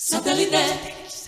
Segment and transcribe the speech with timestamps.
[0.00, 1.27] Satellite.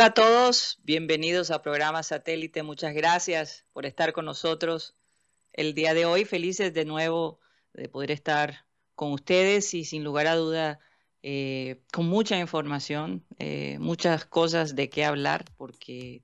[0.00, 2.62] Hola a todos, bienvenidos a programa Satélite.
[2.62, 4.94] Muchas gracias por estar con nosotros
[5.52, 6.24] el día de hoy.
[6.24, 7.38] Felices de nuevo
[7.74, 10.80] de poder estar con ustedes y sin lugar a duda
[11.22, 16.22] eh, con mucha información, eh, muchas cosas de qué hablar, porque,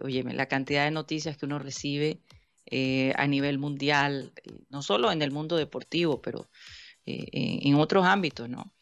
[0.00, 2.20] oye, la cantidad de noticias que uno recibe
[2.66, 4.32] eh, a nivel mundial,
[4.68, 6.48] no solo en el mundo deportivo, pero
[7.04, 8.72] en otros ámbitos, ¿no?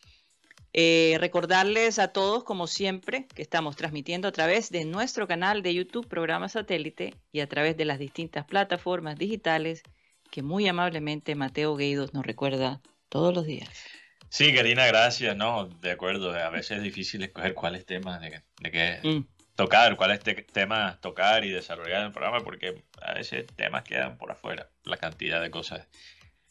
[0.73, 5.75] Eh, recordarles a todos, como siempre, que estamos transmitiendo a través de nuestro canal de
[5.75, 9.83] YouTube, programa satélite, y a través de las distintas plataformas digitales
[10.31, 13.69] que muy amablemente Mateo Gueidos nos recuerda todos los días.
[14.29, 15.37] Sí, Karina, gracias.
[15.37, 16.33] No, de acuerdo.
[16.33, 19.25] A veces es difícil escoger cuáles temas de, de qué Mm,
[19.57, 24.17] tocar, cuáles te- temas tocar y desarrollar en el programa, porque a veces temas quedan
[24.19, 24.71] por afuera.
[24.85, 25.89] La cantidad de cosas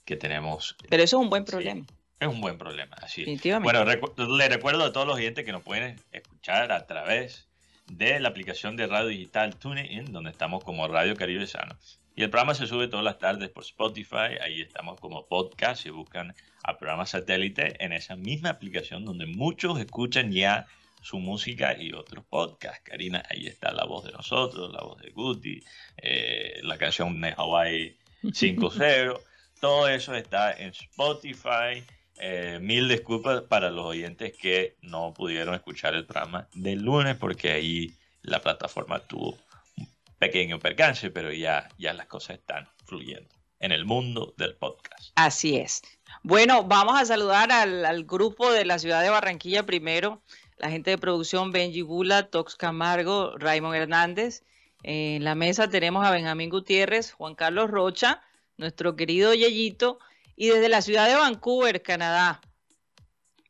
[0.04, 1.52] que tenemos Pero eso es un buen Sí.
[1.54, 1.86] problema,
[2.20, 2.96] es un buen problema.
[3.02, 3.72] Así definitivamente.
[3.78, 7.48] Bueno, recu- le recuerdo a todos los oyentes que nos pueden escuchar a través
[7.88, 11.76] de la aplicación de radio digital TuneIn, donde estamos como Radio Caribe Sano.
[12.16, 15.90] Y el programa se sube todas las tardes por Spotify, ahí estamos como podcast y
[15.90, 20.68] buscan a programa satélite en esa misma aplicación donde muchos escuchan ya
[21.02, 22.82] su música y otros podcasts.
[22.84, 25.64] Karina, ahí está la voz de nosotros, la voz de Guti,
[25.98, 29.18] eh, la canción de Hawaii 5-0.
[29.62, 31.82] Todo eso está en Spotify.
[32.22, 37.52] Eh, mil disculpas para los oyentes que no pudieron escuchar el programa del lunes porque
[37.52, 37.94] ahí
[38.24, 39.38] la plataforma tuvo
[39.78, 39.88] un
[40.18, 45.12] pequeño percance, pero ya, ya las cosas están fluyendo en el mundo del podcast.
[45.16, 45.82] Así es.
[46.24, 50.22] Bueno, vamos a saludar al, grupo de la ciudad de Barranquilla primero,
[50.58, 54.44] la gente de producción Benji Bula, Tox Camargo, Raymond Hernández.
[54.84, 58.22] En la mesa tenemos a Benjamín Gutiérrez, Juan Carlos Rocha,
[58.58, 60.00] nuestro querido Yeyito,
[60.42, 62.40] y desde la ciudad de Vancouver, Canadá,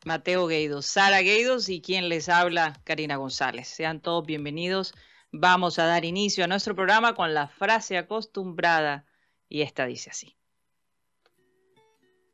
[0.05, 3.67] Mateo Gueidos, Sara Gueidos y quien les habla, Karina González.
[3.67, 4.95] Sean todos bienvenidos.
[5.31, 9.05] Vamos a dar inicio a nuestro programa con la frase acostumbrada
[9.47, 10.35] y esta dice así.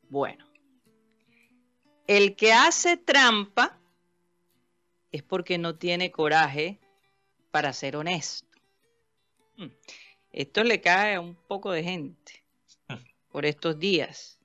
[0.04, 0.50] Bueno,
[2.08, 3.78] el que hace trampa
[5.12, 6.80] es porque no tiene coraje
[7.52, 8.58] para ser honesto.
[9.58, 9.68] Mm.
[10.32, 12.46] Esto le cae a un poco de gente
[13.28, 14.40] por estos días.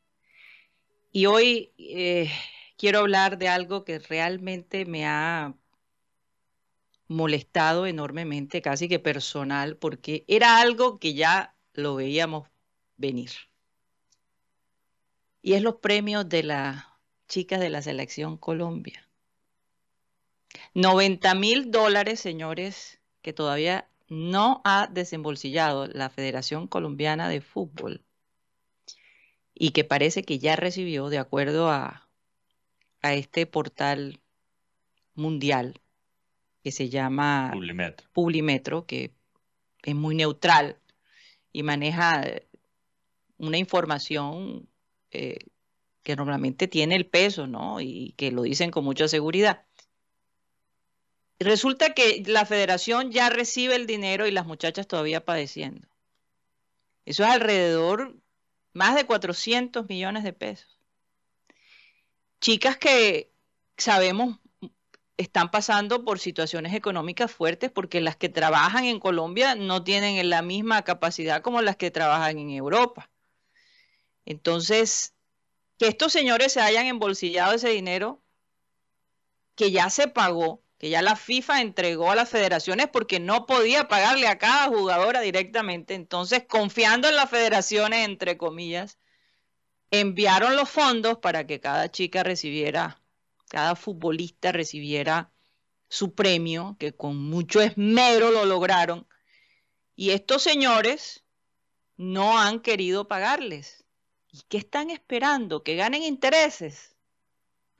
[1.12, 2.30] Y hoy eh,
[2.76, 5.54] quiero hablar de algo que realmente me ha
[7.08, 12.48] molestado enormemente, casi que personal, porque era algo que ya lo veíamos
[12.96, 13.30] venir.
[15.42, 16.84] Y es los premios de las
[17.28, 19.08] chicas de la selección Colombia.
[20.74, 28.04] 90 mil dólares, señores, que todavía no ha desembolsillado la Federación Colombiana de Fútbol
[29.62, 32.08] y que parece que ya recibió, de acuerdo a,
[33.02, 34.18] a este portal
[35.14, 35.82] mundial
[36.64, 38.08] que se llama Publimetro.
[38.14, 39.12] Publimetro, que
[39.82, 40.78] es muy neutral
[41.52, 42.48] y maneja eh,
[43.36, 44.66] una información
[45.10, 45.40] eh,
[46.02, 47.82] que normalmente tiene el peso, ¿no?
[47.82, 49.66] Y que lo dicen con mucha seguridad.
[51.38, 55.86] Resulta que la federación ya recibe el dinero y las muchachas todavía padeciendo.
[57.04, 58.16] Eso es alrededor
[58.72, 60.78] más de 400 millones de pesos.
[62.40, 63.32] Chicas que
[63.76, 64.38] sabemos
[65.16, 70.40] están pasando por situaciones económicas fuertes porque las que trabajan en Colombia no tienen la
[70.40, 73.10] misma capacidad como las que trabajan en Europa.
[74.24, 75.14] Entonces,
[75.78, 78.22] que estos señores se hayan embolsillado ese dinero
[79.56, 83.86] que ya se pagó, que ya la FIFA entregó a las federaciones porque no podía
[83.86, 85.92] pagarle a cada jugadora directamente.
[85.92, 88.98] Entonces, confiando en las federaciones, entre comillas,
[89.90, 93.02] enviaron los fondos para que cada chica recibiera,
[93.50, 95.30] cada futbolista recibiera
[95.90, 99.06] su premio, que con mucho esmero lo lograron,
[99.94, 101.24] y estos señores
[101.98, 103.84] no han querido pagarles.
[104.32, 105.62] ¿Y qué están esperando?
[105.62, 106.96] ¿Que ganen intereses?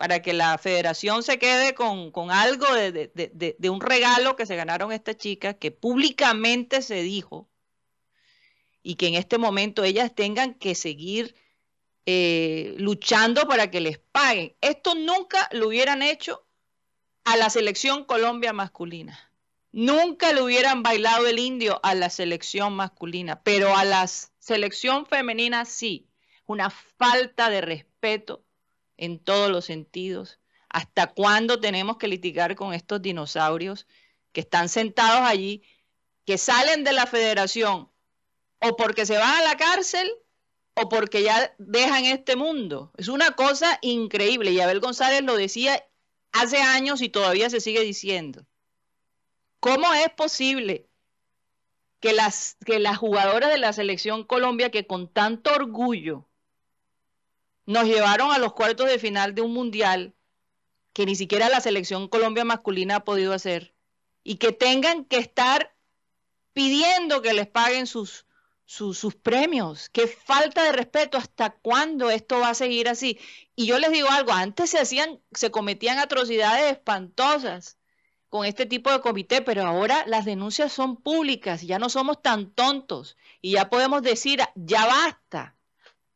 [0.01, 4.93] Para que la federación se quede con, algo de, de, un regalo que se ganaron
[4.93, 7.51] estas chicas, que públicamente se dijo,
[8.83, 11.35] y que en este momento ellas tengan que seguir
[12.07, 14.57] eh, luchando para que les paguen.
[14.63, 16.47] Esto nunca lo hubieran hecho
[17.25, 19.31] a la selección Colombia masculina.
[19.71, 25.67] Nunca le hubieran bailado el indio a la selección masculina, pero a la selección femenina
[25.67, 26.07] sí.
[26.47, 28.47] Una falta de respeto
[29.01, 30.39] en todos los sentidos.
[30.69, 33.89] ¿Hasta cuándo tenemos que litigar con estos dinosaurios
[34.33, 35.63] que están sentados allí,
[36.25, 37.91] que salen de la federación
[38.61, 40.09] o porque se van a la cárcel
[40.75, 42.93] o porque ya dejan este mundo.
[42.97, 44.53] Es una cosa increíble.
[44.53, 45.83] Y Abel González lo decía
[46.33, 48.47] hace años y todavía se sigue diciendo.
[49.59, 50.89] ¿Cómo es posible
[52.01, 56.30] que las, que las jugadoras de la selección Colombia, que con tanto orgullo
[57.71, 60.13] nos llevaron a los cuartos de final de un mundial
[60.93, 63.75] que ni siquiera la selección Colombia masculina ha podido hacer,
[64.25, 65.73] y que tengan que estar
[66.53, 68.27] pidiendo que les paguen sus,
[68.67, 69.89] sus premios.
[69.89, 71.17] Qué falta de respeto.
[71.17, 73.21] ¿Hasta cuándo esto va a seguir así?
[73.55, 77.79] Y yo les digo algo, antes se hacían, se cometían atrocidades espantosas
[78.29, 82.51] con este tipo de comité, pero ahora las denuncias son públicas, ya no somos tan
[82.51, 85.57] tontos y ya podemos decir, ya basta,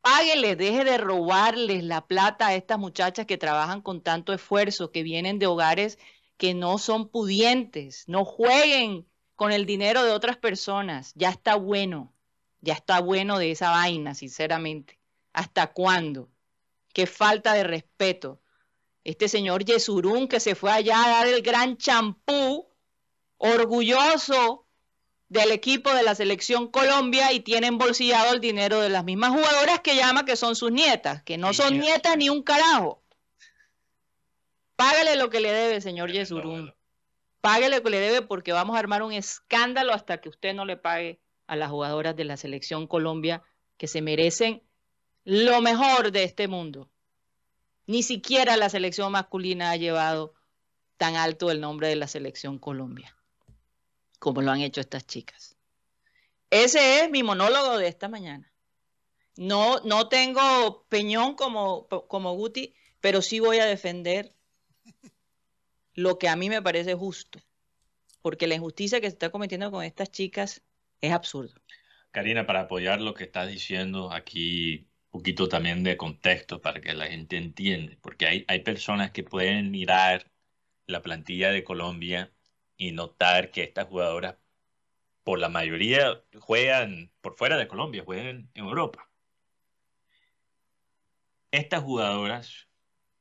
[0.05, 5.03] páguenle, deje de robarles la plata a estas muchachas que trabajan con tanto esfuerzo, que
[5.03, 5.99] vienen de hogares
[6.37, 12.13] que no son pudientes, no jueguen con el dinero de otras personas, ya está bueno.
[12.61, 14.99] Ya está bueno de esa vaina, sinceramente.
[15.33, 16.31] ¿Hasta cuándo?
[16.93, 18.41] Qué falta de respeto.
[19.05, 22.69] Este señor Yesurún que se fue allá a dar el gran champú,
[23.37, 24.64] orgulloso
[25.35, 29.81] del equipo de la selección Colombia y tiene embolsillado el dinero de las mismas jugadoras
[29.81, 33.03] que llama que son sus nietas, que no son nietas ni un carajo.
[34.77, 36.73] Págale lo que le debe, señor Yesurún.
[37.41, 40.65] Págale lo que le debe porque vamos a armar un escándalo hasta que usted no
[40.65, 43.43] le pague a las jugadoras de la selección Colombia
[43.77, 44.63] que se merecen
[45.25, 46.89] lo mejor de este mundo.
[47.89, 50.33] Ni siquiera la selección masculina ha llevado
[50.97, 53.14] tan alto el nombre de la selección Colombia,
[54.19, 55.57] como lo han hecho estas chicas.
[56.51, 58.53] Ese es mi monólogo de esta mañana.
[59.37, 64.33] No, no tengo peñón como, como Guti, pero sí voy a defender
[65.95, 67.41] lo que a mí me parece justo,
[68.23, 70.63] porque la injusticia que se está cometiendo con estas chicas
[71.01, 71.61] es absurdo.
[72.11, 76.95] Karina, para apoyar lo que estás diciendo, aquí un poquito también de contexto para que
[76.95, 80.31] la gente entienda, porque hay, hay personas que pueden mirar
[80.87, 82.34] la plantilla de Colombia
[82.77, 84.37] y notar que estas jugadoras,
[85.23, 89.09] por la mayoría, juegan por fuera de Colombia, juegan en Europa.
[91.51, 92.69] Estas jugadoras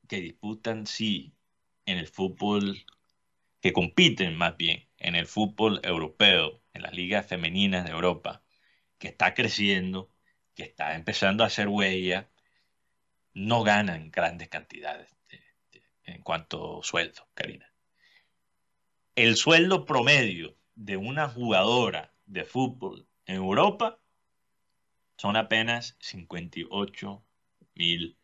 [0.07, 1.33] que disputan, sí,
[1.85, 2.85] en el fútbol,
[3.61, 8.43] que compiten más bien en el fútbol europeo, en las ligas femeninas de Europa,
[8.97, 10.09] que está creciendo,
[10.55, 12.29] que está empezando a hacer huella,
[13.33, 15.09] no ganan grandes cantidades
[16.05, 17.72] en cuanto sueldo, Karina.
[19.15, 23.99] El sueldo promedio de una jugadora de fútbol en Europa
[25.17, 27.23] son apenas 58
[27.75, 28.17] mil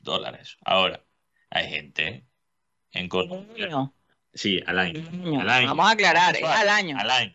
[0.00, 0.56] dólares.
[0.64, 1.04] Ahora,
[1.50, 2.24] hay gente
[2.92, 3.92] en Colombia.
[4.34, 5.02] Sí, al año,
[5.44, 6.96] Vamos a aclarar, es al año.
[6.98, 7.34] Al año.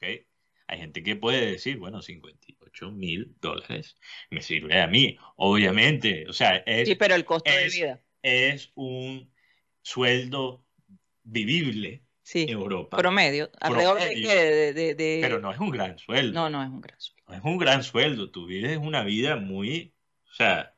[0.00, 3.96] Hay gente que puede decir, bueno, 58 mil dólares
[4.30, 5.18] me sirve a mí.
[5.36, 6.88] Obviamente, o sea, es.
[6.88, 8.02] Sí, pero el costo de vida.
[8.22, 9.32] Es un
[9.82, 10.64] sueldo
[11.24, 12.02] vivible
[12.34, 12.96] Europa.
[12.96, 16.32] Promedio, alrededor De, de, Pero no es un gran sueldo.
[16.32, 17.22] No, no es un gran sueldo.
[17.28, 18.30] No es un gran sueldo.
[18.30, 19.94] Tu vida es una vida muy,
[20.30, 20.74] o sea,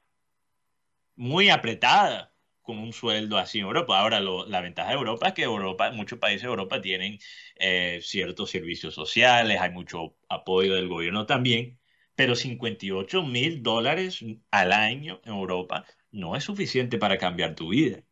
[1.16, 3.98] muy apretada con un sueldo así en Europa.
[3.98, 7.18] Ahora, la ventaja de Europa es que Europa, muchos países de Europa tienen
[7.56, 11.78] eh, ciertos servicios sociales, hay mucho apoyo del gobierno también,
[12.16, 18.02] pero 58 mil dólares al año en Europa no es suficiente para cambiar tu vida,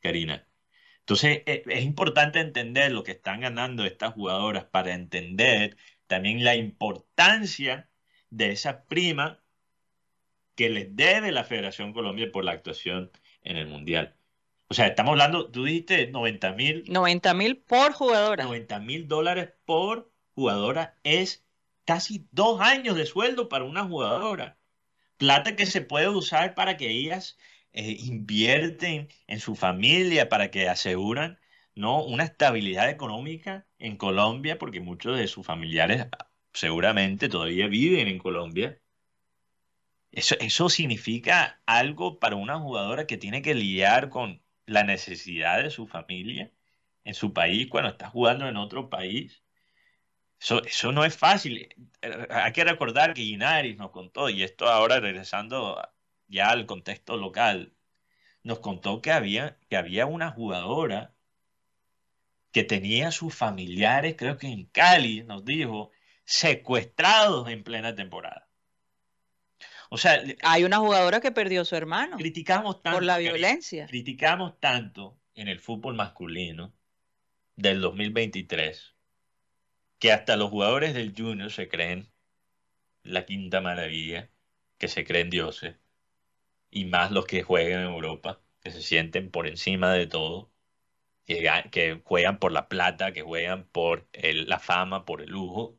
[0.00, 0.48] Karina.
[1.02, 6.54] Entonces, e, es importante entender lo que están ganando estas jugadoras para entender también la
[6.56, 7.90] importancia
[8.30, 9.40] de esa prima
[10.54, 13.10] que les debe la Federación Colombia por la actuación
[13.42, 14.16] en el Mundial.
[14.68, 16.84] O sea, estamos hablando, tú dijiste 90 mil.
[16.88, 18.44] 90 mil por jugadora.
[18.44, 21.44] 90 mil dólares por jugadora es
[21.84, 24.56] casi dos años de sueldo para una jugadora.
[25.16, 27.38] Plata que se puede usar para que ellas
[27.72, 31.38] eh, invierten en su familia, para que aseguran
[31.74, 36.06] no una estabilidad económica en Colombia, porque muchos de sus familiares
[36.52, 38.78] seguramente todavía viven en Colombia.
[40.10, 45.70] Eso, eso significa algo para una jugadora que tiene que lidiar con la necesidad de
[45.70, 46.52] su familia
[47.04, 49.42] en su país cuando está jugando en otro país.
[50.40, 51.68] Eso, eso no es fácil.
[52.30, 55.80] Hay que recordar que Inaris nos contó, y esto ahora regresando
[56.32, 57.74] ya al contexto local,
[58.42, 61.14] nos contó que había, que había una jugadora
[62.50, 65.90] que tenía sus familiares, creo que en Cali, nos dijo,
[66.24, 68.48] secuestrados en plena temporada.
[69.90, 72.16] O sea, hay una jugadora que perdió a su hermano.
[72.16, 73.86] Criticamos tanto por la violencia.
[73.86, 76.74] Criticamos tanto en el fútbol masculino
[77.56, 78.94] del 2023
[79.98, 82.08] que hasta los jugadores del Junior se creen
[83.02, 84.30] la quinta maravilla,
[84.78, 85.76] que se creen dioses,
[86.72, 90.50] y más los que juegan en Europa, que se sienten por encima de todo,
[91.26, 95.78] que, juegan por la plata, que juegan por la fama, por el lujo.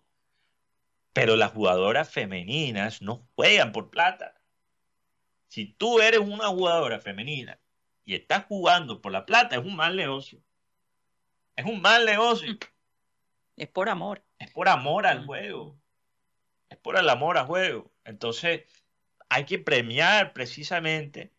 [1.11, 4.39] Pero las jugadoras femeninas no juegan por plata.
[5.47, 7.59] Si tú eres una jugadora femenina
[8.05, 10.41] y estás jugando por la plata, es un mal negocio.
[11.55, 12.55] Es un mal negocio.
[13.55, 14.25] Es por amor.
[14.39, 15.77] Es por amor al juego.
[16.69, 17.93] Es por el amor al juego.
[18.03, 18.63] Entonces,
[19.33, 21.33] hay que premiar precisamente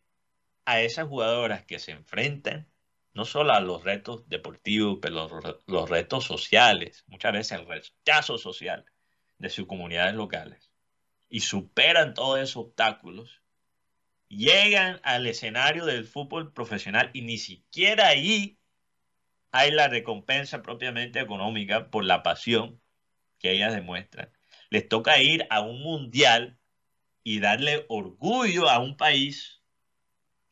[0.64, 2.66] a esas jugadoras que se enfrentan
[3.12, 5.28] no solo a los retos deportivos, pero
[5.66, 8.84] los, retos sociales, muchas veces el rechazo social
[9.38, 10.72] de sus comunidades locales,
[11.28, 13.40] y superan todos esos obstáculos,
[14.26, 18.58] llegan al escenario del fútbol profesional y ni siquiera ahí
[19.52, 22.80] hay la recompensa propiamente económica por la pasión
[23.38, 24.32] que ellas demuestran.
[24.70, 26.58] Les toca ir a un mundial
[27.24, 29.62] y darle orgullo a un país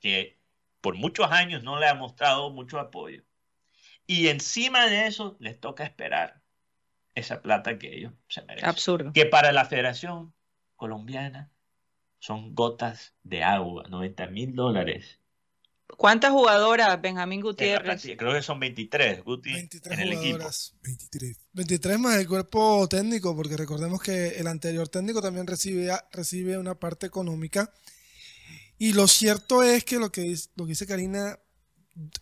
[0.01, 0.41] que
[0.81, 3.23] por muchos años no le ha mostrado mucho apoyo.
[4.07, 6.43] Y encima de eso les toca esperar
[7.15, 8.69] esa plata que ellos se merecen.
[8.69, 9.13] Absurdo.
[9.13, 10.35] Que para la Federación
[10.75, 11.53] Colombiana
[12.19, 15.21] son gotas de agua, 90 mil dólares.
[15.97, 18.03] ¿Cuántas jugadoras, Benjamín Gutiérrez?
[18.17, 20.49] Creo que son 23, Guti, 23 en el equipo.
[20.83, 21.37] 23.
[21.53, 26.75] 23 más el cuerpo técnico, porque recordemos que el anterior técnico también recibe, recibe una
[26.75, 27.73] parte económica
[28.83, 31.39] y lo cierto es que lo que, dice, lo que dice Karina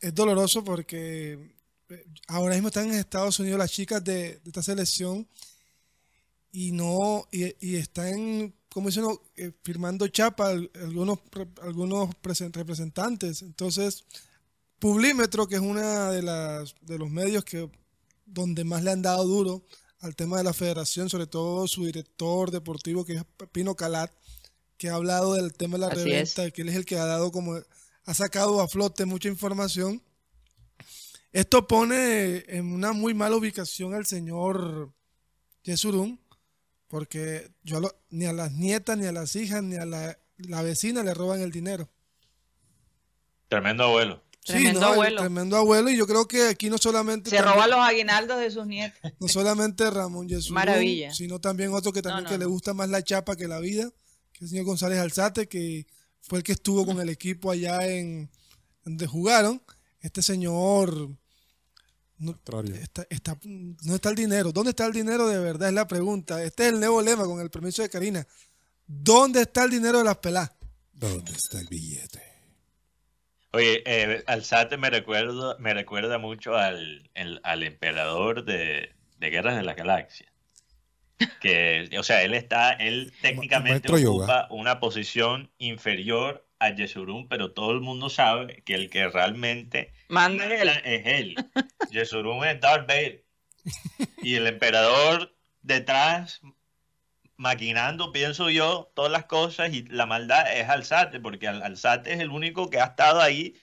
[0.03, 1.57] es doloroso porque
[1.89, 5.27] eh, ahora mismo están en Estados Unidos las chicas de, esta selección
[6.53, 9.05] y no y, están como dicen
[9.37, 11.19] eh, firmando chapa algunos
[11.63, 12.11] algunos
[12.53, 13.43] representantes.
[13.43, 14.05] Entonces
[14.79, 17.71] Publímetro que es una de las de los medios que
[18.27, 19.65] donde más le han dado duro
[19.99, 24.11] al tema de la federación sobre todo su director deportivo que es Pino Calat
[24.81, 27.31] que ha hablado del tema de la reventa, que él es el que ha dado
[27.31, 27.61] como,
[28.05, 30.03] ha sacado a flote mucha información.
[31.33, 34.91] Esto pone en una muy mala ubicación al señor
[35.65, 36.19] Yesurún,
[36.91, 37.81] porque yo
[38.11, 40.17] ni a las nietas, ni a las hijas, ni a la,
[40.63, 41.89] vecina le roban el dinero.
[43.49, 44.23] Tremendo abuelo.
[44.45, 45.21] Tremendo abuelo.
[45.21, 45.91] Tremendo abuelo.
[45.91, 47.31] Y yo creo que aquí no solamente.
[47.31, 48.99] Se roba los aguinaldos de sus nietos.
[49.21, 51.15] No solamente Ramón Yesurún, Maravilla.
[51.15, 53.91] sino también otro que también que le gusta más la chapa que la vida
[54.41, 55.87] el señor González Alzate, que
[56.21, 58.31] fue el que estuvo con el equipo allá en
[58.85, 59.63] donde jugaron.
[60.01, 61.11] Este señor
[62.21, 63.37] no está,
[63.83, 64.53] no está el dinero.
[64.53, 65.69] ¿Dónde está el dinero de verdad?
[65.69, 66.43] Es la pregunta.
[66.43, 68.27] Este es el nuevo lema con el permiso de Karina.
[68.87, 70.51] ¿Dónde está el dinero de las pelas?
[70.93, 72.23] ¿Dónde está el billete?
[73.53, 77.11] Oye, eh, Alzate me recuerda, me recuerda mucho al,
[77.43, 80.31] al emperador de, de Guerras de la Galaxia
[81.41, 87.73] que, o sea, él está, él técnicamente ocupa una posición inferior a Yesurún, pero todo
[87.73, 91.35] el mundo sabe que el que realmente manda es él.
[91.91, 93.25] Yesurún es Darth Vader.
[94.23, 96.41] Y el emperador detrás
[97.37, 102.29] maquinando, pienso yo, todas las cosas y la maldad es Alzate, porque Alzate es el
[102.29, 103.57] único que ha estado ahí.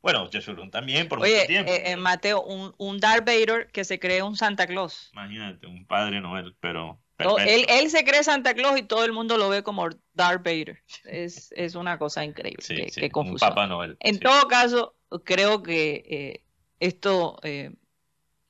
[0.00, 1.72] Bueno, Yesurún también por mucho tiempo.
[1.72, 5.10] Eh, eh, Mateo, un, un Darth Vader que se cree un Santa Claus.
[5.12, 9.48] Imagínate, un padre Noel, pero él, se cree Santa Claus y todo el mundo lo
[9.48, 10.82] ve como Darth Vader.
[11.04, 12.62] Es, una cosa increíble.
[12.62, 13.96] Sí, qué, confusión.
[14.00, 14.94] En todo caso,
[15.24, 16.44] creo que eh,
[16.80, 17.72] esto eh,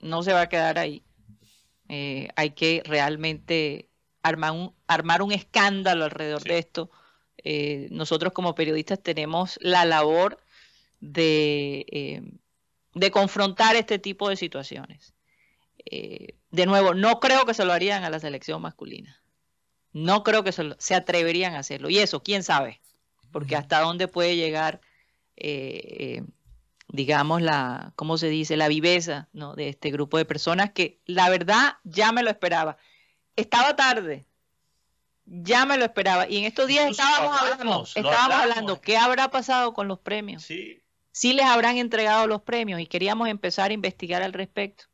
[0.00, 1.04] no se va a quedar ahí.
[1.88, 3.88] Eh, hay que realmente
[4.22, 6.90] armar un, armar un escándalo alrededor de esto.
[7.90, 10.40] nosotros como periodistas tenemos la labor
[10.98, 12.32] de,
[12.94, 15.15] de confrontar este tipo de situaciones.
[15.86, 19.22] Eh, de nuevo, no creo que se lo harían a la selección masculina.
[19.92, 21.88] No creo que se, atreverían a hacerlo.
[21.88, 22.80] Y eso, quién sabe,
[23.32, 24.80] porque hasta dónde puede llegar,
[25.36, 26.22] eh,
[26.88, 28.56] digamos, la, ¿cómo se dice?
[28.56, 29.54] La viveza, ¿no?
[29.54, 32.76] De este grupo de personas que la verdad ya me lo esperaba.
[33.36, 34.26] Estaba tarde,
[35.24, 36.28] ya me lo esperaba.
[36.28, 38.42] Y en estos días Incluso estábamos lo hablando, lo estábamos hablamos.
[38.42, 40.42] hablando, ¿qué habrá pasado con los premios?
[40.42, 44.84] Sí, sí les habrán entregado los premios y queríamos empezar a investigar al respecto.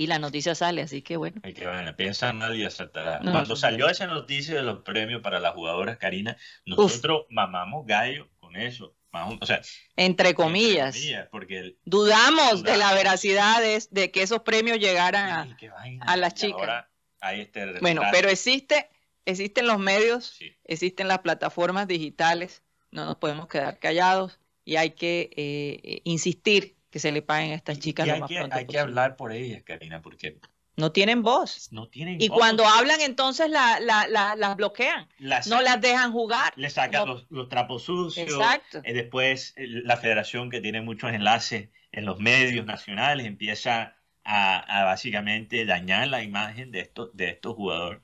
[0.00, 1.42] Y la noticia sale, así que bueno.
[1.44, 3.20] Ay, qué vaina, piensa y acertará.
[3.20, 3.32] No.
[3.32, 8.56] Cuando salió esa noticia de los premios para las jugadoras, Karina, nosotros mamamos gallo con
[8.56, 8.96] eso.
[9.12, 9.56] O sea,
[9.96, 10.96] Entre entre comillas,
[11.30, 15.56] porque el, dudamos de la veracidad de, de que esos premios llegaran a...
[15.70, 16.16] Vaina.
[16.16, 16.60] las chicas.
[16.60, 16.90] ahora
[17.20, 18.88] hay este Bueno, pero existe,
[19.26, 20.56] existen los medios, Sí.
[20.64, 26.79] existen las plataformas digitales, no nos podemos quedar callados y hay que eh, eh, insistir
[26.90, 29.16] que se le paguen a estas chicas Y lo más que, pronto hay que hablar
[29.16, 30.38] por ellas, Karina, porque
[30.76, 31.68] No tienen voz.
[31.72, 32.38] no tienen Y voz.
[32.38, 36.52] cuando hablan, entonces la- la- la- las bloquean, Las- no las dejan jugar.
[36.56, 38.28] le sacan no- los, los trapos sucios.
[38.28, 38.80] Exacto.
[38.84, 44.84] Eh, después la federación que tiene muchos enlaces en los medios nacionales empieza a, a
[44.84, 48.00] básicamente dañar la imagen de estos, de estos jugadores,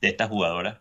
[0.00, 0.78] de estas jugadoras.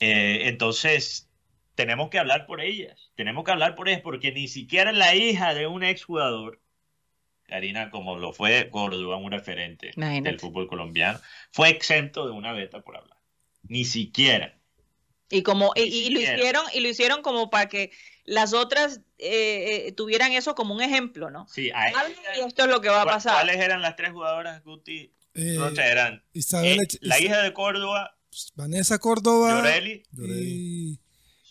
[0.00, 1.28] Eh, entonces,
[1.74, 3.10] tenemos que hablar por ellas.
[3.16, 6.60] Tenemos que hablar por ellas porque ni siquiera la hija de un exjugador,
[7.44, 10.30] Karina, como lo fue Córdoba, un referente Imagínate.
[10.30, 13.16] del fútbol colombiano, fue exento de una beta por hablar.
[13.64, 14.58] Ni siquiera.
[15.30, 17.90] Y como y, lo hicieron y lo hicieron como para que
[18.24, 21.46] las otras eh, eh, tuvieran eso como un ejemplo, ¿no?
[21.48, 23.34] Sí, a Hablen y esto es lo que va a ¿Cuál- pasar.
[23.34, 25.12] ¿Cuáles eran las tres jugadoras, Guti?
[25.34, 25.86] Eh, Rocha?
[25.90, 28.18] eran Isabel eh, la hija de Córdoba,
[28.54, 31.00] Vanessa Córdoba Llorelli, y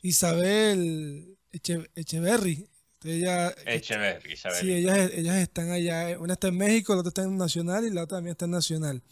[0.01, 2.67] Isabel Eche- Echeverry.
[3.03, 4.61] Ella, Echeverri, Isabel.
[4.61, 6.19] Sí, ellas, ellas están allá.
[6.19, 8.51] Una está en México, la otra está en Nacional y la otra también está en
[8.51, 9.03] Nacional.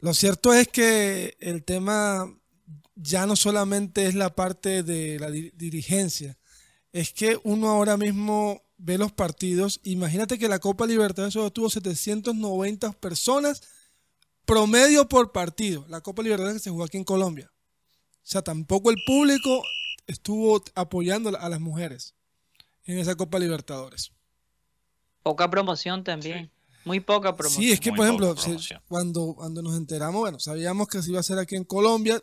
[0.00, 2.32] Lo cierto es que el tema
[2.94, 6.36] ya no solamente es la parte de la di- dirigencia,
[6.92, 9.80] es que uno ahora mismo ve los partidos.
[9.84, 13.62] Imagínate que la Copa Libertadores solo tuvo 790 personas
[14.44, 15.84] promedio por partido.
[15.88, 17.50] La Copa Libertadores que se jugó aquí en Colombia.
[17.50, 19.62] O sea, tampoco el público
[20.08, 22.14] estuvo apoyando a las mujeres
[22.84, 24.10] en esa Copa Libertadores.
[25.22, 26.50] Poca promoción también.
[26.84, 27.62] Muy poca promoción.
[27.62, 28.34] Sí, es que, Muy por ejemplo,
[28.88, 32.22] cuando, cuando nos enteramos, bueno, sabíamos que se iba a hacer aquí en Colombia.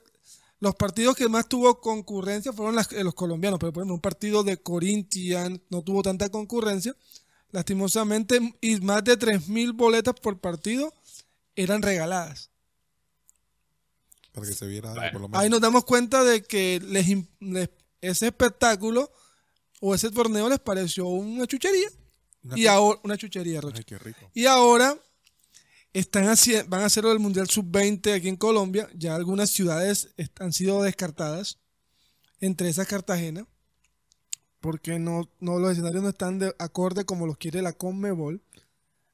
[0.60, 4.02] Los partidos que más tuvo concurrencia fueron las- eh, los colombianos, pero por ejemplo, un
[4.02, 6.96] partido de Corinthians no tuvo tanta concurrencia.
[7.52, 10.92] Lastimosamente, y más de 3.000 boletas por partido
[11.56, 12.50] eran regaladas.
[14.36, 15.12] Para que se viera algo, Bueno.
[15.14, 15.42] por lo menos.
[15.44, 17.08] Ahí nos damos cuenta de que les,
[17.40, 17.70] les-
[18.02, 19.12] ese espectáculo
[19.82, 21.88] o ese torneo les pareció una chuchería.
[22.44, 23.78] Una Y ahora, una chuchería, Rocha.
[23.80, 24.30] Ay, qué rico.
[24.34, 24.96] Y ahora
[25.94, 26.26] están
[26.68, 28.90] van a hacer lo del Mundial Sub-20 aquí en Colombia.
[28.94, 31.58] Ya algunas ciudades han sido descartadas,
[32.42, 33.48] entre esas Cartagena,
[34.60, 38.42] porque no, no los escenarios no están de acorde como los quiere la Conmebol.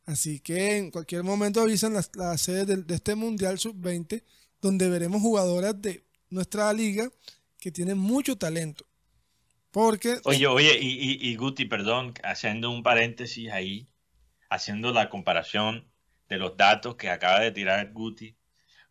[0.06, 4.24] Así que en cualquier momento avisan las, las sedes del- de, este Mundial Sub-20,
[4.62, 7.10] donde veremos jugadoras de nuestra liga
[7.60, 8.86] que tienen mucho talento.
[9.71, 13.88] Porque Oye, oye, y, y, y Guti, perdón, haciendo un paréntesis ahí,
[14.50, 15.88] haciendo la comparación
[16.28, 18.36] de los datos que acaba de tirar Guti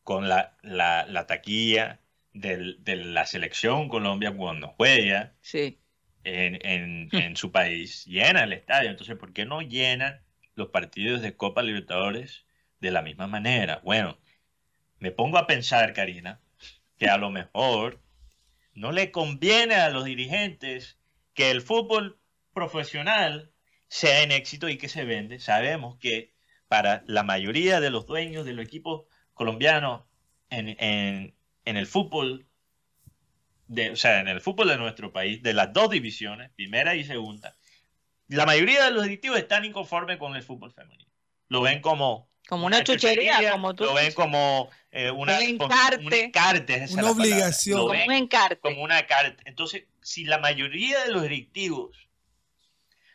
[0.03, 2.01] con la, la, la taquilla
[2.33, 5.79] del- de la selección Colombia cuando juega Sí.
[6.25, 8.89] en, en, en su país, llena el estadio.
[8.91, 10.23] Entonces, ¿por qué no llenan
[10.55, 12.45] los partidos de Copa Libertadores
[12.81, 13.81] de la misma manera?
[13.85, 14.17] Bueno,
[15.01, 16.41] me pongo a pensar, Karina,
[16.99, 18.01] que a lo mejor
[18.75, 20.99] no le conviene a los dirigentes
[21.35, 22.21] que el fútbol
[22.53, 23.53] profesional
[23.89, 25.41] sea en éxito y que se vende.
[25.41, 26.35] Sabemos que
[26.69, 30.05] para la mayoría de los dueños de los equipos colombianos
[30.51, 31.35] en,
[31.65, 32.47] el fútbol,
[33.67, 37.05] de, o sea, en el fútbol de nuestro país, de las dos divisiones, primera y
[37.05, 37.57] segunda,
[38.29, 41.11] la mayoría de los directivos están inconformes con el fútbol femenino.
[41.49, 45.59] Lo ven como Como una chuchería, chuchería, como tú Lo ven como eh, una, Un
[45.59, 46.05] como- encarte.
[46.07, 47.79] un encarte, es Una obligación.
[47.81, 48.61] Como un encarte.
[48.61, 49.41] como una carta.
[49.47, 52.09] Entonces, si la mayoría de los directivos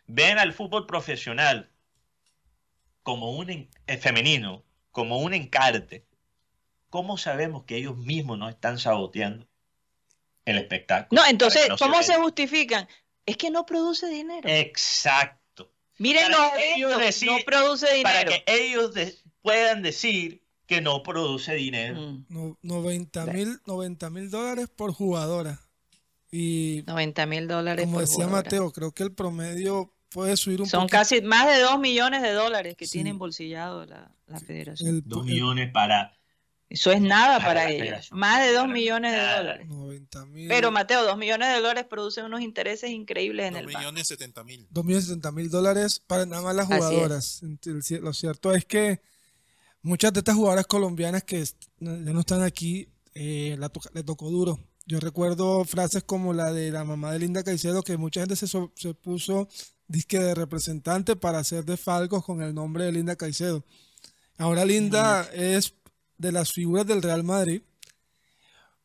[0.07, 1.69] ven al fútbol profesional
[3.03, 6.05] como un en- eh, femenino, como un encarte,
[6.89, 9.47] ¿cómo sabemos que ellos mismos no están saboteando
[10.45, 11.21] el espectáculo?
[11.21, 12.88] No, entonces, no ¿cómo se justifican?
[13.25, 14.47] Es que no produce dinero.
[14.47, 15.41] Exacto.
[15.97, 18.31] Miren para los que ellos eventos, decir- no produce Para dinero.
[18.45, 21.99] que ellos de- puedan decir que no produce dinero.
[22.01, 25.62] Mm, no- 90 mil 90 mil dólares por jugadora.
[26.31, 27.86] Y 90 mil dólares.
[27.86, 28.43] como por decía jugadora.
[28.43, 30.97] Mateo, creo que el promedio puede subir un Son poquito.
[30.97, 32.93] casi más de 2 millones de dólares que Sí.
[32.93, 34.89] tiene embolsillado la, la federación.
[34.89, 36.13] el- Dos el- millones para
[36.69, 38.10] Eso es nada para ellos.
[38.12, 39.38] Más de 2 para millones de nada.
[39.38, 39.67] dólares.
[39.67, 40.47] 90 mil.
[40.47, 43.78] Pero Mateo, 2 millones de dólares producen unos intereses increíbles en el banco.
[43.80, 44.67] millones setenta mil.
[44.73, 47.41] 2.070 mil dólares para nada más las jugadoras.
[48.01, 48.99] Lo cierto es que
[49.84, 54.30] muchas de estas jugadoras colombianas que ya no están aquí, eh, la toca- le tocó
[54.32, 54.60] duro.
[54.88, 58.47] Yo recuerdo frases como la de la mamá de Linda Caicedo, que mucha gente se,
[58.47, 59.47] so- se puso
[59.88, 63.63] disque de representante para hacer de Falcos con el nombre de Linda Caicedo.
[64.38, 65.73] Ahora Linda es
[66.17, 67.62] de las figuras del Real Madrid,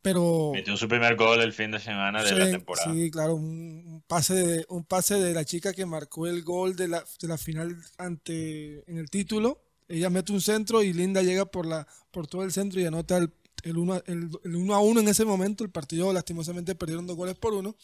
[0.03, 0.53] pero...
[0.55, 2.93] Metió su primer gol el fin de semana de Sí, la temporada.
[2.93, 6.89] Sí, claro, un, pase de, un pase de la chica que marcó el gol de
[6.89, 9.63] la, de la final ante en el título.
[9.89, 13.17] Ella mete un centro y Linda llega por la por todo el centro y anota
[13.19, 13.33] el,
[13.65, 15.65] el, 1, el, el 1 a 1 en ese momento.
[15.65, 17.77] El partido lastimosamente perdieron dos goles por uno.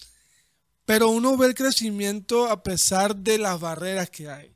[0.87, 4.56] Pero uno ve el crecimiento a pesar de las barreras que hay.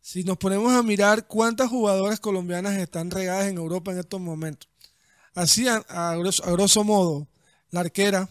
[0.00, 4.68] Si nos ponemos a mirar cuántas jugadoras colombianas están regadas en Europa en estos momentos.
[5.34, 7.28] Así, a, a grosso, a grosso modo,
[7.70, 8.28] la arquera,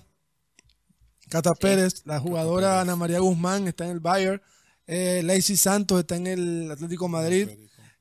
[1.30, 2.82] Cata Pérez, la jugadora Pérez.
[2.82, 4.42] Ana María Guzmán está en el Bayern,
[4.88, 7.50] eh, Lacey Santos está en el Atlético de Madrid.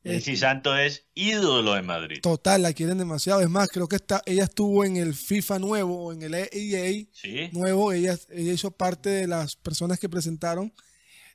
[0.04, 2.20] Eh, Messi Santo es ídolo en Madrid.
[2.22, 3.40] total, la quieren demasiado.
[3.40, 7.06] Es más, creo que está, ella estuvo en el FIFA nuevo o en el EA
[7.12, 7.50] Sí.
[7.52, 7.92] nuevo.
[7.92, 10.72] Ella, ella hizo parte de las personas que presentaron.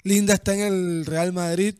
[0.04, 1.76] Linda está en el Real Madrid.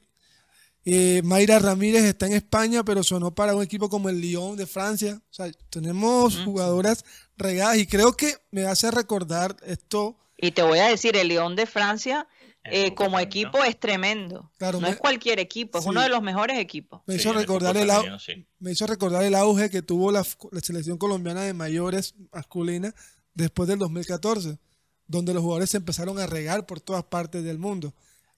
[0.86, 4.68] Eh, Mayra Ramírez está en España, pero sonó para un equipo como el Lyon de
[4.68, 5.22] Francia.
[5.30, 7.06] O sea, tenemos jugadoras
[7.38, 10.18] regadas y creo que me hace recordar esto.
[10.38, 12.28] Y te voy a decir, el León de Francia
[12.66, 14.50] eh, como equipo es tremendo.
[14.58, 15.90] Claro, no me- es cualquier equipo, es Sí.
[15.90, 17.02] uno de los mejores equipos.
[17.06, 18.46] Me Sí, hizo en el recordar fútbol el, au- femenino, sí.
[18.60, 22.94] me hizo recordar el auge que tuvo la, la selección colombiana de mayores masculina
[23.34, 24.60] después del 2014,
[25.08, 27.94] donde los jugadores se empezaron a regar por todas partes del mundo.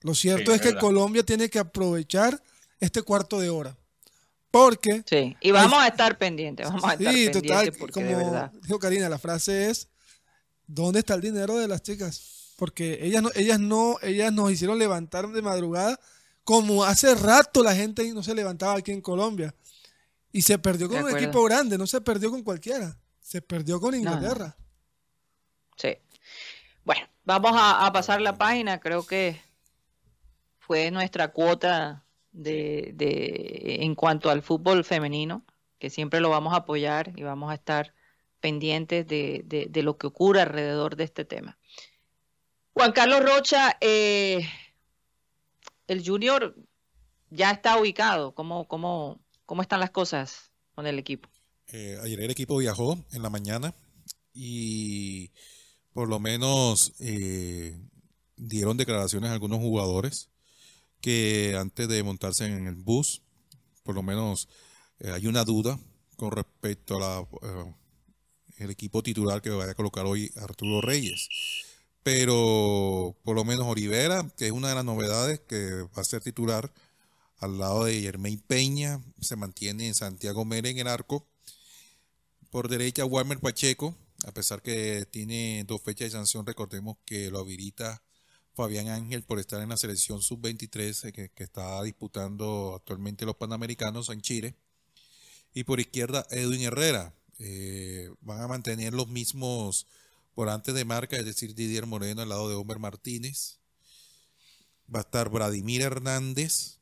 [0.06, 0.80] Lo cierto Sí, es que verdad.
[0.80, 2.40] Colombia tiene que aprovechar
[2.78, 3.76] este cuarto de hora.
[4.52, 8.12] Porque, Sí, y vamos a estar pendientes, vamos a estar sí, pendientes total, porque de
[8.12, 8.52] como verdad.
[8.62, 9.88] dijo Karina, la frase es,
[10.68, 12.52] ¿dónde está el dinero de las chicas?
[12.56, 15.98] Porque ellas no, ellas no, ellas nos hicieron levantar de madrugada
[16.44, 19.52] como hace rato la gente no se levantaba aquí en Colombia.
[20.30, 22.96] Y se perdió con De un equipo grande, no se perdió con cualquiera.
[23.20, 23.96] Se perdió con no.
[23.96, 24.56] Inglaterra.
[25.76, 25.98] Sí.
[26.84, 28.78] Bueno, vamos a, a pasar la página.
[28.78, 29.40] Creo que
[30.66, 35.44] fue nuestra cuota de, de en cuanto al fútbol femenino,
[35.78, 37.94] que siempre lo vamos a apoyar y vamos a estar
[38.40, 41.58] pendientes de, de- de lo que ocurre alrededor de este tema.
[42.74, 44.46] Juan Carlos Rocha, eh,
[45.86, 46.54] el Junior
[47.30, 48.34] ya está ubicado.
[48.34, 51.28] ¿Cómo, cómo, cómo están las cosas con el equipo?
[51.68, 53.74] Eh, ayer el equipo viajó en la mañana
[54.34, 55.30] y
[55.92, 57.78] por lo menos eh,
[58.36, 60.28] dieron declaraciones a algunos jugadores
[61.06, 63.22] que antes de montarse en el bus,
[63.84, 64.48] por lo menos
[64.98, 65.78] eh, hay una duda
[66.16, 67.74] con respecto a eh,
[68.56, 71.28] el equipo titular que vaya a colocar hoy Arturo Reyes.
[72.02, 76.22] Pero por lo menos Olivera, que es una de las novedades que va a ser
[76.22, 76.72] titular
[77.38, 81.28] al lado de Germain Peña, se mantiene en Santiago Mere en el arco.
[82.50, 87.38] Por derecha, Walmer Pacheco, a pesar que tiene dos fechas de sanción, recordemos que lo
[87.38, 88.02] habilita
[88.56, 94.08] Fabián Ángel por estar en la selección sub-23 eh, que, está disputando actualmente los Panamericanos
[94.08, 94.54] en Chile.
[95.52, 97.14] Y por izquierda, Edwin Herrera.
[97.38, 99.86] Eh, van a mantener los mismos
[100.34, 103.58] volantes de marca, es decir, Didier Moreno al lado de Homer Martínez.
[104.92, 106.78] Va a estar Vladimir Hernández,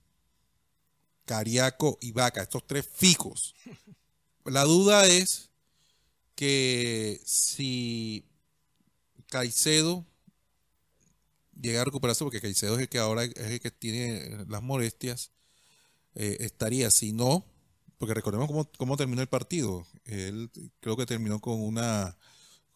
[1.24, 3.56] Cariaco y Vaca, estos tres fijos.
[4.44, 5.50] La duda es
[6.37, 8.24] que si
[9.28, 10.06] Caicedo
[11.60, 15.32] llega a recuperarse, porque Caicedo es el que ahora es el que tiene las molestias,
[16.14, 16.90] eh, estaría.
[16.90, 17.44] Si no,
[17.98, 19.86] porque recordemos cómo, cómo terminó el partido.
[20.04, 22.16] Él creo que terminó con una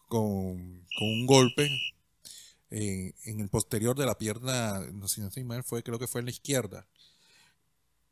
[0.07, 1.69] con, con un golpe
[2.71, 5.99] en, en el posterior de la pierna, no sé si no estoy mal, fue, creo
[5.99, 6.87] que fue en la izquierda.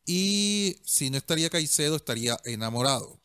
[0.06, 3.20] Y si no estaría Caicedo, estaría enamorado.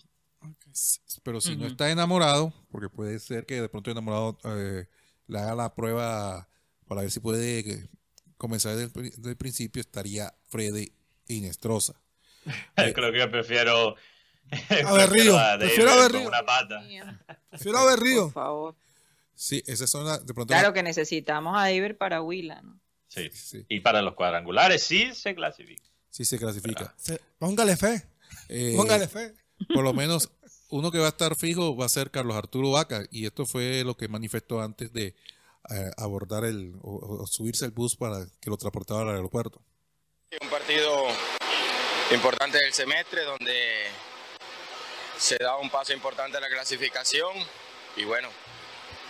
[1.22, 4.88] Pero si no está enamorado, porque puede ser que de pronto enamorado eh,
[5.28, 6.48] le haga la prueba
[6.92, 7.88] para ver si puede eh,
[8.36, 10.92] comenzar desde el, pri- desde el principio, estaría Freddy
[11.28, 11.94] Inestrosa.
[12.94, 13.96] Creo que prefiero.
[14.52, 16.28] A a David prefiero a con Berrío.
[16.28, 16.82] una pata.
[17.48, 18.24] Prefiero a Berrío.
[18.24, 18.74] Por favor.
[19.34, 22.78] Sí, esas son las, de pronto Claro que necesitamos a Iber para Huila, ¿no?
[23.08, 23.30] Sí.
[23.32, 25.82] sí, Y para los cuadrangulares sí se clasifica.
[26.10, 26.94] sí se clasifica.
[26.98, 28.02] Se- póngale fe,
[28.50, 29.34] Eh, póngale fe.
[29.72, 30.30] por lo menos
[30.68, 33.84] uno que va a estar fijo va a ser Carlos Arturo Vaca y esto fue
[33.84, 35.14] lo que manifestó antes de
[35.70, 39.62] eh, abordar el o, subirse al bus para que lo transportara al aeropuerto.
[40.40, 41.06] Un partido
[42.12, 43.86] importante del semestre donde
[45.18, 47.32] se da un paso importante en la clasificación
[47.96, 48.28] y bueno,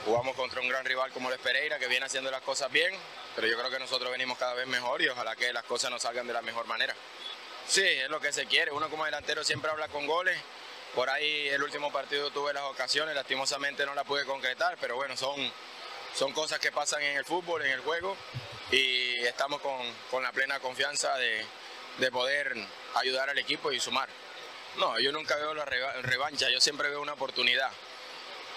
[0.04, 2.92] jugamos contra un gran rival como el Pereira que viene haciendo las cosas bien,
[3.34, 6.02] pero yo creo que nosotros venimos cada vez mejor y ojalá que las cosas nos
[6.02, 6.94] salgan de la mejor manera.
[7.66, 10.36] Sí, es lo que se quiere, uno como delantero siempre habla con goles,
[10.94, 15.16] por ahí el último partido tuve las ocasiones, lastimosamente no las pude concretar, pero bueno,
[15.16, 15.50] son,
[16.14, 18.16] son cosas que pasan en el fútbol, en el juego
[18.70, 21.44] y estamos con, con la plena confianza de,
[21.98, 22.54] de poder
[22.94, 24.08] ayudar al equipo y sumar.
[24.78, 27.70] No, yo nunca veo la revancha, yo siempre veo una oportunidad.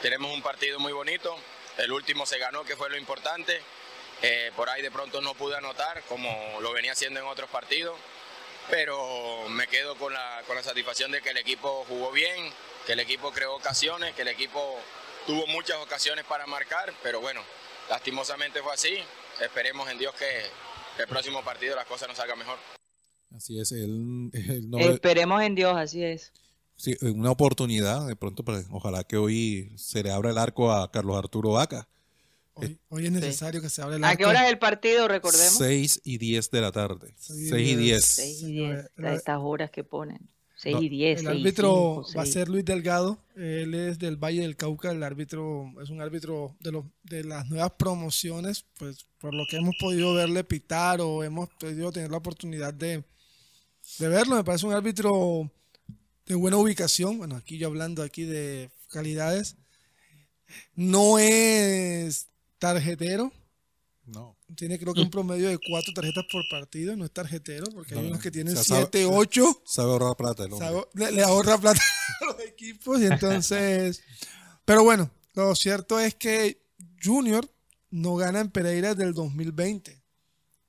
[0.01, 1.37] Tenemos un partido muy bonito,
[1.77, 3.61] el último se ganó, que fue lo importante.
[4.21, 7.99] Eh, por ahí de pronto no pude anotar, como lo venía haciendo en otros partidos,
[8.69, 12.51] pero me quedo con la, con la satisfacción de que el equipo jugó bien,
[12.85, 14.79] que el equipo creó ocasiones, que el equipo
[15.25, 17.41] tuvo muchas ocasiones para marcar, pero bueno,
[17.89, 18.95] lastimosamente fue así.
[19.41, 22.57] Esperemos en Dios que el próximo partido las cosas nos salgan mejor.
[23.35, 24.29] Así es, él,
[24.79, 26.31] Esperemos en Dios, así es.
[26.77, 30.91] Sí, una oportunidad, de pronto, pues, ojalá que hoy se le abra el arco a
[30.91, 31.87] Carlos Arturo Vaca.
[32.89, 34.13] Hoy, es necesario que se abra el arco.
[34.13, 35.57] ¿A qué hora es el partido, recordemos?
[35.57, 37.13] 6 y 10 de la tarde.
[37.17, 38.05] 6 y 10.
[38.05, 40.29] 6 y 10, estas horas que ponen.
[40.65, 41.19] 6 y 10.
[41.19, 45.71] El árbitro va a ser Luis Delgado, él es del Valle del Cauca, el árbitro
[45.79, 50.15] es un árbitro de, los, de las nuevas promociones, pues por lo que hemos podido
[50.15, 53.03] verle pitar o hemos podido tener la oportunidad de,
[53.99, 54.37] de verlo.
[54.37, 55.51] Me parece un árbitro
[56.25, 57.19] de buena ubicación.
[57.19, 59.57] Bueno, aquí yo hablando aquí de calidades.
[60.73, 63.31] No es tarjetero.
[64.05, 64.37] No.
[64.55, 66.95] Tiene creo que un promedio de cuatro tarjetas por partido.
[66.95, 69.61] No es tarjetero, porque hay unos que tienen siete, ocho.
[69.65, 70.45] Sabe ahorrar plata
[70.93, 71.81] le, ahorra plata
[72.21, 74.01] a los equipos y entonces...
[74.65, 76.61] pero bueno, lo cierto es que
[77.03, 77.49] Junior
[77.89, 80.03] no gana en Pereira desde el 2020.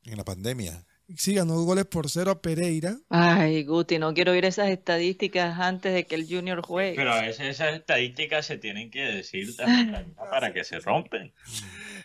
[0.04, 0.86] En la pandemia.
[1.14, 2.96] Sí, ganó goles por cero a Pereira.
[3.10, 6.96] Ay, Guti, no quiero oír esas estadísticas antes de que el Junior juegue.
[6.96, 11.32] Pero a veces esas estadísticas se tienen que decir también para que se rompen.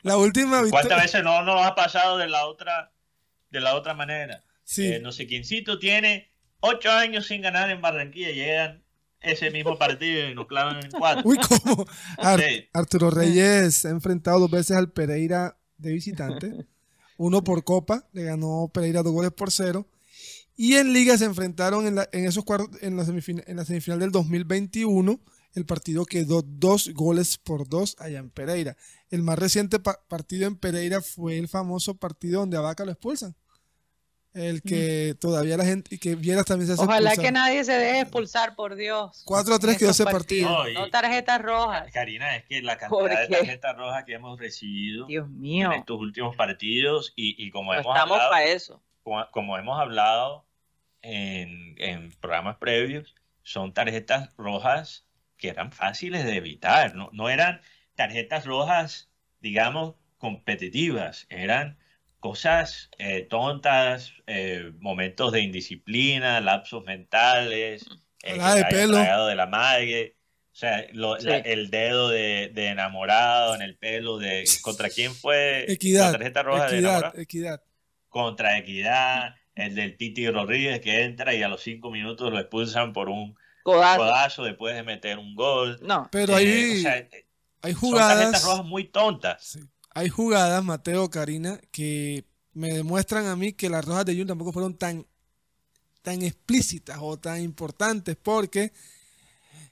[0.04, 2.92] La última ¿Cuántas veces no nos ha pasado de la otra,
[3.50, 4.44] de la otra manera?
[4.64, 4.86] Sí.
[4.86, 8.84] Eh, no sé quiéncito tiene ocho años sin ganar en Barranquilla y llegan
[9.20, 11.24] ese mismo partido y nos clavan en cuatro.
[11.26, 11.86] Uy, ¿cómo?
[12.74, 16.54] Arturo Reyes se ha enfrentado dos veces al Pereira de visitante
[17.22, 19.88] uno por Copa, le ganó Pereira dos goles por cero.
[20.56, 22.44] Y en Liga se enfrentaron en, esos
[22.82, 25.20] en, la semifinal, en la semifinal del 2021.
[25.54, 28.76] El partido quedó dos goles por dos allá en Pereira.
[29.10, 33.36] El más reciente partido en Pereira fue el famoso partido donde a Vaca lo expulsan.
[34.34, 37.74] El que todavía la gente, y que Vieras también se hace Ojalá que nadie se
[37.74, 39.24] deje expulsar, por Dios.
[39.26, 40.66] 4 a 3 quedó ese partido.
[40.74, 41.92] No, tarjetas rojas.
[41.92, 45.72] Karina, es que la cantidad de tarjetas rojas que hemos recibido Dios mío.
[45.74, 48.82] en estos últimos partidos, y, y como hemos estamos hablado, para eso.
[49.04, 50.46] Como, hemos hablado
[51.02, 57.60] en, en, programas previos, son tarjetas rojas que eran fáciles de evitar, no, no eran
[57.96, 59.10] tarjetas rojas,
[59.42, 61.81] digamos, competitivas, eran
[62.22, 67.86] cosas eh, tontas, eh, momentos de indisciplina, lapsos mentales,
[68.22, 69.26] el de pelo.
[69.26, 70.16] de la madre,
[70.54, 76.12] o sea, el dedo de, enamorado en el pelo de contra quién fue equidad, la
[76.14, 77.64] tarjeta roja equidad, de equidad.
[78.08, 82.94] Contra equidad, el del Titi Rodríguez que entra y a los cinco minutos lo expulsan
[82.94, 85.80] por un codazo, después de meter un gol.
[85.82, 87.26] No, pero ahí eh,
[87.64, 88.12] hay jugadas.
[88.12, 89.58] Son tarjetas rojas muy tontas
[89.94, 94.52] hay jugadas, Mateo, Karina, que me demuestran a mí que las rojas de Jun tampoco
[94.52, 95.06] fueron tan,
[96.02, 98.72] tan explícitas o tan importantes, porque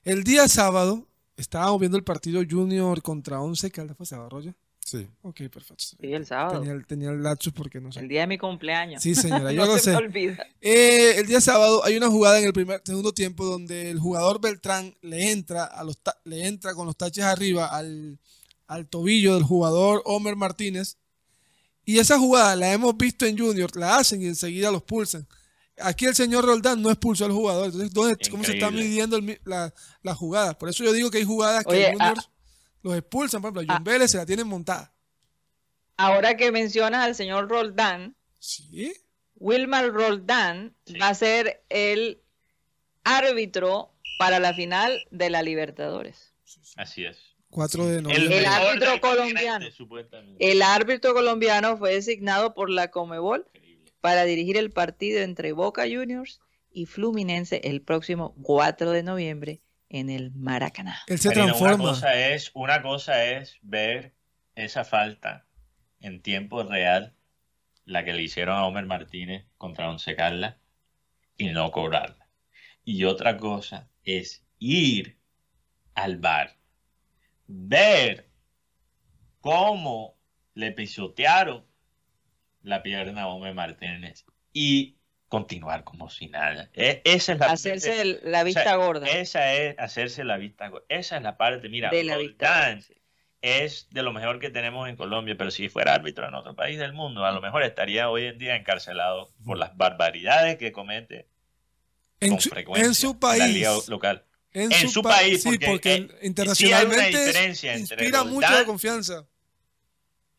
[0.04, 4.56] el día sábado estábamos viendo el partido Junior contra Once Caldas, ¿fue sábado, Roger?
[4.84, 5.08] Sí.
[5.22, 5.84] Ok, perfecto.
[6.02, 6.62] Sí, el sábado.
[6.62, 8.00] Tenía, tenía, el lapsus porque no sé.
[8.00, 9.04] El día de mi cumpleaños.
[9.04, 9.92] Sí, señora, yo no lo se sé.
[9.92, 10.48] Me olvida.
[10.62, 14.42] Eh, el día sábado hay una jugada en el primer segundo tiempo donde el jugador
[14.42, 18.18] Beltrán le entra a los le entra con los taches arriba al
[18.70, 20.98] al tobillo del jugador Homer Martínez.
[21.84, 25.28] Y esa jugada la hemos visto en Junior, la hacen y enseguida los pulsan.
[25.82, 27.72] Aquí el señor Roldán no expulsó al jugador.
[27.74, 30.56] Entonces, ¿cómo se está midiendo la, la, jugada?
[30.58, 32.32] Por eso yo digo que hay jugadas que Junior ah,
[32.84, 33.42] los expulsan.
[33.42, 34.94] Por ejemplo, a John ah, Vélez se la tienen montada.
[35.98, 38.94] Ahora que mencionas al señor Roldán, ¿Sí?
[39.36, 42.22] Wilmar Roldán va a ser el
[43.04, 46.34] árbitro para la final de la Libertadores.
[46.76, 47.29] Así es.
[47.52, 49.66] 4 de El, árbitro colombiano.
[50.40, 53.46] El árbitro colombiano fue designado por la Comebol
[54.02, 60.10] para dirigir el partido entre Boca Juniors y Fluminense el próximo 4 de noviembre en
[60.10, 61.02] el Maracaná.
[61.08, 61.76] Él se transforma.
[61.76, 64.14] Una cosa, es, una cosa es ver
[64.56, 65.48] esa falta
[66.00, 67.16] en tiempo real,
[67.86, 70.60] la que le hicieron a Homer Martínez contra Once Carla,
[71.38, 72.30] y no cobrarla.
[72.84, 75.18] Y otra cosa es ir
[75.96, 76.59] al bar,
[77.52, 78.30] ver
[79.42, 80.18] cómo
[80.54, 81.66] le pisotearon
[82.62, 86.70] la pierna a Hombre Martínez y continuar como si nada.
[86.74, 89.08] E- esa es la Hacerse el- la o sea, vista gorda.
[89.08, 90.86] Esa es hacerse la vista gorda.
[90.90, 92.78] Esa es la parte, mira, de la vista
[93.42, 96.78] es de lo mejor que tenemos en Colombia, pero si fuera árbitro en otro país
[96.78, 101.28] del mundo, a lo mejor estaría hoy en día encarcelado por las barbaridades que comete
[102.20, 103.88] En con su, frecuencia en su la liga país.
[103.88, 104.26] local.
[104.52, 107.96] En, En su pa- país, sí, porque, porque, eh, sí hay una internacionalmente diferencia entre
[108.06, 109.28] inspira mucho Roldán- de confianza.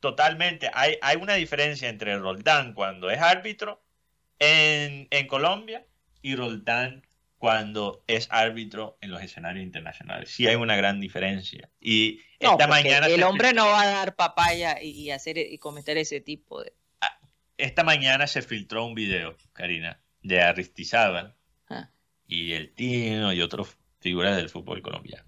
[0.00, 3.84] Totalmente, hay, hay una diferencia entre Roldán cuando es árbitro
[4.38, 5.86] en, en Colombia
[6.22, 10.30] y Roldán cuando es árbitro en los escenarios internacionales.
[10.30, 11.70] Sí hay una gran diferencia.
[11.80, 15.36] Y No, esta mañana el se hombre no va a dar papaya y, y hacer
[15.38, 16.72] y cometer ese tipo de.
[17.58, 21.36] esta mañana se filtró un video, Karina, de Aristizábal
[21.68, 21.90] Ah.
[22.26, 25.24] y el Tino y otras figuras del fútbol colombiano.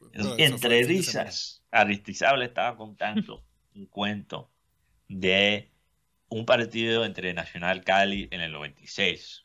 [0.00, 3.44] Bueno, fue Entre risas, Aristizábal estaba contando
[3.74, 4.50] un cuento
[5.08, 5.70] de
[6.28, 9.44] un partido entre Nacional Cali en el 96.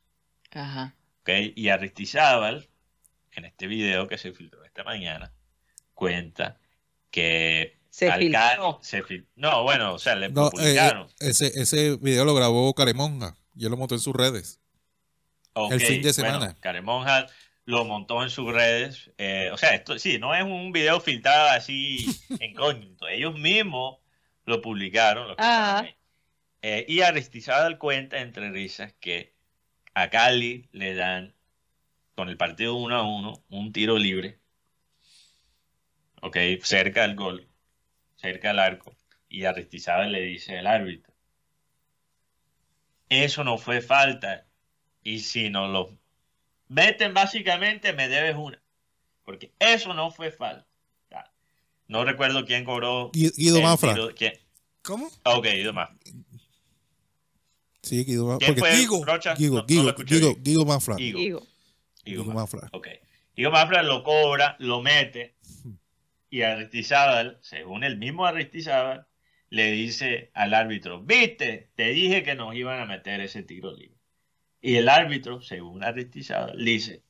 [0.51, 0.95] Ajá.
[1.21, 1.29] ¿ok?
[1.55, 2.69] Y Aristizábal,
[3.31, 5.33] en este video que se filtró esta mañana,
[5.93, 6.59] cuenta
[7.11, 8.39] que Se filtró.
[8.39, 11.07] Cali- se fil- no, bueno, o sea, le No, eh, publicaron.
[11.19, 13.35] ese, ese video lo grabó Caremonja.
[13.55, 14.59] Y él lo montó en sus redes.
[15.69, 16.55] el fin de bueno, semana.
[16.59, 17.27] Caremonja
[17.65, 19.11] lo montó en sus redes.
[19.17, 22.05] eh, o sea, esto sí, no es un video filtrado así
[22.39, 23.07] incógnito.
[23.09, 23.99] Ellos mismos
[24.45, 25.27] lo publicaron.
[25.27, 25.43] lo que.
[26.61, 29.35] Eh, y Aristizábal cuenta entre risas que
[29.93, 31.35] a Cali le dan,
[32.15, 34.39] con el partido 1 a 1, un tiro libre.
[36.21, 37.49] Ok, cerca al gol,
[38.15, 38.95] cerca al arco.
[39.27, 41.13] Y Aristizábal le dice al árbitro:
[43.09, 44.45] Eso no fue falta.
[45.03, 45.97] Y si no lo
[46.73, 48.61] meten, básicamente me debes una.
[49.23, 50.67] Porque eso no fue falta.
[51.87, 53.11] No recuerdo quién cobró.
[53.11, 53.93] Gui- Guido Mafra.
[53.93, 54.33] tiro- quién-
[54.81, 55.09] ¿Cómo?
[55.23, 55.95] Ah, Ok, Guido Mafra.
[57.81, 58.39] Sí, Guido Mafra.
[58.45, 58.79] ¿Quién Porque fue?
[58.79, 59.05] Guigo.
[59.05, 59.35] Rocha?
[59.35, 60.95] Guigo, No- no Guigo, escuché Guigo, Mafra.
[60.95, 61.19] Guigo.
[61.19, 61.39] Digo,
[62.05, 62.61] Guigo Guigo Mafra.
[62.61, 62.77] Mafra.
[62.77, 62.87] Ok.
[63.35, 65.35] Guido Mafra lo cobra, lo mete.
[66.29, 69.05] Y Aristizábal, según el mismo Aristizábal,
[69.49, 73.92] le dice al árbitro: Viste, te dije que nos iban a meter ese tiro libre.
[74.65, 77.03] Y el árbitro, según Aristizábal, le dice: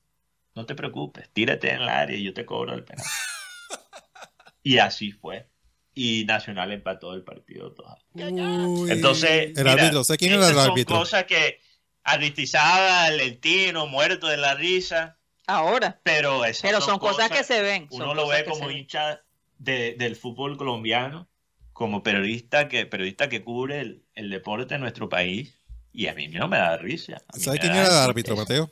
[0.55, 3.05] No te preocupes, tírate en el área y yo te cobro el penal.
[4.63, 5.47] y así fue.
[5.93, 7.95] Y Nacional empató el partido todo.
[8.15, 8.91] Uy.
[8.91, 10.97] Entonces, El árbitro, ¿sé quién era el árbitro?
[10.97, 11.59] cosas que
[12.03, 15.99] Aristizábal, el Tino, muerto de la risa, ahora.
[16.03, 17.87] pero esas Pero son cosas que se ven.
[17.91, 19.21] uno son lo ve como hincha
[19.59, 21.29] de- del fútbol colombiano,
[21.73, 25.62] como periodista que periodista que cubre el, el deporte en nuestro país,
[25.93, 27.21] y a mí no me da risa.
[27.37, 28.35] ¿Sabes quién era el árbitro.
[28.35, 28.69] Mateo?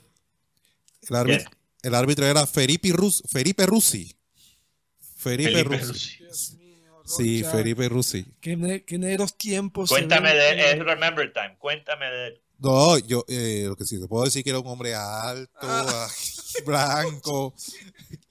[1.08, 1.50] El árbitro,
[1.82, 4.14] el árbitro era Felipe, Rus, Felipe Rusi.
[5.16, 6.18] Felipe, Felipe Rusi.
[6.58, 8.24] Mío, Sí, Felipe Rusi.
[8.40, 9.88] Qué, ne- qué negros tiempos.
[9.90, 12.42] Cuéntame de él, es Remember Time, cuéntame de él.
[12.58, 16.08] No, yo eh, lo que sí te puedo decir que era un hombre alto, Ah.
[16.66, 17.54] blanco,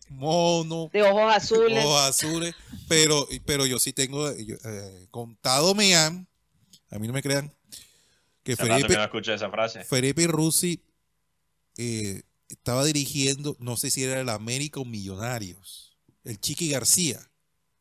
[0.09, 1.83] mono, De ojos azules.
[1.83, 2.55] ojos azules,
[2.87, 6.27] pero, pero yo sí tengo yo, eh, contado me han,
[6.89, 7.53] a mí no me crean,
[8.43, 9.83] que Hace rato que Felipe, no escucho esa frase.
[9.83, 10.83] Felipe Rusi
[11.77, 17.19] eh, estaba dirigiendo, no sé si era el América o Millonarios, el Chiqui García.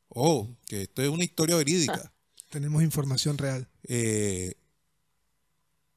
[0.09, 2.13] Oh, que esto es una historia verídica.
[2.51, 3.69] Tenemos información real.
[3.85, 4.55] Eh,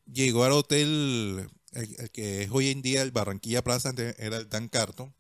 [0.06, 4.38] llegó al hotel, el, el que es hoy en día el Barranquilla Plaza, antes era
[4.38, 5.14] el Dan Carton.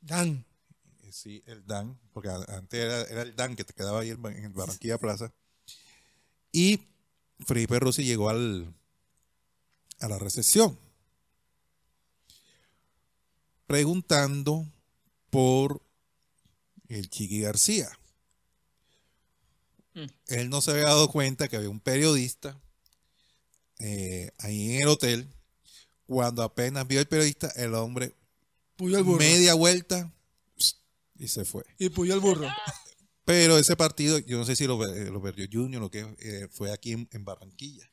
[0.00, 0.44] Dan.
[1.02, 4.24] Eh, Sí, el Dan, porque antes era, era el Dan que te quedaba ahí en
[4.26, 5.32] el Barranquilla Plaza.
[6.52, 6.80] Y
[7.46, 8.74] Felipe Rossi llegó al,
[10.00, 10.78] a la recepción
[13.68, 14.66] preguntando
[15.30, 15.82] por
[16.88, 17.88] el Chiqui García.
[19.94, 20.06] Mm.
[20.28, 22.58] Él no se había dado cuenta que había un periodista
[23.78, 25.28] eh, ahí en el hotel.
[26.06, 28.14] Cuando apenas vio el periodista, el hombre
[28.76, 29.18] Puyó el burro.
[29.18, 30.10] media vuelta
[31.18, 31.64] y se fue.
[31.78, 32.48] Y puyó el burro.
[33.28, 36.48] Pero ese partido, yo no sé si lo, ve- lo perdió Junior o qué, eh,
[36.50, 37.86] fue aquí en, en Barranquilla.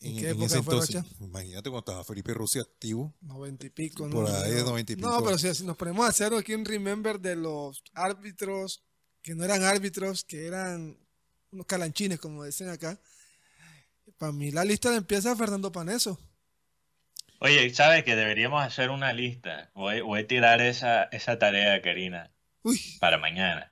[0.00, 1.04] ¿En qué época fue, Rocha?
[1.20, 3.14] imagínate cuando estaba Felipe Rossi activo.
[3.20, 4.12] Noventa y pico, ¿no?
[4.12, 4.70] Por ahí de No.
[4.70, 5.24] noventa y No, pico.
[5.24, 8.82] pero si, si nos ponemos a hacer aquí un remember de los árbitros
[9.22, 10.98] que no eran árbitros, que eran
[11.50, 12.98] unos calanchines, como dicen acá.
[14.16, 16.18] Para mí la lista la empieza Fernando Paneso.
[17.40, 19.70] Oye, ¿sabes que deberíamos hacer una lista?
[19.74, 22.32] Voy, voy a tirar esa, esa tarea, Karina,
[22.62, 23.70] Uy, para mañana.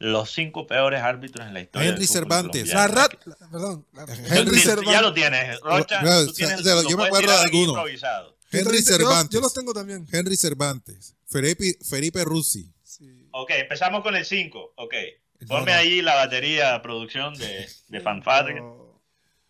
[0.00, 1.88] Los cinco peores árbitros en la historia.
[1.90, 2.68] Henry del Cervantes.
[2.68, 5.02] la rat, la- perdón, la- Henry Yo- Henry Ya Cervantes.
[5.02, 6.02] lo tienes, Rocha.
[6.02, 7.72] No, tú tienes- yo lo me puedes acuerdo de aquí alguno.
[7.72, 8.36] improvisado.
[8.50, 9.30] Henry Yo- yo- Cervantes.
[9.34, 10.06] Yo, los tengo también.
[10.10, 11.14] Henry Cervantes.
[11.26, 12.72] Felipe, Felipe Rusi.
[12.82, 13.28] Sí.
[13.32, 14.72] Ok, empezamos con el 5.
[14.76, 14.94] Ok.
[15.40, 15.78] No, Ponme no.
[15.78, 18.62] ahí la batería producción de, de fanfarria.
[18.62, 19.00] Oh,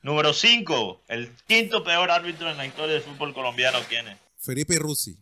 [0.03, 1.03] Número 5.
[1.09, 3.79] El quinto peor árbitro en la historia del fútbol colombiano.
[3.89, 4.17] ¿Quién es?
[4.39, 5.17] Felipe Rusi.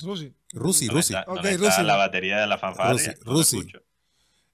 [0.00, 0.32] Rusi.
[0.52, 1.14] Rusi, ¿Dónde Rusi.
[1.26, 1.82] Ok, Rusi.
[1.82, 2.92] la batería de la fanfarria?
[2.92, 3.58] Rusi, No te Rusi.
[3.58, 3.82] escucho.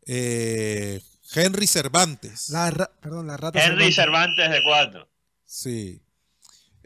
[0.09, 1.01] Eh,
[1.35, 2.49] Henry Cervantes.
[2.49, 3.63] La ra- perdón, la rata.
[3.65, 4.37] Henry Cervantes.
[4.37, 5.09] Cervantes de 4.
[5.45, 6.03] Sí.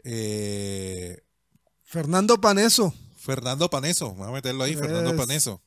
[0.03, 1.17] Eh,
[1.83, 2.93] Fernando Paneso.
[3.17, 4.09] Fernando Paneso.
[4.11, 5.61] Vamos a meterlo ahí, Fernando Es- Paneso.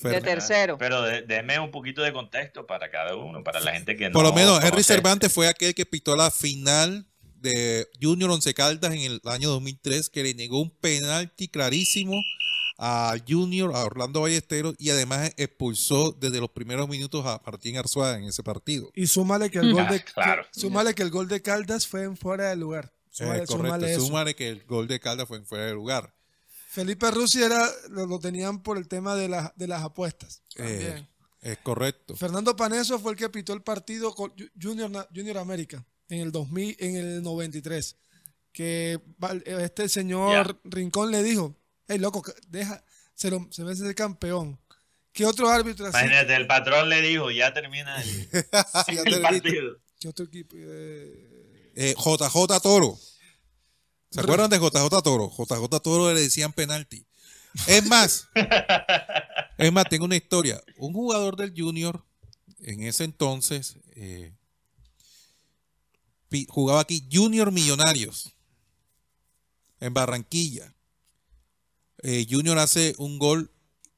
[0.00, 0.78] De tercero.
[0.78, 4.12] Pero de- deme un poquito de contexto para cada uno, para la gente que no
[4.12, 4.84] Por lo menos Henry.
[4.84, 7.04] Cervantes fue aquel que pitó la final
[7.40, 12.14] de Junior Once Caldas en el año 2003, que le negó un penalti clarísimo
[12.80, 18.16] a Junior, a Orlando Ballesteros, y además expulsó desde los primeros minutos a Martín Arzuaga
[18.18, 18.90] en ese partido.
[18.94, 20.44] Y súmale que el gol Ah, de claro.
[20.52, 22.92] que- súmale que el gol de Caldas fue en fuera de lugar.
[23.10, 24.00] Súmale, Eh, correcto, súmale eso.
[24.06, 26.14] súmale que el gol de Caldas fue en fuera de lugar.
[26.70, 30.42] Felipe Rusi era lo, lo tenían por el tema de, las de las apuestas.
[30.54, 31.08] Eh, También.
[31.40, 32.14] es correcto.
[32.14, 36.30] Fernando Paneso fue el que pitó el partido con Ju- Junior, Junior América en el
[36.30, 37.96] 2000, en el 93.
[38.52, 39.00] Que
[39.46, 41.56] este señor Rincón le dijo,
[41.88, 42.84] hey loco, que- deja,
[43.14, 44.58] se, lo, se merece ser campeón.
[45.12, 45.98] ¿Qué otro árbitro así?
[45.98, 49.78] Imagínate, el patrón le dijo, ya termina el, ya el partido.
[49.98, 50.54] ¿Qué otro equipo?
[50.58, 52.98] Eh, Eh, JJ Toro.
[54.10, 55.30] ¿Se acuerdan de JJ Toro?
[55.36, 57.04] JJ Toro le decían penalti.
[57.66, 58.28] Es más,
[59.58, 60.62] es más, tengo una historia.
[60.76, 62.04] Un jugador del Junior,
[62.60, 64.32] en ese entonces, eh,
[66.48, 68.32] jugaba aquí Junior Millonarios,
[69.80, 70.74] en Barranquilla.
[72.02, 73.50] Eh, Junior hace un gol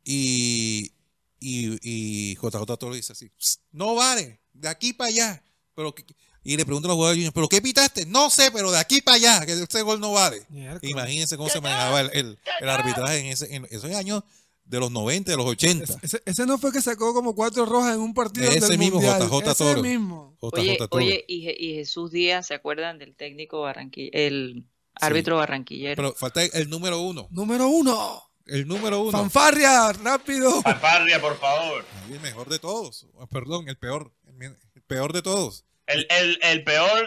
[0.04, 0.92] y,
[1.38, 5.44] y, y JJ Toro dice así, "Psst, no vale, de aquí para allá.
[5.74, 5.94] Pero
[6.42, 8.06] y le pregunto a los jugadores de Junior, ¿pero qué pitaste?
[8.06, 10.46] No sé, pero de aquí para allá, que ese gol no vale.
[10.82, 14.22] Imagínense cómo se manejaba el, el- el arbitraje en, ese, en esos años
[14.64, 15.98] de los 90, de los 80.
[16.02, 19.00] Ese, ese no fue que sacó como cuatro rojas en un partido Ese del mismo,
[19.00, 19.20] mundial.
[19.28, 19.82] JJ Ese Toro.
[19.82, 20.36] mismo.
[20.40, 20.88] JJ Oye, Toro.
[21.04, 24.64] oye, y, y Jesús Díaz, ¿se acuerdan del técnico barranquilla, el
[24.94, 25.96] árbitro barranquillero?
[25.96, 27.28] Pero falta el número uno.
[27.30, 28.22] Número uno.
[28.46, 29.12] El número uno.
[29.12, 30.60] Fanfarria, rápido.
[30.62, 31.84] Fanfarria, por favor.
[32.10, 33.06] El mejor de todos.
[33.20, 34.12] Ah, Perdón, el peor.
[34.40, 35.64] El, peor de todos.
[35.86, 37.06] El, el, el peor,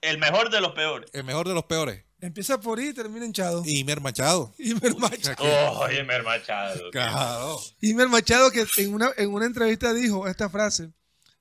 [0.00, 1.10] el mejor de los peores.
[1.12, 2.04] El mejor de los peores.
[2.20, 3.62] Empieza por I y termina hinchado.
[3.66, 4.54] Imer Machado.
[4.58, 5.44] Imer Machado.
[5.44, 6.90] Oh, oye, Mer Machado.
[6.90, 7.60] Claro.
[7.80, 10.90] Imer Machado que en una, en una entrevista dijo esta frase.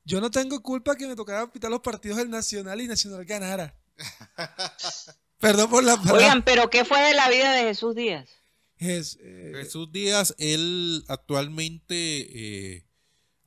[0.03, 3.73] Yo no tengo culpa que me tocara pitar los partidos del Nacional y Nacional ganara.
[5.43, 6.13] Perdón por la palabra.
[6.25, 8.27] Oigan, pero ¿qué fue de la vida de Jesús Díaz?
[8.77, 11.95] Es, eh, Jesús Díaz, él actualmente
[12.75, 12.85] eh,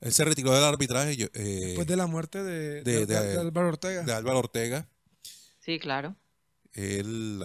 [0.01, 1.29] él se retiró del arbitraje eh,
[1.67, 4.03] después de la muerte de, de- de- de- de Álvaro Ortega.
[4.03, 4.89] de Álvaro Ortega.
[5.61, 6.15] Sí, claro.
[6.73, 7.43] Él,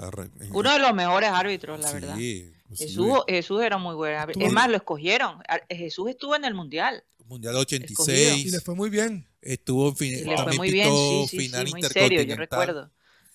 [0.52, 2.18] Uno de los mejores árbitros, la sí, verdad.
[2.18, 4.42] inclusive, Jesús, Jesús era muy buen árbitro.
[4.42, 5.42] Tuvo- Es más, lo escogieron.
[5.70, 7.04] Jesús estuvo en el Mundial.
[7.26, 8.46] Mundial 86.
[8.46, 9.26] y le fue muy bien.
[9.42, 11.82] Estuvo en fin, Y le fue también muy bien, pitó sí, sí, sí, final muy
[11.82, 12.38] serio, yo intercontinental.
[12.38, 12.92] recuerdo.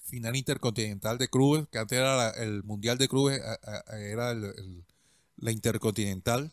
[0.08, 4.00] Final intercontinental de clubes, que antes era la- el mundial de clubes, a- a- a-
[4.00, 4.84] era el- el-
[5.38, 6.52] la intercontinental.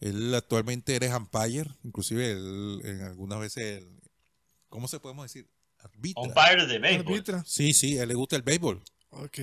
[0.00, 3.88] Él actualmente eres umpire, inclusive él, en algunas veces, él-
[4.68, 5.48] ¿cómo se podemos decir?
[5.78, 6.22] Arbitra.
[6.22, 7.06] Umpire de béisbol.
[7.14, 7.44] Arbitra.
[7.46, 8.82] Sí, sí, a él le gusta el béisbol.
[9.10, 9.38] Ok.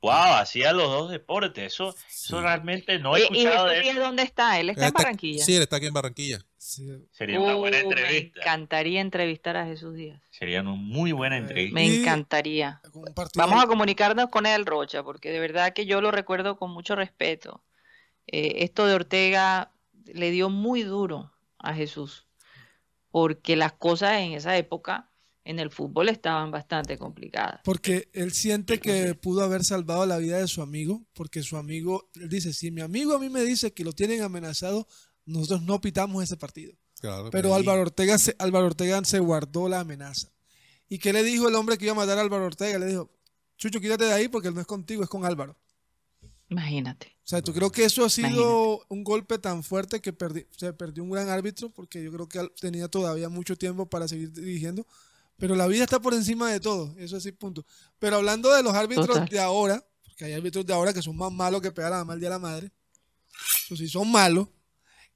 [0.00, 1.72] Wow, hacía los dos deportes.
[1.74, 3.96] Eso, eso realmente no he ¿Y, y escuchado Jesús de él.
[3.98, 4.60] dónde está?
[4.60, 5.44] Él está Él en Barranquilla.
[5.44, 6.38] Sí, él está aquí en Barranquilla.
[6.56, 6.88] Sí.
[7.12, 8.40] Sería una buena Uh, me entrevista.
[8.40, 10.22] encantaría entrevistar a Jesús Díaz.
[10.30, 11.74] Sería una muy buena Eh, entrevista.
[11.74, 12.80] Me Y- encantaría.
[13.34, 16.94] Vamos a comunicarnos con él, Rocha, porque de verdad que yo lo recuerdo con mucho
[16.94, 17.64] respeto.
[18.26, 19.72] Eh, esto de Ortega
[20.04, 22.26] le dio muy duro a Jesús,
[23.10, 25.10] porque las cosas en esa época
[25.48, 27.60] en el fútbol estaban bastante complicadas.
[27.64, 32.10] Porque él siente que pudo haber salvado la vida de su amigo, porque su amigo,
[32.14, 34.86] él dice, si mi amigo a mí me dice que lo tienen amenazado,
[35.24, 36.74] nosotros no pitamos ese partido.
[37.00, 37.54] Claro, Pero sí.
[37.54, 40.30] Álvaro Ortega, se, Álvaro Ortega se guardó la amenaza.
[40.88, 42.78] ¿Y qué le dijo el hombre que iba a matar a Álvaro Ortega?
[42.78, 43.10] Le dijo,
[43.56, 45.56] Chucho, quítate de ahí porque no es contigo, es con Álvaro.
[46.50, 47.06] Imagínate.
[47.24, 50.72] O sea, ¿tú creo que eso ha sido un golpe tan fuerte que perdi- se
[50.72, 51.68] perdió un gran árbitro?
[51.70, 54.86] Porque yo creo que tenía todavía mucho tiempo para seguir dirigiendo.
[55.38, 56.94] Pero la vida está por encima de todo.
[56.98, 57.64] Eso sí, punto.
[57.98, 59.28] Pero hablando de los árbitros Total.
[59.28, 62.04] de ahora, porque hay árbitros de ahora que son más malos que pegar a la
[62.04, 62.72] mal día a la madre.
[63.64, 64.48] Eso sí, son malos.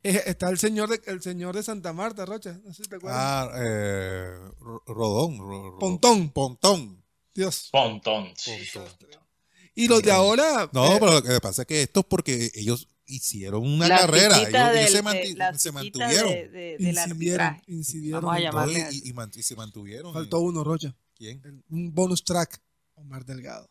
[0.05, 2.59] Eh, está el señor de, el señor de Santa Marta, Rocha.
[2.65, 3.21] No sé si te acuerdas.
[3.21, 5.39] Ah, eh, Ro- Rodón.
[5.39, 6.31] Ro- Ro- Pontón.
[6.31, 7.05] Pontón.
[7.35, 7.69] Dios.
[7.73, 8.33] Pontón.
[8.37, 8.53] sí.
[9.75, 10.69] Y los de ahora.
[10.73, 13.99] No, eh, pero lo que pasa es que esto es porque ellos hicieron una La
[14.01, 14.37] carrera.
[14.39, 16.31] Ellos, del- se, manti- se mantuvieron.
[16.31, 17.63] de- de- incidieron.
[17.67, 20.13] incidieron Vamos a llamarle y, y y se mantuvieron.
[20.13, 20.95] Faltó uno, Rocha.
[21.15, 21.41] ¿Quién?
[21.45, 22.61] El- Un bonus track.
[22.95, 23.69] Omar Delgado.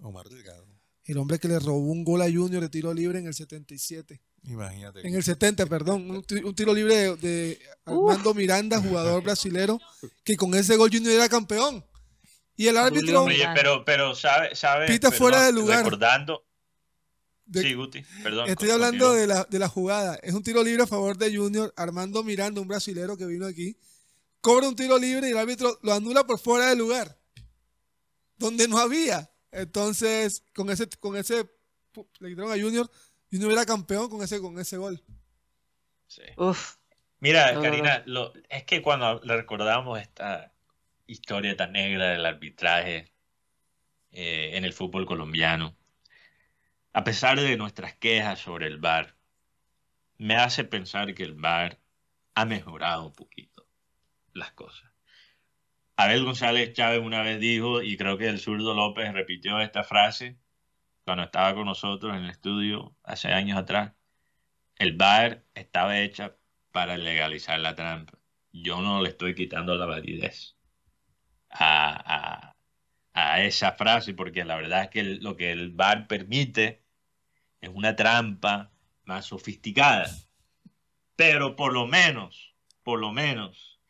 [0.00, 0.66] Omar Delgado.
[1.04, 4.20] El hombre que le robó un gol a Junior de tiro libre en el 77.
[4.44, 5.06] Imagínate.
[5.06, 6.10] En el 70, perdón.
[6.10, 9.80] Un, un tiro libre de, de Armando Miranda, jugador brasilero,
[10.24, 11.84] que con ese gol Junior era campeón.
[12.56, 14.86] Y el árbitro, Julio Oye, pero, pero sabe, sabe.
[14.86, 15.84] Pita perdón, fuera de lugar.
[15.84, 16.45] Recordando.
[17.46, 18.48] De- sí, Guti, perdón.
[18.48, 20.16] estoy hablando de la, de la jugada.
[20.22, 21.72] Es un tiro libre a favor de Junior.
[21.76, 23.76] Armando Miranda, un brasilero que vino aquí,
[24.40, 27.16] cobra un tiro libre y el árbitro lo anula por fuera de lugar.
[28.36, 29.30] Donde no había.
[29.52, 31.48] Entonces, con ese, con ese,
[32.20, 32.90] le quitaron a Junior.
[33.30, 35.02] Junior era campeón con ese, con ese gol.
[36.06, 36.22] Sí.
[36.36, 36.76] Uf,
[37.18, 40.52] Mira, No, no, Karina, lo- es que cuando le recordamos esta
[41.06, 43.10] historia tan negra del arbitraje
[44.12, 45.74] eh, en el fútbol colombiano,
[46.96, 49.18] a pesar de nuestras quejas sobre el VAR,
[50.16, 51.78] me hace pensar que el VAR
[52.34, 53.68] ha mejorado un poquito
[54.32, 54.90] las cosas.
[55.96, 60.38] Abel González Chávez una vez dijo, y creo que el zurdo López repitió esta frase
[61.04, 63.92] cuando estaba con nosotros en el estudio hace años atrás,
[64.76, 66.38] el VAR estaba hecha
[66.72, 68.18] para legalizar la trampa.
[68.52, 70.56] Yo no le estoy quitando la validez
[71.50, 72.54] a,
[73.12, 76.85] a- esa frase, porque la verdad es que lo que el VAR permite
[77.66, 78.72] es una trampa
[79.04, 80.08] más sofisticada.
[81.16, 83.80] Pero por lo menos, por lo menos,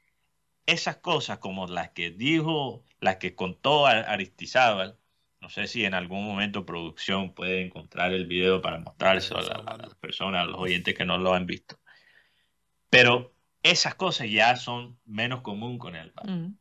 [0.66, 4.98] esas cosas como las que dijo, las que contó Ar- Aristizábal,
[5.40, 9.72] no sé si en algún momento producción puede encontrar el video para mostrárselo a, la-
[9.72, 11.78] a las personas, a los oyentes que no lo han visto.
[12.90, 16.30] Pero esas cosas ya son menos común con el VAR.
[16.30, 16.58] mm.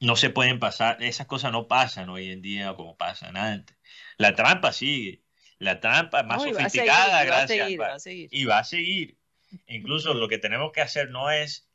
[0.00, 3.76] No se pueden pasar, esas cosas no pasan hoy en día como pasan antes.
[4.16, 5.22] La trampa sigue,
[5.62, 8.28] la trampa es más No, sofisticada y va a gracias va a seguir.
[8.32, 9.18] Y va a seguir.
[9.66, 11.68] Incluso lo que tenemos que hacer no es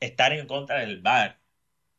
[0.00, 1.40] estar en contra del VAR.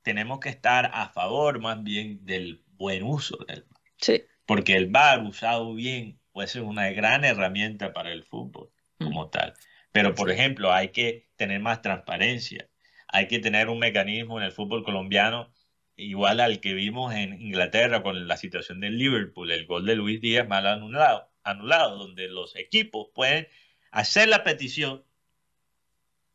[0.04, 3.82] Tenemos que estar a favor más bien del buen uso del VAR.
[3.98, 4.24] Sí.
[4.46, 9.54] Porque el VAR usado bien puede ser una gran herramienta para el fútbol como tal.
[9.92, 12.70] Pero, por ejemplo, hay que tener más transparencia.
[13.10, 15.52] Hay que tener un mecanismo en el fútbol colombiano
[15.98, 20.22] igual al que vimos en Inglaterra con la situación del Liverpool, el gol de Luis
[20.22, 23.48] Díaz mal anulado, anulado donde los equipos pueden
[23.92, 25.04] hacer la petición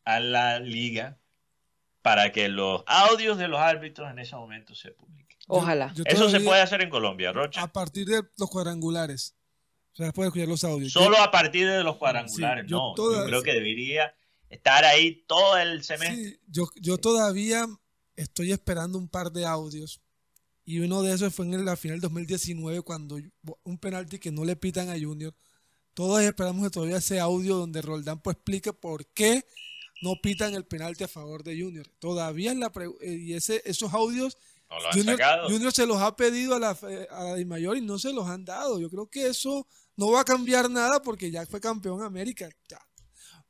[0.05, 1.19] a la liga
[2.03, 5.39] para que los audios de los árbitros en ese momento se publiquen.
[5.47, 5.93] Ojalá.
[5.95, 7.63] Yo Eso se puede hacer en Colombia, Rocha.
[7.63, 9.37] A partir de los cuadrangulares.
[9.93, 10.93] O sea, puedes escuchar los audios.
[10.93, 12.95] Solo a partir de los cuadrangulares, Sí, yo no.
[12.95, 14.15] todas- Yo creo que debería
[14.49, 16.17] estar ahí todo el semestre.
[16.17, 17.67] Sí, yo, yo todavía
[18.23, 20.01] estoy esperando un par de audios.
[20.65, 23.19] Y uno de esos fue en la final 2019 cuando
[23.65, 25.35] un penalti que no le pitan a Junior.
[25.95, 29.45] Todos esperamos que todavía ese audio donde Roldán pues explique por qué
[30.03, 31.87] no pitan el penalti a favor de Junior.
[31.99, 34.39] Todavía en la pre- eh, y ese, esos audios
[35.47, 38.13] No Junior, se los ha pedido a la, fe- a la Mayor y no se
[38.13, 38.81] los han dado.
[38.81, 39.67] Yo creo que eso
[39.97, 42.49] no va a cambiar nada porque ya fue campeón América.
[42.69, 42.79] ya.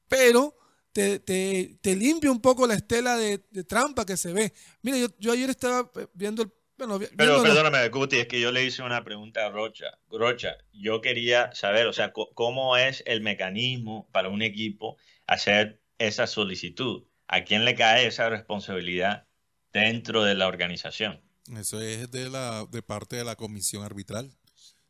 [0.09, 0.55] Pero
[0.93, 4.53] te, te- te limpia un poco la estela de, de trampa que se ve.
[4.82, 6.53] Mira, yo, yo ayer estaba eh, viendo el...
[6.78, 9.86] Bueno, vi- Pero perdóname, Guti, es que yo le hice una pregunta a Rocha.
[10.11, 16.26] Rocha, yo quería saber, o sea, cómo es el mecanismo para un equipo hacer esa
[16.26, 17.05] solicitud.
[17.28, 19.26] ¿A quién le cae esa responsabilidad
[19.72, 21.20] dentro de la organización?
[21.57, 24.32] Eso es de la de parte de la comisión arbitral,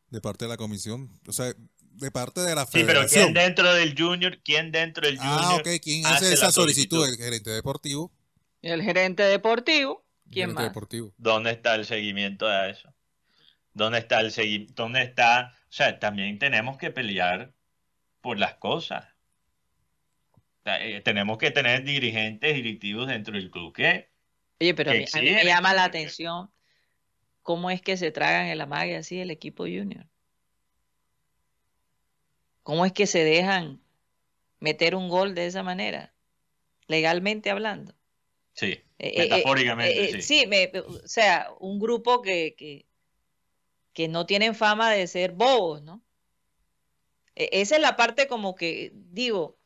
[0.09, 1.55] de parte de la comisión, o sea,
[1.95, 3.33] de parte de la Sí, pero federación.
[3.33, 4.39] ¿quién dentro del Junior?
[4.43, 5.41] ¿Quién dentro del Junior?
[5.43, 6.99] ah, ok, ¿quién hace, hace esa solicitud?
[6.99, 7.07] solicitud?
[7.09, 8.13] El gerente deportivo.
[8.63, 10.05] El gerente deportivo.
[10.31, 10.65] ¿Quién gerente más?
[10.65, 11.15] deportivo.
[11.17, 12.95] ¿Dónde está el seguimiento a eso?
[13.75, 14.75] ¿Dónde está el seguimiento?
[14.83, 15.55] ¿Dónde está?
[15.69, 17.55] O sea, también tenemos que pelear
[18.21, 19.07] por las cosas.
[20.35, 24.11] O sea, eh, tenemos que tener dirigentes directivos dentro del club que
[24.61, 26.53] Oye, pero a mí, a mí me llama la atención
[27.43, 30.07] cómo es que se tragan el amague así el equipo junior.
[32.63, 33.81] ¿Cómo es que se dejan
[34.61, 36.15] meter un gol de esa manera?
[36.89, 37.95] Legalmente hablando.
[38.55, 40.23] sí, Eh, eh, metafóricamente, eh, eh, sí.
[40.23, 42.87] sí, me- o sea, un grupo que, que,
[43.95, 46.03] que no tienen fama de ser bobos, ¿no?
[47.43, 49.59] E- esa es la parte como que, digo,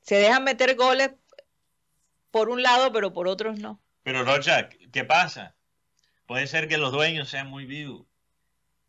[0.00, 1.10] se dejan meter goles
[2.30, 3.80] por un lado, pero por otros no.
[4.02, 5.56] Pero Rocha, ¿qué pasa?
[6.26, 8.06] Puede ser que los dueños sean muy vivos,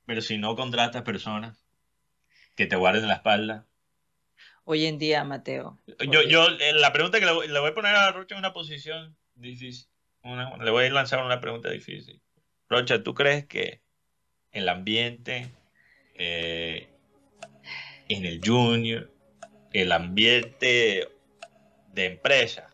[0.05, 1.66] pero si no contratas personas
[2.57, 3.65] que te guarden la espalda.
[4.65, 5.79] Hoy en día, Mateo.
[6.11, 8.39] Yo, yo, eh, la pregunta que le voy, le voy a poner a Rocha en
[8.39, 9.87] una posición difícil.
[10.23, 12.21] Una- le voy a lanzar una pregunta difícil.
[12.67, 13.81] Rocha, ¿tú crees que
[14.51, 15.47] el ambiente
[16.15, 16.89] eh,
[18.09, 19.13] en el junior,
[19.71, 21.07] el ambiente
[21.93, 22.71] de empresa,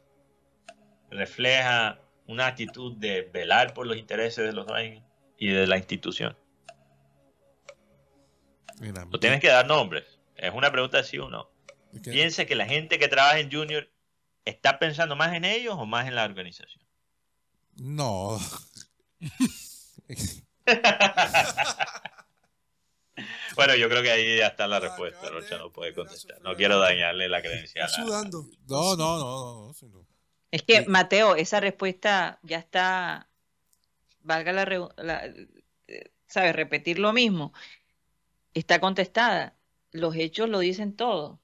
[1.11, 5.03] refleja una actitud de velar por los intereses de los dueños
[5.37, 6.37] y de la institución?
[8.79, 10.03] Mira, Tú tienes que dar nombres.
[10.35, 11.49] Es una pregunta de sí o no.
[12.03, 13.87] que- Piensa que la gente que trabaja en Junior
[14.45, 16.81] está pensando más en ellos o más en la organización.
[17.75, 18.39] No.
[23.55, 25.29] Bueno, yo creo que ahí ya está la respuesta.
[25.29, 26.41] Rocha no puede contestar.
[26.41, 27.85] No quiero dañarle la credencial.
[27.85, 28.47] Está a- sudando.
[28.67, 30.05] No, no, no, no, no, sí, no.
[30.49, 30.85] Es que.
[30.87, 33.29] Mateo, esa respuesta ya está,
[34.21, 34.65] valga la,
[34.97, 35.25] la-
[35.87, 36.55] eh, ¿sabes?
[36.55, 37.53] Repetir lo mismo.
[38.53, 39.55] Está contestada.
[39.91, 41.39] Los hechos lo dicen todo.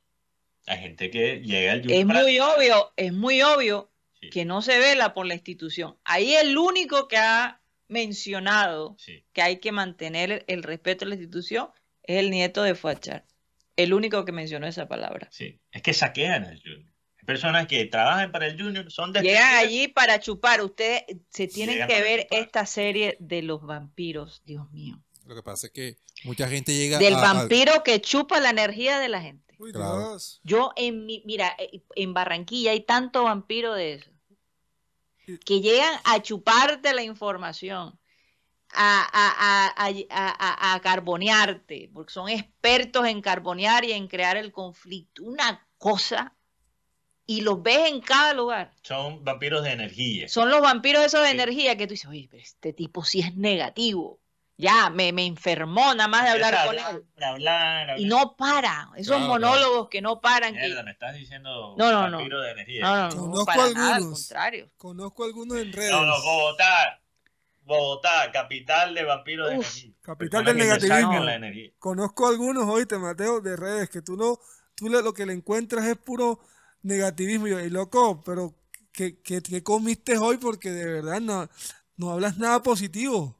[0.68, 3.92] Hay gente que llega al Junior Es para- muy obvio, es muy obvio
[4.22, 5.98] Sí, que no se vela por la institución.
[6.04, 9.24] Ahí el único que ha mencionado sí.
[9.34, 11.70] que hay que mantener el, respeto a la institución
[12.04, 13.26] es el nieto de Fachar.
[13.78, 15.30] El único que mencionó esa palabra.
[15.32, 16.92] Sí, es que saquean al Junior.
[17.18, 19.64] Hay personas que trabajan para el Junior, son Llegan despedidas.
[19.64, 20.62] allí para chupar.
[20.62, 25.02] Ustedes se tienen Llegan que ver esta serie de los vampiros, Dios mío.
[25.30, 28.50] Lo que pasa es que mucha gente llega Del a- a- vampiro que chupa la
[28.50, 29.54] energía de la gente.
[29.60, 30.00] Uy, Claro.
[30.10, 30.40] Dios.
[30.44, 34.10] Yo en mi, mira, eh, en Barranquilla hay tanto vampiro de eso.
[35.46, 38.00] Que llegan a chuparte la información,
[38.74, 44.36] a, a, a, a, a- a carbonearte, porque son expertos en carbonear y en crear
[44.36, 45.24] el conflicto.
[45.24, 46.36] Una cosa,
[47.28, 48.74] y los ves en cada lugar.
[48.82, 50.28] Son vampiros de energía.
[50.28, 51.34] Son los vampiros esos de Sí.
[51.36, 54.20] energía que tú dices, oye, pero este tipo sí es negativo.
[54.62, 57.24] Ya, me, me enfermó nada más de hablar con hablar, él.
[57.24, 58.00] hablar, hablar.
[58.02, 58.90] Y no para.
[58.98, 60.54] Esos Claro, monólogos que no paran.
[60.54, 62.18] que- Mierda, me estás diciendo No, no, no.
[62.18, 62.82] vampiro de energía.
[62.82, 64.20] No, no, no, Conozco para nada, al algunos.
[64.28, 64.70] contrario.
[64.78, 65.92] Conozco algunos en redes.
[65.92, 67.00] No, no, Bogotá.
[67.64, 69.92] Bogotá, capital de vampiros de energía.
[70.02, 71.20] capital del negativismo.
[71.24, 71.72] la energía.
[71.80, 74.40] Conozco algunos, oíste, Mateo, de redes, que tú no,
[74.76, 76.42] tú lo que le encuentras es puro
[76.82, 77.48] negativismo.
[77.48, 78.54] Y yo, "Ey, loco, pero
[78.92, 80.36] ¿qué, qué, qué comiste hoy?
[80.38, 81.48] Porque de verdad no,
[81.96, 83.38] no hablas nada positivo.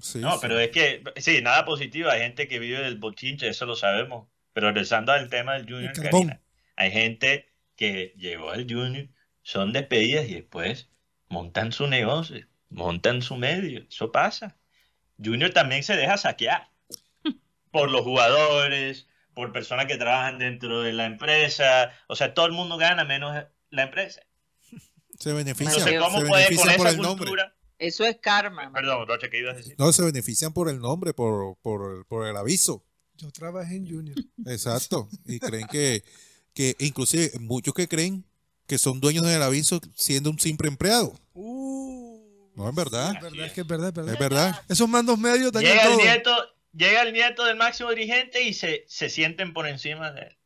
[0.00, 0.38] Sí, No, sí.
[0.42, 2.10] pero es que, sí, nada positivo.
[2.10, 4.28] Hay gente que vive del bochinche, eso lo sabemos.
[4.52, 5.92] Pero regresando al tema del Junior.
[5.92, 6.40] Karina,
[6.76, 9.08] hay gente que llegó al Junior,
[9.42, 10.88] son despedidas y después
[11.28, 13.84] montan su negocio, montan su medio.
[13.88, 14.56] Eso pasa.
[15.22, 16.70] Junior también se deja saquear
[17.70, 21.92] por los jugadores, por personas que trabajan dentro de la empresa.
[22.06, 24.22] O sea, todo el mundo gana menos la empresa.
[25.18, 27.30] se benefician, Entonces, ¿cómo se puede con benefician por esa el nombre.
[27.78, 28.64] Eso es karma.
[28.64, 28.72] man.
[28.72, 29.74] Perdón, Rocha, ¿qué ibas a decir?
[29.78, 32.84] No, se benefician por el nombre, por, por, por el aviso.
[33.16, 34.16] Yo trabajé en Junior.
[34.46, 35.08] Exacto.
[35.24, 36.02] Y creen que,
[36.52, 38.24] que inclusive muchos que creen
[38.66, 41.14] que son dueños del aviso siendo un simple empleado.
[41.34, 43.14] Uh, No, es verdad.
[43.14, 44.12] Es verdad, es que es verdad, es verdad.
[44.14, 44.62] Es verdad.
[44.68, 46.34] Esos mandos medios Llega el nieto,
[46.72, 50.38] llega el nieto del máximo dirigente y se, se sienten por encima de él.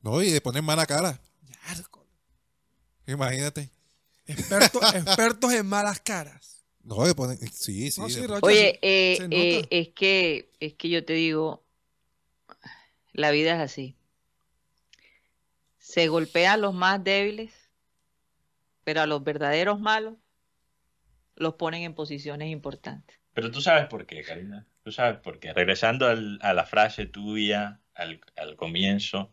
[0.00, 1.20] No, y le ponen mala cara.
[3.06, 3.70] Imagínate.
[4.28, 6.64] Expertos, expertos en malas caras.
[6.84, 7.38] No, le ponen.
[7.52, 8.00] Sí, sí.
[8.00, 11.64] No, sí, Rocha, Oye, se- eh, se eh, es que es que yo te digo,
[13.12, 13.96] la vida es así.
[15.78, 17.52] Se golpea a los más débiles,
[18.84, 20.14] pero a los verdaderos malos
[21.36, 23.18] los ponen en posiciones importantes.
[23.32, 24.66] Pero tú sabes por qué, Karina.
[24.82, 25.52] Tú sabes por qué.
[25.52, 29.32] Regresando al- a la frase tuya, al, al comienzo,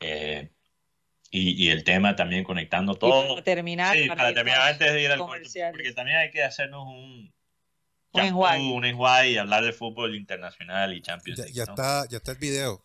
[0.00, 0.50] eh,
[1.30, 3.28] y, y el tema también conectando Y todo.
[3.28, 7.32] para terminar, Sí, para terminar, antes de ir al porque también hay que hacernos un,
[8.12, 8.62] Un enjuague.
[8.72, 11.72] un enjuague y hablar de fútbol internacional y Champions Ya, League, ya ¿no?
[11.72, 12.84] está, ya está el video.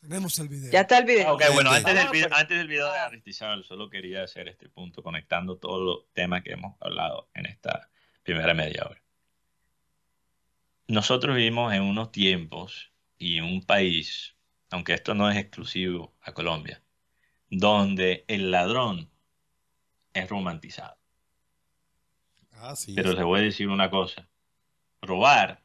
[0.00, 0.70] Tenemos el video.
[0.70, 1.28] Ya está el video.
[1.28, 2.98] Ah, ok, bueno, antes del, video, antes del video de.
[2.98, 7.90] Aristizábal, solo quería hacer este punto, conectando todos los temas que hemos hablado en esta
[8.22, 9.02] primera media hora.
[10.86, 14.36] Nosotros vivimos en unos tiempos y en un país,
[14.70, 16.80] aunque esto no es exclusivo a Colombia,
[17.50, 19.10] donde el ladrón
[20.12, 20.98] es romantizado.
[22.52, 22.94] Ah, sí.
[22.94, 24.28] Pero les voy a decir una cosa.
[25.00, 25.62] Robar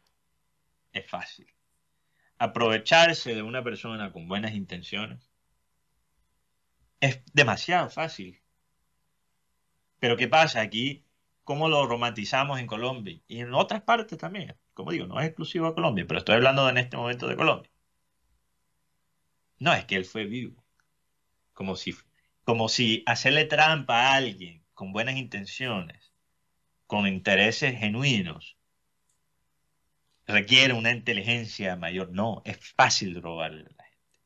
[0.91, 1.47] es fácil.
[2.37, 5.31] Aprovecharse de una persona con buenas intenciones
[6.99, 8.41] es demasiado fácil.
[9.99, 11.05] Pero ¿qué pasa aquí?
[11.43, 13.19] ¿Cómo lo romantizamos en Colombia?
[13.27, 14.55] Y en otras partes también.
[14.73, 17.71] Como digo, no es exclusivo a Colombia, pero estoy hablando en este momento de Colombia.
[19.59, 20.62] No, es que él fue vivo.
[21.53, 21.95] Como si,
[22.43, 26.13] como si hacerle trampa a alguien con buenas intenciones
[26.87, 28.55] con intereses genuinos
[30.27, 32.11] requiere una inteligencia mayor.
[32.11, 34.19] No, es fácil robarle a la gente.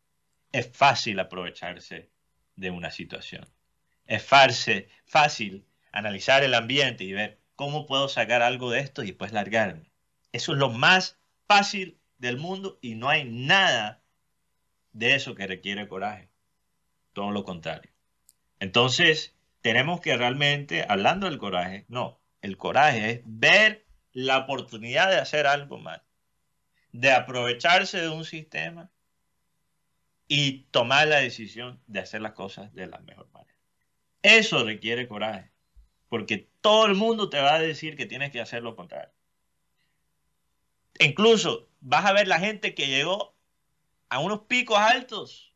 [0.51, 2.11] Es fácil aprovecharse
[2.55, 3.47] de una situación.
[4.05, 9.07] Es fácil, fácil analizar el ambiente y ver cómo puedo sacar algo de esto y
[9.07, 9.91] después largarme.
[10.31, 11.17] Eso es lo más
[11.47, 14.03] fácil del mundo y no hay nada
[14.91, 16.29] de eso que requiere coraje.
[17.17, 17.91] Todo lo contrario.
[18.59, 25.15] Entonces, tenemos que realmente, hablando del coraje, no, el coraje es ver la oportunidad de
[25.15, 26.03] hacer algo mal,
[26.91, 28.91] de aprovecharse de un sistema
[30.27, 33.57] y tomar la decisión de hacer las cosas de la mejor manera.
[34.21, 35.49] Eso requiere coraje,
[36.09, 39.15] porque todo el mundo te va a decir que tienes que hacer lo contrario.
[40.99, 43.35] Incluso vas a ver la gente que llegó
[44.07, 45.46] a unos picos altos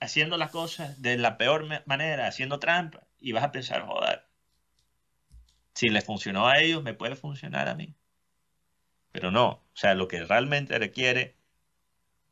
[0.00, 4.24] haciendo las cosas de la peor manera, haciendo trampa, y vas a pensar, joder,
[5.74, 7.94] si les funcionó a ellos, me puede funcionar a mí.
[9.12, 11.36] Pero no, o sea, lo que realmente requiere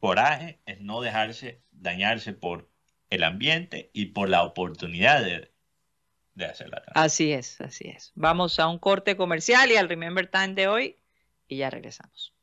[0.00, 2.68] coraje es no dejarse dañarse por
[3.10, 5.52] el ambiente y por la oportunidad de,
[6.34, 7.02] de hacer la trampa.
[7.02, 8.12] Así es, así es.
[8.14, 10.96] Vamos a un corte comercial y al Remember Time de hoy
[11.48, 12.34] y ya regresamos.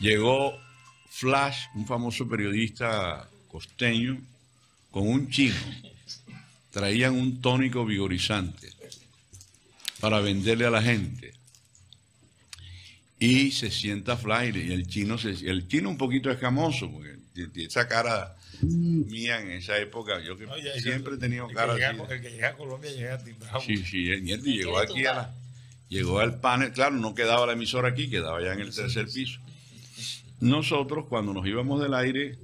[0.00, 0.58] Llegó
[1.10, 4.20] Flash, un famoso periodista costeño,
[4.90, 5.54] con un chino.
[6.70, 8.70] Traían un tónico vigorizante
[10.00, 11.32] para venderle a la gente.
[13.18, 17.16] Y se sienta Flash y el chino, se, el chino un poquito escamoso, porque
[17.64, 20.46] esa cara mía en esa época, yo que
[20.80, 22.12] siempre he tenido el cara que llega, así.
[22.12, 23.60] El que llega a Colombia llega timbrado.
[23.62, 25.34] Sí, sí, el nieto llegó aquí a la-
[25.88, 29.40] llegó al panel, claro, no quedaba la emisora aquí, quedaba ya en el tercer piso.
[30.40, 32.38] Nosotros cuando nos íbamos del aire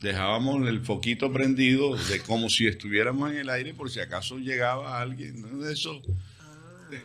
[0.00, 5.00] dejábamos el foquito prendido de como si estuviéramos en el aire por si acaso llegaba
[5.00, 5.62] alguien ¿no?
[5.62, 6.00] de eso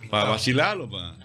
[0.10, 1.16] para vacilarlo, para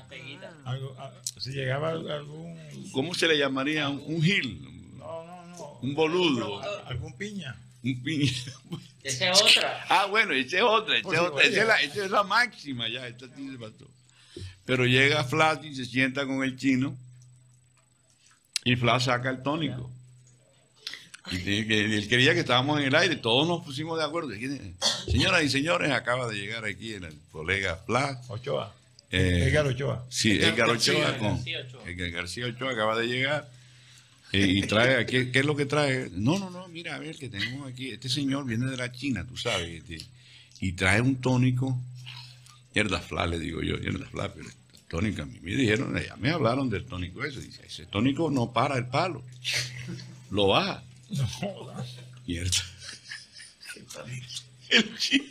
[0.65, 2.57] Algo- a- si llegaba algún.
[2.93, 3.89] ¿cómo se le llamaría?
[3.89, 4.61] Un, un gil,
[4.99, 5.79] No, no, no.
[5.83, 7.57] un boludo, Algún piña.
[7.83, 8.31] un piña.
[9.03, 9.85] Esa es otra.
[9.89, 11.61] Ah, bueno, esa es otra, esa Pues es, sí, otra, esa oye.
[11.61, 13.91] es la, esa es la máxima ya, esta sí se pasó.
[14.65, 16.97] Pero llega Flash y se sienta con el chino
[18.65, 19.91] y Flash saca el tónico.
[21.31, 21.37] Y
[21.73, 24.31] él quería que estábamos en el aire, todos nos pusimos de acuerdo.
[25.11, 28.17] Señoras y señores, acaba de llegar aquí el colega Flash.
[28.29, 28.75] Ochoa.
[29.11, 30.05] eh, Edgar Ochoa.
[30.09, 31.41] Sí, Edgar Ochoa con
[31.87, 33.49] Edgar García Ochoa acaba de llegar
[34.33, 36.09] eh, y trae, ¿qué, qué es lo que trae?
[36.13, 39.27] No, no, no, mira, a ver, que tenemos aquí, este señor viene de la China,
[39.29, 40.05] tú sabes, este,
[40.61, 41.79] y trae un tónico,
[42.75, 44.49] mierda fla, le digo yo, mierda fla, pero
[44.93, 48.53] tónica, a mí me dijeron, ya me hablaron del tónico ese, dice, ese tónico no
[48.53, 49.25] para el palo,
[50.31, 50.85] lo baja.
[52.27, 52.51] Mierda.
[54.69, 55.25] El chino,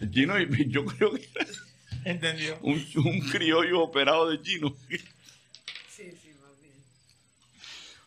[0.00, 1.46] el chino, y yo creo que era
[2.04, 2.58] ¿Entendió?
[2.60, 4.76] un, un criollo operado de chino.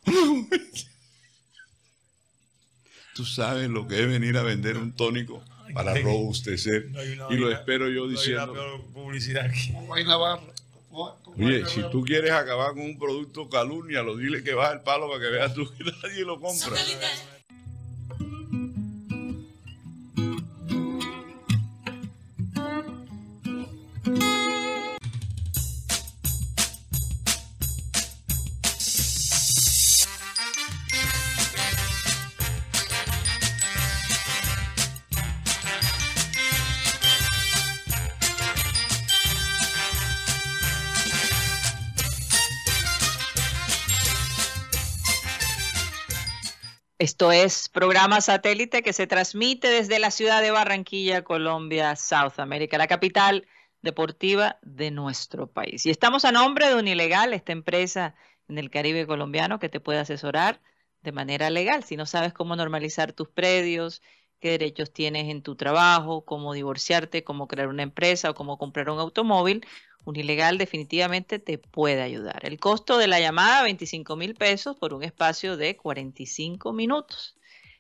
[3.16, 5.44] Tú sabes lo que es venir a vender un tónico
[5.74, 6.90] para robustecer.
[6.92, 9.52] No hay y lo vaina- espero yo no hay diciendo, publicidad
[11.38, 15.08] oye, si tú quieres acabar con un producto calumnia, lo dile que baja el palo
[15.10, 16.76] para que veas tú que nadie lo compra.
[47.00, 52.78] Esto es programa satélite que se transmite desde la ciudad de Barranquilla, Colombia, South America,
[52.78, 53.48] la capital
[53.82, 55.86] deportiva de nuestro país.
[55.86, 58.16] Y estamos a nombre de Unilegal, esta empresa
[58.50, 60.62] en el Caribe colombiano que te puede asesorar
[61.02, 61.86] de manera legal.
[61.86, 64.02] Si no sabes cómo normalizar tus predios,
[64.40, 68.90] qué derechos tienes en tu trabajo, cómo divorciarte, cómo crear una empresa o cómo comprar
[68.90, 69.66] un automóvil,
[70.06, 72.46] Unilegal definitivamente te puede ayudar.
[72.46, 77.36] El costo de la llamada, 25 mil pesos por un espacio de 45 minutos.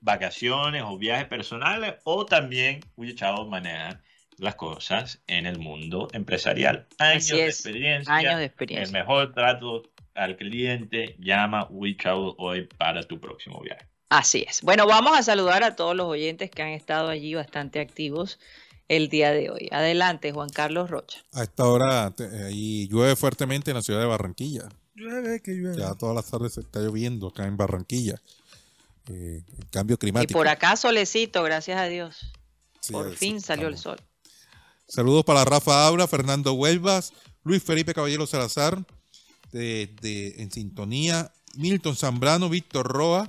[0.01, 4.01] vacaciones o viajes personales o también WeTravel maneja
[4.39, 6.87] las cosas en el mundo empresarial.
[6.99, 8.99] Años Así de experiencia, años de el experiencia.
[8.99, 9.83] mejor trato
[10.15, 11.17] al cliente.
[11.19, 13.87] Llama WeTravel hoy para tu próximo viaje.
[14.11, 14.61] Así es.
[14.63, 18.39] Bueno, vamos a saludar a todos los oyentes que han estado allí bastante activos
[18.89, 19.69] el día de hoy.
[19.73, 21.21] Adelante, Juan Carlos Rocha.
[21.33, 24.69] A esta hora te- ahí llueve fuertemente en la ciudad de Barranquilla.
[24.95, 25.79] Llueve, que llueve.
[25.79, 28.21] Ya todas las tardes se está lloviendo acá en Barranquilla.
[29.09, 30.39] Eh, el cambio Y climático.
[30.39, 32.33] por acá solecito, gracias a Dios.
[32.81, 33.99] Sí, Por fin salió el sol.
[34.87, 37.13] Saludos para Rafa Aura, Fernando Huelvas,
[37.43, 38.85] Luis Felipe Caballero Salazar,
[39.53, 43.29] de, de- en sintonía, Milton Zambrano, Víctor Roa,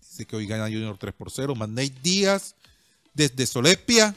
[0.00, 2.54] dice que hoy gana Junior 3 por 0, Manday Díaz,
[3.14, 4.14] desde Solepia,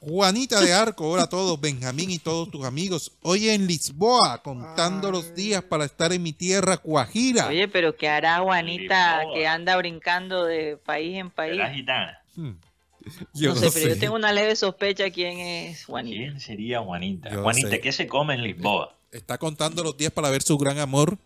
[0.00, 5.10] Juanita de Arco, hola a todos, Benjamín y todos tus amigos, hoy en Lisboa, contando
[5.10, 7.48] los días para estar en mi tierra, Guajira.
[7.48, 9.34] Oye, pero ¿qué hará Juanita Lisboa.
[9.34, 11.54] que anda brincando de país en país?
[11.56, 12.18] Será gitana.
[12.36, 12.52] Hmm.
[13.34, 16.16] Yo no sé, pero yo tengo una leve sospecha quién es Juanita.
[16.16, 17.30] ¿Quién sería Juanita?
[17.30, 17.80] Yo Juanita, sé.
[17.80, 18.94] ¿qué se come en Lisboa?
[19.12, 21.16] Está contando los días para ver su gran amor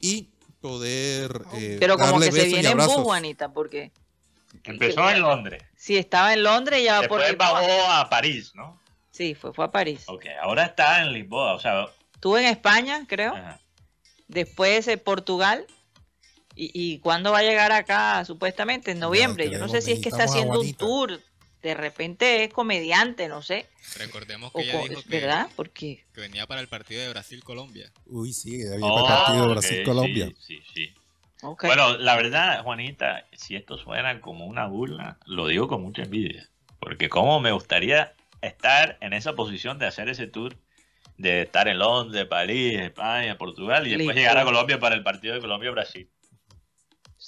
[0.00, 0.28] y
[0.60, 2.86] poder eh, Pero como darle que se y viene en bus.
[2.88, 3.90] Juanita, porque
[4.64, 5.62] Empezó en Londres.
[5.76, 7.52] si estaba en Londres ya por Después Lisboa.
[7.52, 8.80] bajó a París, ¿no?
[9.10, 10.04] Sí, fue, fue a París.
[10.06, 13.34] Ok, ahora está en Lisboa, o sea, Estuvo en España, creo.
[13.34, 13.58] ajá.
[14.28, 15.66] Después en Portugal.
[16.54, 18.24] ¿Y, y cuándo va a llegar acá?
[18.24, 19.50] Supuestamente en noviembre.
[19.50, 21.20] Yo no sé si es que está haciendo un tour.
[21.62, 23.66] De repente es comediante, no sé.
[23.96, 25.48] Recordemos O que ella co- dijo que, ¿Verdad?
[25.54, 27.90] Porque que venía para el partido de Brasil-Colombia.
[28.06, 30.26] Uy, sí, había Oh, partido ok, Brasil-Colombia.
[30.26, 30.94] Sí, sí, sí.
[31.42, 31.64] ok.
[31.64, 36.48] Bueno, la verdad, Juanita, si esto suena como una burla, lo digo con mucha envidia.
[36.80, 40.56] Porque como me gustaría estar en esa posición de hacer ese tour,
[41.16, 44.20] de estar en Londres, París, España, Portugal, y después Listo.
[44.20, 46.10] llegar a Colombia para el partido de Colombia-Brasil.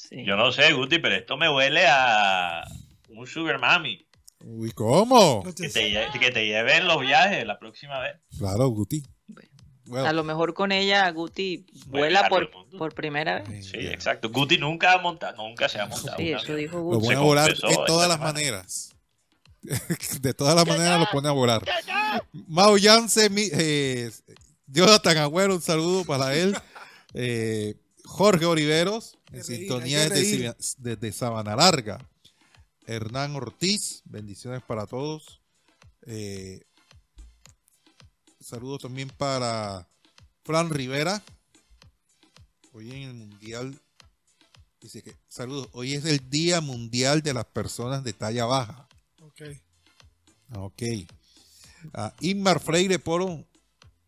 [0.08, 0.24] Sí.
[0.24, 2.64] Yo no sé, Guti, pero esto me huele a
[3.08, 4.06] un sugar mami.
[4.44, 5.42] Uy, ¿cómo?
[5.42, 8.16] Que te, que te lleven los viajes la próxima vez.
[8.38, 9.02] Claro, Guti.
[9.86, 13.66] Bueno, A lo mejor con ella Guti vuela por, por primera vez.
[13.66, 14.30] Sí, exacto.
[14.30, 16.16] Guti nunca ha montado, nunca se ha montado.
[16.16, 17.06] Sí, eso dijo lo Guti.
[17.06, 18.32] pone a volar de todas las semana.
[18.32, 18.94] maneras.
[20.20, 21.62] de todas las maneras lo pone a volar.
[22.48, 24.10] Mau Yance, eh,
[24.66, 26.54] Jonathan Agüero, un saludo para él.
[27.16, 31.98] Eh, Jorge Oliveros, en sintonía desde, Sabana Larga.
[32.86, 35.40] Hernán Ortiz, bendiciones para todos.
[36.06, 36.62] Eh,
[38.40, 39.88] saludos también para
[40.44, 41.22] Fran Rivera.
[42.72, 43.80] Hoy en el Mundial,
[44.80, 48.88] dice que, saludos, hoy es el Día Mundial de las Personas de Talla Baja.
[49.22, 49.42] Ok.
[50.56, 50.82] Ok.
[51.92, 53.44] A Inmar Freire Poro,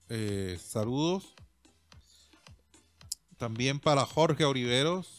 [0.08, 1.34] eh, saludos.
[3.36, 5.15] También para Jorge Oliveros.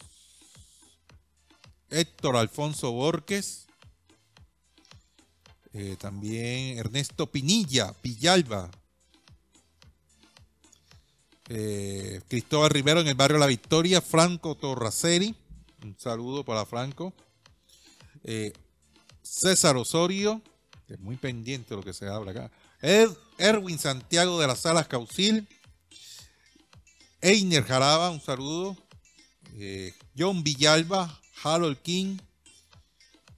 [1.90, 3.66] Héctor Alfonso Borges.
[5.74, 8.70] Eh, también Ernesto Pinilla, Villalba.
[11.50, 14.02] Eh, Cristóbal Rivero en el barrio La Victoria.
[14.02, 15.36] Franco Torraceri.
[15.84, 17.14] Un saludo para Franco.
[18.24, 18.52] Eh,
[19.22, 20.42] César Osorio,
[20.88, 22.52] es muy pendiente lo que se habla acá.
[22.82, 25.48] Ed- Erwin Santiago de las Salas Caucil.
[27.22, 28.76] Einer Jaraba, un saludo.
[30.18, 32.18] John Villalba, Harold King.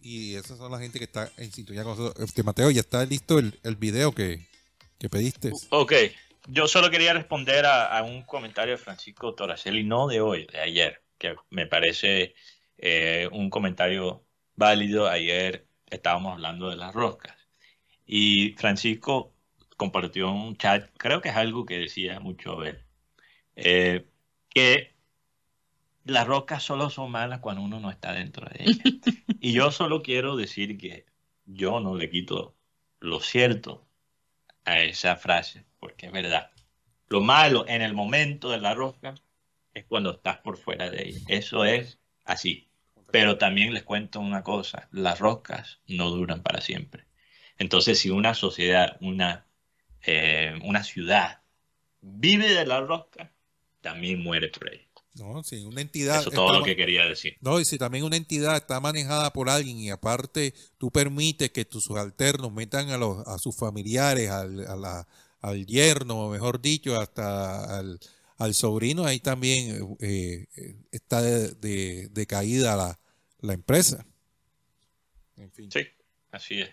[0.02, 2.26] Y esas son la gente que está en sintonía con nosotros.
[2.26, 4.48] Este, Mateo, ya está listo el, el video que,
[4.98, 5.52] que pediste.
[5.70, 5.94] Ok,
[6.48, 10.60] yo solo quería responder a, a un comentario de Francisco Toracelli, no de hoy, de
[10.62, 12.34] ayer, que me parece
[12.78, 14.24] eh, un comentario
[14.56, 15.10] válido.
[15.10, 17.36] Ayer estábamos hablando de las roscas
[18.06, 19.34] y Francisco
[19.76, 22.84] compartió un chat, creo que es algo que decía mucho Abel,
[23.56, 24.06] eh,
[24.50, 24.94] que
[26.06, 28.80] las roscas solo son malas cuando uno no está dentro de ellas.
[29.42, 31.06] Y yo solo quiero decir que
[31.46, 32.58] yo no le quito
[33.00, 33.88] lo cierto
[34.66, 36.52] a esa frase, porque es verdad.
[37.08, 39.16] Lo malo en el momento de la rosca
[39.74, 41.20] es cuando estás por fuera de ella.
[41.28, 42.70] Eso es así.
[43.12, 47.06] Pero también les cuento una cosa, las roscas no duran para siempre.
[47.58, 49.48] Entonces, si una sociedad, una,
[50.06, 51.42] eh, una ciudad
[52.02, 53.32] vive de la rosca,
[53.82, 54.89] también muere por ella.
[55.20, 56.20] No, sí, una entidad.
[56.22, 57.38] Eso es todo está lo que quería decir.
[57.42, 61.66] No, y si también una entidad está manejada por alguien y aparte tú permites que
[61.66, 65.08] tus subalternos metan a, los, a sus familiares, al, a la-
[65.42, 68.00] al yerno, o mejor dicho, hasta al,
[68.38, 73.00] al sobrino, ahí también eh, eh, está de, de- de caída la,
[73.42, 74.06] la empresa.
[75.38, 75.72] En fin.
[75.72, 75.80] Sí,
[76.32, 76.70] así es.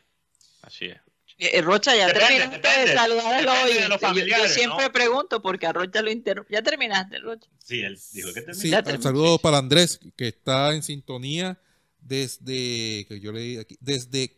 [0.62, 0.98] Así es.
[1.38, 2.90] Eh, Rocha, ya Depende, terminaste depende.
[2.90, 3.88] de saludar a los Depende de oyentes.
[3.90, 4.92] los Yo- Yo, siempre ¿no?
[4.92, 6.50] pregunto porque a Rocha lo interrumpo.
[6.50, 7.48] Ya terminaste, Rocha.
[7.62, 8.54] Sí, él dijo que terminó.
[8.54, 9.02] Sí, Ya un terminé.
[9.02, 11.58] saludo para Andrés, que está en sintonía
[12.00, 14.34] desde, que yo leí aquí, desde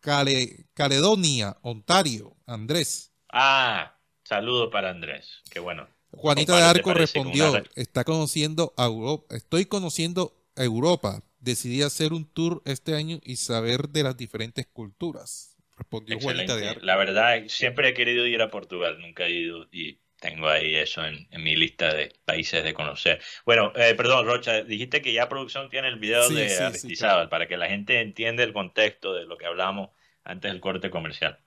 [0.00, 2.36] Cale- Caledonia, Ontario.
[2.46, 3.12] Andrés.
[3.32, 5.28] Ah, saludo para Andrés.
[5.50, 5.86] Qué bueno.
[6.10, 12.12] Juanita de Arco respondió, una- está conociendo a Europa, estoy conociendo a Europa, decidí hacer
[12.12, 15.51] un tour este año y saber de las diferentes culturas.
[15.82, 16.68] Respondió Juanita de Excelente.
[16.76, 16.86] Arco.
[16.86, 21.04] La verdad, siempre he querido ir a Portugal, nunca he ido y tengo ahí eso
[21.04, 23.20] en, en mi lista de países de conocer.
[23.44, 26.62] Bueno, eh, perdón, Rocha, dijiste que ya producción tiene el video Sí, de sí, sí,
[26.62, 27.30] Aristizábal claro.
[27.30, 29.90] para que la gente entienda el contexto de lo que hablamos
[30.24, 31.40] antes del corte comercial.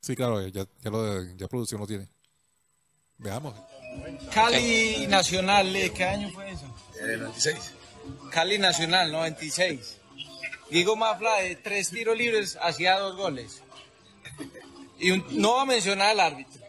[0.00, 2.06] Sí, claro, ya, ya, lo, ya producción lo tiene.
[3.18, 3.54] Veamos.
[4.32, 5.92] Cali Nacional, ¿eh?
[5.94, 6.72] ¿qué año fue eso?
[7.02, 7.74] El 96.
[8.30, 9.98] Cali Nacional, 96.
[10.70, 13.62] Diego Mafla de tres tiros libres hacía dos goles.
[15.00, 16.60] Y un- no va a mencionar al árbitro.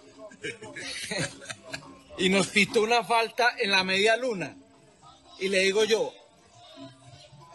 [2.18, 4.56] y nos pitó una falta en la media luna.
[5.40, 6.14] Y le digo yo,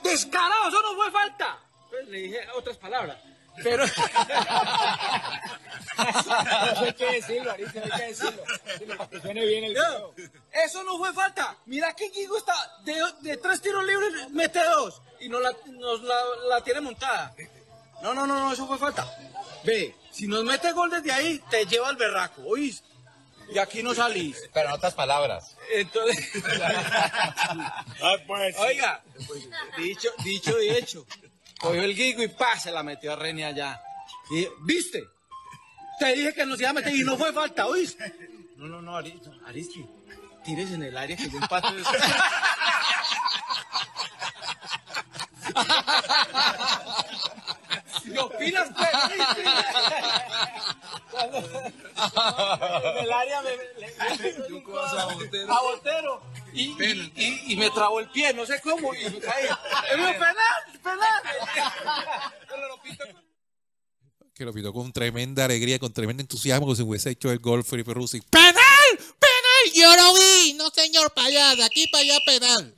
[0.03, 1.59] descarado, eso no fue falta.
[1.91, 3.17] Pues le dije otras palabras.
[3.63, 3.85] Pero.
[5.97, 6.31] Eso
[6.85, 8.43] hay que decirlo, Aristo, hay que decirlo.
[8.67, 10.15] Decirlo para que suene bien el video.
[10.53, 11.57] Eso no fue falta.
[11.65, 12.55] Mira que Guigo está
[12.85, 15.01] de, de tres tiros libres, mete dos.
[15.21, 16.21] Y nos, la, nos la,
[16.51, 17.35] la tiene montada.
[18.03, 19.09] No, no, no, no, eso fue falta.
[19.65, 22.89] Ve, si nos mete gol desde ahí, te lleva al berraco, ¿oíste?
[23.53, 24.49] Y aquí no salís.
[24.55, 25.55] Pero en otras palabras.
[25.71, 26.43] Entonces.
[28.59, 29.03] Oiga,
[29.77, 31.05] dicho, dicho y hecho.
[31.61, 33.79] Cogió el guigo y pa, se la metió a René allá.
[34.31, 35.05] Y, ¿viste?
[35.99, 38.15] Te dije que nos iba a meter y no fue falta, ¿oíste?
[38.57, 39.87] No, no, no, Aristo, Aristi,
[40.45, 41.91] tires en el área que yo empato eso.
[48.13, 48.86] ¿Qué opinas, pues?
[51.11, 56.23] Cuando- en el área me, le- le meto un codazo a Botero
[56.53, 59.45] y, y, y- y me trabó el pie, no sé cómo, y me caí.
[59.97, 60.37] Me dijo, penal,
[60.83, 61.23] penal.
[62.49, 63.25] Pero lo pito con-
[64.35, 67.65] Que lo pidió con tremenda alegría, con tremendo entusiasmo, como si hubiese hecho el gol
[67.65, 68.21] Felipe Rusi.
[68.23, 68.55] ¡Penal!
[68.99, 69.73] ¡Penal!
[69.75, 70.55] ¡Yo lo vi!
[70.55, 72.75] No, señor, para allá, de aquí para allá, penal.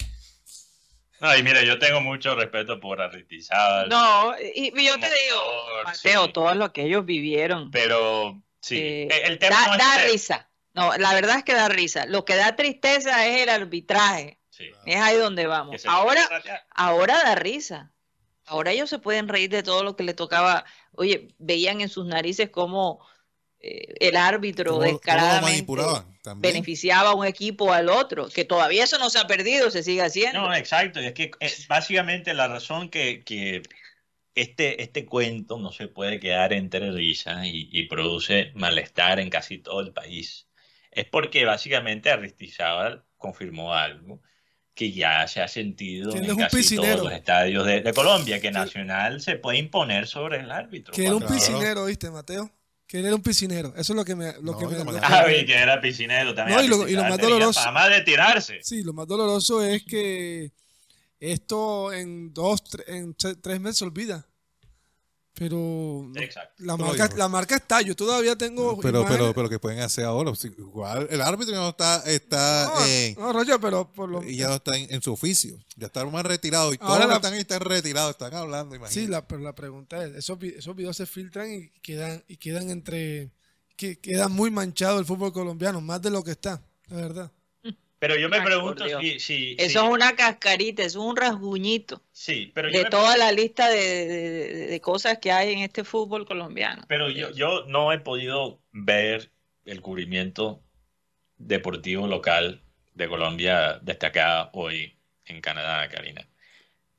[1.20, 3.88] No, y mira, yo tengo mucho respeto por Aristizábal.
[3.88, 5.42] No, y, y yo te digo,
[5.84, 6.32] Mateo, sí.
[6.32, 7.70] todo lo que ellos vivieron.
[7.70, 10.48] Pero sí, eh, el el tema da, no risa.
[10.74, 12.06] No, la verdad es que da risa.
[12.06, 14.38] Lo que da tristeza es el arbitraje.
[14.50, 14.70] Sí.
[14.86, 15.84] Es ahí donde vamos.
[15.86, 16.22] Ahora,
[16.70, 17.92] ahora da risa.
[18.46, 20.64] Ahora ellos se pueden reír de todo lo que le tocaba.
[20.92, 23.17] Oye, veían en sus narices cómo eh,
[23.60, 25.72] el árbitro ¿Cómo- cómo lo descaradamente
[26.36, 28.28] beneficiaba a un equipo o al otro.
[28.28, 30.40] Que todavía eso no se ha perdido, se sigue haciendo.
[30.42, 31.00] No, exacto.
[31.00, 31.30] y Es que
[31.68, 33.62] básicamente la razón que, que
[34.34, 39.58] este, este cuento no se puede quedar entre risas y, y produce malestar en casi
[39.58, 40.46] todo el país
[40.90, 44.20] es porque básicamente Aristizábal confirmó algo
[44.74, 46.94] que ya se ha sentido en casi piscinero.
[46.98, 50.94] todos los estadios de, de Colombia, que Nacional se puede imponer sobre el árbitro.
[50.94, 52.50] Que era un piscinero, ¿viste, Mateo?
[52.88, 53.68] Que él era un piscinero.
[53.76, 54.32] Eso es lo que me...
[54.40, 54.98] Lo No, que me no, lo no.
[54.98, 56.58] que Ah, que era piscinero también.
[56.58, 58.58] No, y lo- y lo Aristizábal más doloroso- fama de tirarse.
[58.62, 60.52] Sí, lo más doloroso es que
[61.20, 64.26] esto en dos, tre- en tre- tres meses se olvida.
[65.38, 66.54] Pero Exacto.
[66.64, 67.80] la marca, la marca está.
[67.80, 68.78] Yo todavía tengo.
[68.80, 70.34] Pero, imágenes- pero, pero, ¿qué pueden hacer ahora?
[70.34, 74.24] Si- igual, el árbitro ya no está, está No, en- no, Roger, pero por lo
[74.24, 75.56] y ya no está en, en su oficio.
[75.76, 76.72] Ya está más retirado.
[76.74, 79.00] Y todos Ahora los que la- están ahí están retirados, están hablando, imagínate.
[79.00, 82.70] Sí, la, pero la pregunta es, esos, esos videos se filtran y quedan, y quedan
[82.70, 83.30] entre,
[83.76, 87.32] que queda muy manchado el fútbol colombiano, más de lo que está, la verdad.
[87.98, 91.16] Pero yo me Ay, pregunto si, si, Eso si- es una cascarita, eso es un
[91.16, 95.60] rasguñito sí, pero yo de toda la lista de, de- de cosas que hay en
[95.60, 96.82] este fútbol colombiano.
[96.88, 99.32] Pero yo, yo no he podido ver
[99.64, 100.62] el cubrimiento
[101.36, 102.62] deportivo local
[102.94, 104.96] de Colombia destacada hoy
[105.26, 106.28] en Canadá, Karina.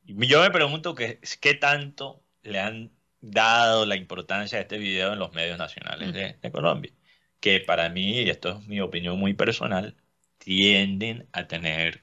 [0.03, 2.91] Yo me pregunto que, qué tanto le han
[3.21, 6.91] dado la importancia a este video en los medios nacionales de, de Colombia.
[7.39, 9.95] Que para mí, y esto es mi opinión muy personal,
[10.49, 12.01] tienden a tener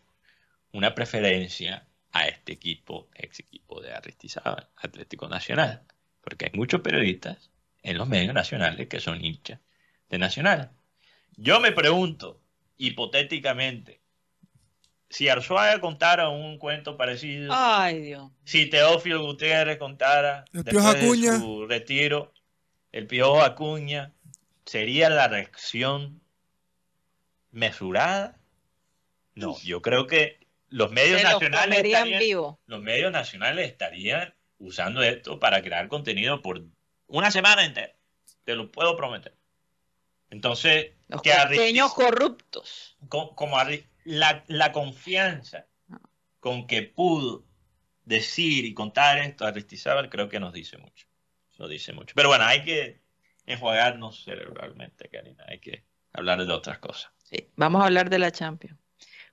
[0.71, 5.83] una preferencia a este equipo, ex equipo de Aristizábal, Atlético Nacional.
[6.21, 7.51] Porque hay muchos periodistas
[7.83, 9.59] en los medios nacionales que son hinchas
[10.11, 10.71] de Nacional.
[11.37, 12.41] Yo me pregunto,
[12.77, 14.01] hipotéticamente,
[15.11, 18.31] si Arzuaga contara un cuento parecido, Ay, Dios.
[18.45, 21.41] si Teófilo Gutiérrez contara El después de Acuña.
[21.41, 22.33] su retiro,
[22.93, 24.13] el Piojo Acuña,
[24.65, 26.21] ¿sería la reacción
[27.57, 28.39] mesurada?
[29.35, 32.61] No, yo creo que los medios los nacionales comerían estarían, vivo.
[32.67, 36.63] los medios nacionales estarían usando esto para crear contenido por
[37.07, 37.95] una semana entera.
[38.45, 39.35] Te lo puedo prometer.
[40.31, 42.97] Entonces, Los que pequeños corruptos.
[43.09, 45.67] co- como Arri- la, la confianza
[46.41, 47.45] con que pudo
[48.05, 51.07] decir y contar esto a Aristizábal creo que nos dice mucho.
[51.59, 52.15] Nos dice mucho.
[52.15, 53.01] Pero bueno, hay que
[53.47, 55.45] enjuagarnos cerebralmente, Karina.
[55.49, 57.11] Hay que hablar de otras cosas.
[57.29, 58.79] Sí, Vamos a hablar de la Champions.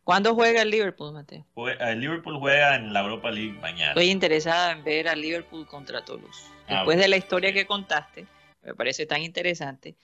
[0.03, 1.45] ¿Cuándo juega el Liverpool, Mateo?
[1.79, 3.91] El Liverpool juega en la Europa League mañana.
[3.91, 6.43] Estoy interesada en ver al Liverpool contra Toulouse.
[6.67, 7.01] Ah, Después bueno.
[7.03, 8.25] de la historia que contaste,
[8.63, 9.95] me parece tan interesante.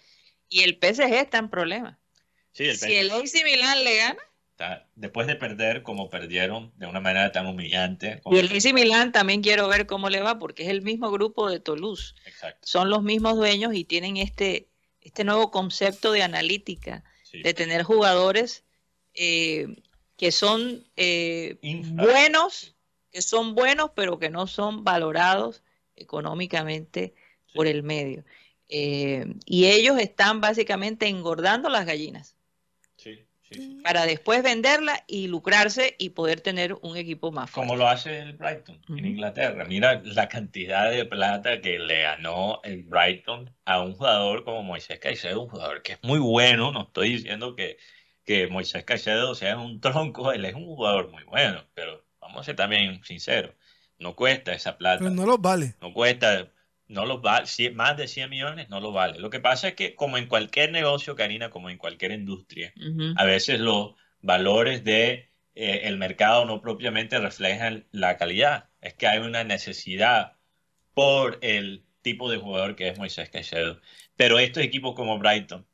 [0.48, 1.98] Y el PSG está en problemas.
[2.52, 4.20] Sí, el Si el AC Milan le gana,
[4.52, 8.22] está- después de perder como perdieron de una manera tan humillante.
[8.22, 11.12] como- y el AC Milan también quiero ver cómo le va, porque es el mismo
[11.12, 12.14] grupo de Toulouse.
[12.26, 12.66] Exacto.
[12.68, 14.70] Son los mismos dueños y tienen este,
[15.02, 17.44] este nuevo concepto de analítica, Sí.
[17.44, 18.64] de tener jugadores
[19.14, 19.68] eh,
[20.18, 21.58] que son eh,
[21.94, 22.76] buenos,
[23.12, 25.62] que son buenos, pero que no son valorados
[25.96, 27.14] económicamente
[27.54, 28.26] por el medio.
[28.68, 32.39] Eh, y ellos están básicamente engordando las gallinas
[33.50, 33.82] Sí, sí, sí.
[33.84, 37.68] para después venderlas y lucrarse y poder tener un equipo más fuerte.
[37.68, 39.06] Como lo hace el Brighton en Ujú.
[39.08, 39.66] Inglaterra.
[39.66, 45.00] Mira la cantidad de plata que le ganó el Brighton a un jugador como Moisés
[45.00, 46.72] Caicedo, un jugador que es muy bueno.
[46.72, 47.78] No estoy diciendo que,
[48.24, 52.44] que Moisés Caicedo sea un tronco, él es un jugador muy bueno, pero vamos a
[52.44, 53.56] ser también sinceros.
[53.98, 55.00] No cuesta esa plata.
[55.00, 55.76] Pero no los vale.
[55.82, 56.52] No cuesta,
[56.90, 59.20] no los vale, más de 100 millones no lo vale.
[59.20, 62.74] Lo que pasa es que como en cualquier negocio, Karina, como en cualquier industria,
[63.16, 68.70] a veces los valores de eh, el mercado no propiamente reflejan la calidad.
[68.82, 70.38] Es que hay una necesidad
[70.96, 73.80] por el tipo de jugador que es Moisés Caicedo.
[74.16, 75.68] Pero estos equipos como Brighton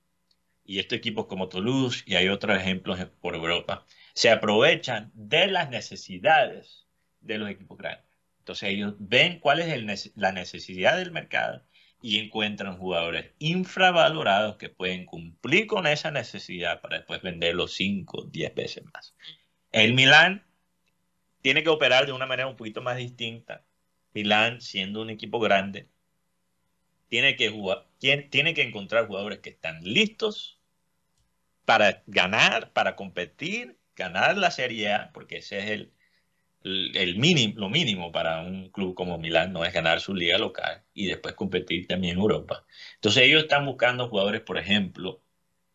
[0.66, 5.70] y estos equipos como Toulouse y hay otros ejemplos por Europa, se aprovechan de las
[5.70, 6.88] necesidades
[7.22, 8.05] de los equipos grandes.
[8.46, 11.64] Entonces ellos ven cuál es el la necesidad del mercado
[12.00, 18.54] y encuentran jugadores infravalorados que pueden cumplir con esa necesidad para después venderlos 5, 10
[18.54, 19.16] veces más.
[19.72, 20.46] El Milán
[21.42, 23.66] tiene que operar de una manera un poquito más distinta.
[24.14, 25.90] Milán, siendo un equipo grande,
[27.10, 30.60] tiene que, jugar, tiene que encontrar jugadores que están listos
[31.66, 35.95] para ganar, para competir, ganar la Serie A, porque ese es el,
[36.66, 40.84] el, mínimo, lo mínimo para un club como Milán, no es ganar su liga local
[40.96, 42.66] y después competir también en Europa.
[42.96, 45.22] Entonces ellos están buscando jugadores, por ejemplo,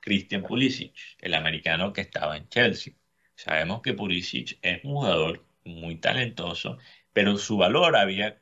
[0.00, 2.94] Christian Pulisic, el americano que estaba en Chelsea.
[3.36, 6.78] Sabemos que Pulisic es un jugador muy talentoso,
[7.12, 8.40] pero su valor había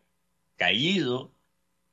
[0.56, 1.34] caído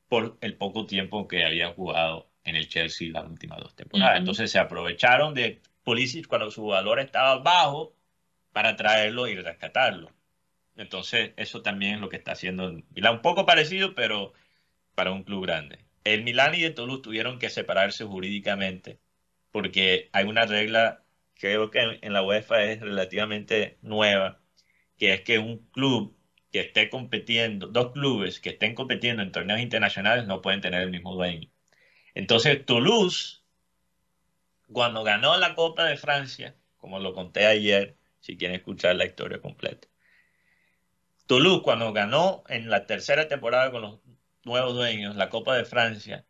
[0.08, 4.20] por el poco tiempo que había jugado en el Chelsea las últimas dos temporadas.
[4.20, 7.94] Entonces se aprovecharon de Pulisic cuando su valor estaba bajo
[8.54, 10.15] para traerlo y rescatarlo.
[10.78, 13.16] Entonces eso también es lo que está haciendo Milán.
[13.16, 14.34] Un poco parecido, pero
[14.96, 15.80] para un club grande.
[16.04, 19.00] El Milán y el Toulouse tuvieron que separarse jurídicamente
[19.52, 21.06] porque hay una regla
[21.36, 24.42] creo que en la UEFA es relativamente nueva,
[24.98, 26.18] que es que un club
[26.52, 30.92] que esté compitiendo, dos clubes que estén compitiendo en torneos internacionales no pueden tener el
[30.92, 31.50] mismo dueño.
[32.14, 33.44] Entonces Toulouse,
[34.72, 39.42] cuando ganó la Copa de Francia, como lo conté ayer, si quieren escuchar la historia
[39.42, 39.88] completa,
[41.28, 44.00] Toulouse cuando ganó en la tercera temporada con los
[44.44, 46.26] nuevos dueños la Copa de Francia,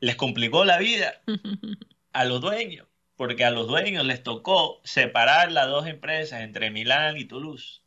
[0.00, 1.20] les complicó la vida
[2.12, 2.86] a los dueños,
[3.16, 7.82] porque a los dueños les tocó separar las dos empresas entre Milán y Toulouse,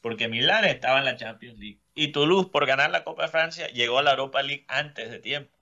[0.00, 3.68] porque Milán estaba en la Champions League y Toulouse por ganar la Copa de Francia
[3.68, 5.58] llegó a la Europa League antes de tiempo.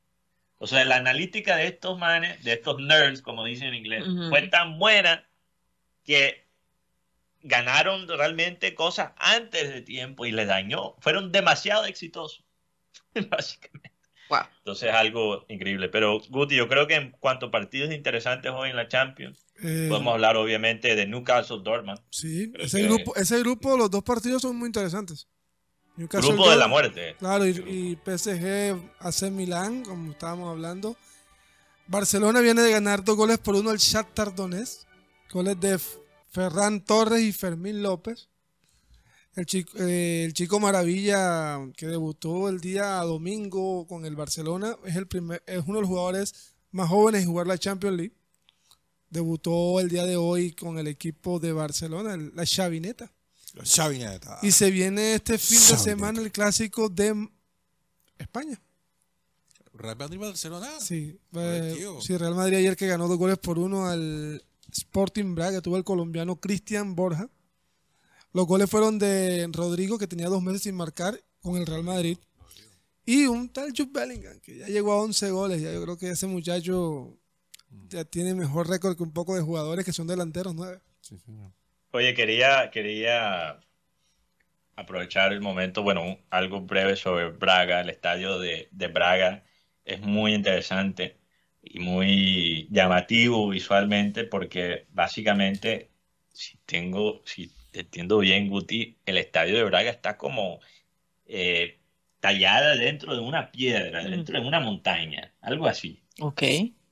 [0.58, 4.42] O sea, la analítica de estos manes, de estos nerds, como dicen en inglés, fue
[4.48, 5.24] tan buena
[6.04, 6.47] que
[7.48, 10.94] ganaron realmente cosas antes de tiempo y les dañó.
[11.00, 12.44] Fueron demasiado exitosos,
[13.30, 13.90] básicamente.
[14.30, 14.40] Wow.
[14.58, 15.88] Entonces es algo increíble.
[15.88, 19.86] Pero Guti, yo creo que en cuanto a partidos interesantes hoy en la Champions, Eh,
[19.88, 21.98] podemos hablar obviamente de Newcastle Dortmund.
[22.10, 25.26] sí, Creo ese que- grupo, ese grupo, los dos partidos son muy interesantes.
[25.96, 27.16] Newcastle Grupo de la muerte.
[27.18, 30.96] Claro, y, y PSG AC Milán, como estábamos hablando.
[31.86, 34.86] Barcelona viene de ganar dos goles por uno al Shakhtar Donetsk.
[35.32, 35.80] Goles de
[36.30, 38.28] Ferran Torres y Fermín López.
[39.34, 44.96] El chico, eh, el chico Maravilla que debutó el día domingo con el Barcelona es,
[44.96, 46.34] el primer, es uno de los jugadores
[46.72, 48.14] más jóvenes en jugar la Champions League.
[49.10, 53.10] debutó el día de hoy con el equipo de Barcelona, el- la Chavineta.
[53.62, 54.38] Chavineta.
[54.42, 57.28] Y se viene este fin de semana el clásico de
[58.18, 58.60] España.
[59.72, 60.68] Real Madrid Barcelona.
[60.80, 65.60] Sí, eh, sí, Real Madrid ayer que ganó dos goles por uno al Sporting Braga,
[65.62, 67.28] tuvo el colombiano Cristian Borja.
[68.32, 72.18] Los goles fueron de Rodrigo, que tenía dos meses sin marcar con el Real Madrid.
[73.06, 75.62] Y un tal Jude Bellingham, que ya llegó a 11 goles.
[75.62, 77.16] Ya yo creo que ese muchacho
[77.88, 80.80] ya tiene mejor récord que un poco de jugadores que son delanteros nueve.
[81.92, 83.60] Oye, quería, quería
[84.76, 87.80] aprovechar el momento, bueno, un- algo breve sobre Braga.
[87.80, 89.42] El estadio de, de Braga
[89.84, 91.17] es muy interesante
[91.62, 95.90] y muy llamativo visualmente porque básicamente,
[96.32, 100.60] si tengo, si entiendo bien, Guti, el estadio de Braga está como
[101.26, 101.78] eh,
[102.20, 106.02] tallada dentro de una piedra, dentro de una montaña, algo así.
[106.20, 106.42] Ok.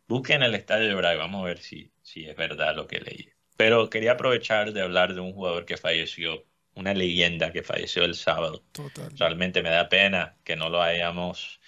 [0.09, 3.28] Busquen el estadio de Braga, vamos a ver si, si es verdad lo que leí.
[3.56, 6.44] Pero quería aprovechar de hablar de un jugador que falleció,
[6.74, 8.62] una leyenda que falleció el sábado.
[8.72, 9.10] Total.
[9.18, 11.60] Realmente me da pena que no lo hayamos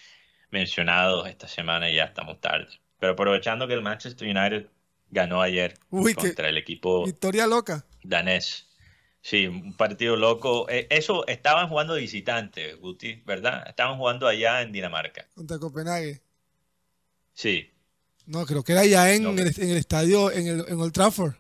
[0.51, 2.69] mencionado esta semana y ya estamos tarde.
[2.99, 4.67] Pero aprovechando que el Manchester United
[5.11, 7.85] ganó ayer Uy, qué contra el equipo victoria loca.
[8.03, 8.67] danés.
[9.21, 10.69] Sí, un partido loco.
[10.71, 13.65] Eh, Eso, estaban jugando de visitante, Guti, ¿verdad?
[13.69, 15.27] Estaban jugando allá en Dinamarca.
[15.35, 16.23] Contra Copenhague.
[17.33, 17.71] Sí,
[18.27, 20.93] No, creo que era ya en, No, el, en el estadio, en, el, en Old
[20.93, 21.33] Trafford.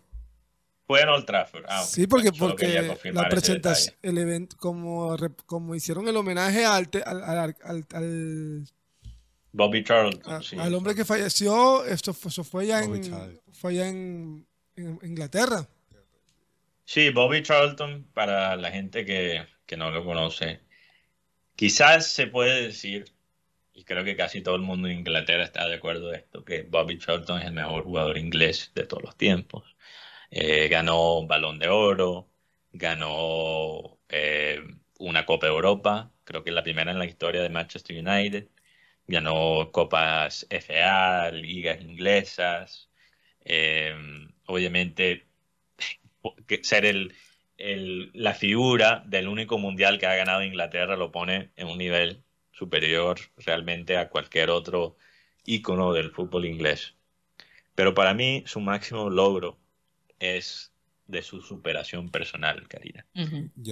[0.87, 1.65] fue en Old Trafford.
[1.69, 1.85] Ah.
[1.85, 2.67] Sí, porque, porque
[3.13, 5.17] la ese presentación, el evento, como,
[5.47, 8.65] como hicieron el homenaje al, te- al, al- al- al-
[9.53, 10.57] Bobby Charlton, a- sí.
[10.59, 14.47] al hombre que falleció, esto fue, eso fue allá, Bobby en, fue allá en,
[14.77, 15.69] en Inglaterra.
[16.85, 20.61] Sí, Bobby Charlton, para la gente que, que no lo conoce,
[21.57, 23.13] quizás se puede decir,
[23.75, 26.63] y creo que casi todo el mundo en Inglaterra está de acuerdo de esto, que
[26.63, 29.77] Bobby Charlton es el mejor jugador inglés de todos los tiempos.
[30.31, 32.29] Eh, ganó Balón de Oro,
[32.73, 34.61] ganó eh,
[34.99, 38.49] una Copa Europa, creo que es la primera en la historia de Manchester United,
[39.09, 42.91] ganó Copas FA, ligas inglesas,
[43.45, 43.95] eh,
[44.47, 45.27] obviamente
[46.63, 47.15] ser el,
[47.57, 52.23] el- la figura del único mundial que ha ganado Inglaterra lo pone en un nivel
[52.53, 54.97] superior realmente a cualquier otro
[55.45, 56.95] ícono del fútbol inglés.
[57.75, 59.59] Pero para mí su máximo logro
[60.19, 60.73] es
[61.07, 63.07] de su superación personal, Karina.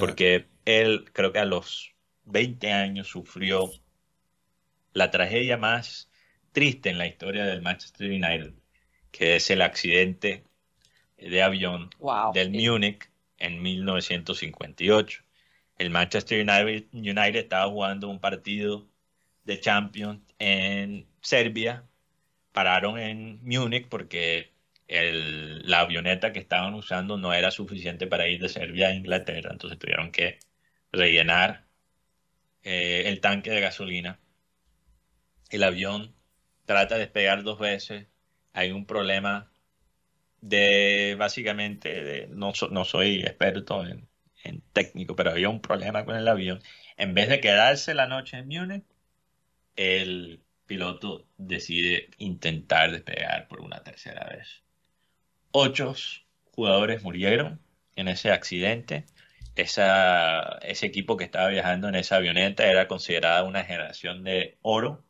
[0.01, 1.95] Porque él creo que a los
[2.25, 3.71] 20 años sufrió
[4.97, 6.11] la tragedia más
[6.53, 8.55] triste en la historia del Manchester United,
[9.11, 10.45] que es el accidente
[11.19, 12.33] de avión Wow.
[12.33, 15.23] del Múnich en 1958.
[15.79, 18.89] El Manchester United, United estaba jugando un partido
[19.45, 21.85] de Champions en Serbia.
[22.53, 24.51] Pararon en Múnich porque
[24.89, 29.51] el- la avioneta que estaban usando no era suficiente para ir de Serbia a Inglaterra.
[29.53, 30.39] Entonces tuvieron que
[30.91, 31.67] rellenar
[32.63, 34.19] eh, el tanque de gasolina.
[35.51, 36.15] El avión
[36.67, 38.07] trata de despegar dos veces.
[38.53, 39.51] Hay un problema
[40.41, 44.09] de básicamente, de- no, so- no soy experto en,
[44.45, 46.63] en técnico, pero había un problema con el avión.
[46.97, 48.85] En vez de quedarse la noche en Múnich,
[49.77, 54.63] el piloto decide intentar despegar por una tercera vez.
[55.53, 55.95] Ocho
[56.53, 57.61] jugadores murieron
[57.97, 59.07] en ese accidente.
[59.57, 65.05] Esa, ese equipo que estaba viajando en esa avioneta era considerada una generación de oro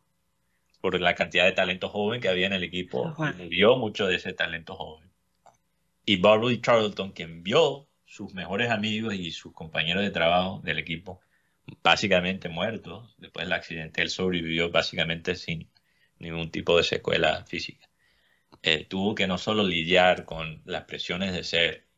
[0.90, 3.12] por la cantidad de talento joven que había en el equipo.
[3.38, 5.10] Murió mucho de ese talento joven.
[6.04, 11.20] Y Bobby Charlton, quien vio sus mejores amigos y sus compañeros de trabajo del equipo
[11.82, 15.68] básicamente muertos después del accidente, él sobrevivió básicamente sin
[16.20, 17.88] ningún tipo de secuela física.
[18.62, 21.88] Eh, tuvo que no solo lidiar con las presiones de ser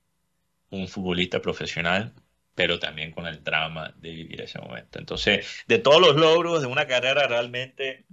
[0.71, 2.15] un futbolista profesional,
[2.55, 4.99] pero también con el trauma de vivir ese momento.
[4.99, 8.07] Entonces, de todos los logros de una carrera realmente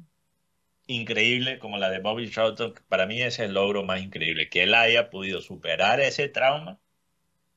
[0.87, 4.63] increíble como la de Bobby Charlton, para mí ese es el logro más increíble, que
[4.63, 6.79] él haya podido superar ese trauma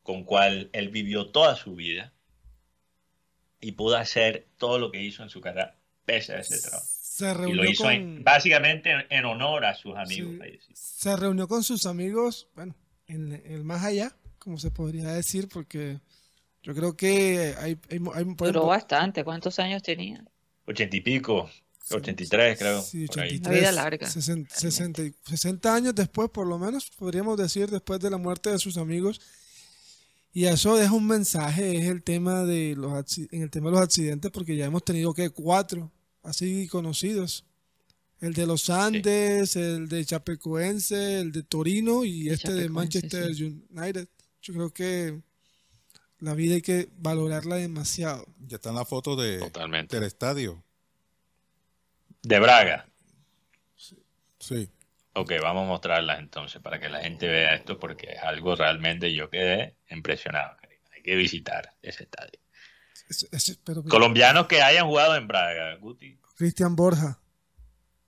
[0.02, 2.12] con cual él vivió toda su vida
[3.60, 6.84] y pudo hacer todo lo que hizo en su carrera pese a ese trauma.
[6.86, 10.34] Se Y lo reunió hizo en- con, básicamente en, en honor a sus amigos
[10.64, 10.72] Sí.
[10.74, 12.74] se reunió con sus amigos, bueno,
[13.06, 15.98] en el más allá, como se podría decir, porque
[16.62, 19.24] yo creo que hay, hay, hay- Duró ejemplo, bastante.
[19.24, 20.24] ¿Cuántos años tenía?
[20.66, 21.50] Ochenta y pico,
[21.90, 22.82] 83 creo.
[22.82, 23.28] Sí, por ahí.
[23.36, 27.70] 83, Una vida larga, 60, 60 y- 60 años después, por lo menos, podríamos decir,
[27.70, 29.20] después de la muerte de sus amigos.
[30.32, 32.92] Y eso deja un mensaje, es el tema de los
[33.32, 35.90] en el tema de los accidentes, porque ya hemos tenido que cuatro
[36.22, 37.44] así conocidos
[38.20, 44.08] El de los Andes, el de Chapecoense, el de Torino y este de Manchester United.
[44.42, 45.22] Yo creo que
[46.18, 48.26] la vida hay que valorarla demasiado.
[48.46, 49.96] Ya están las fotos de, Totalmente.
[49.96, 50.62] del estadio.
[52.28, 52.86] De Braga.
[54.38, 54.70] Sí.
[55.14, 59.14] Ok, vamos a mostrarlas entonces para que la gente vea esto porque es algo realmente
[59.14, 60.54] yo quedé impresionado.
[60.60, 60.82] Karina.
[60.94, 62.38] Hay que visitar ese estadio.
[63.08, 66.20] Es- es- pero Colombianos que hayan jugado en Braga, Guti.
[66.36, 67.18] Cristian Borja.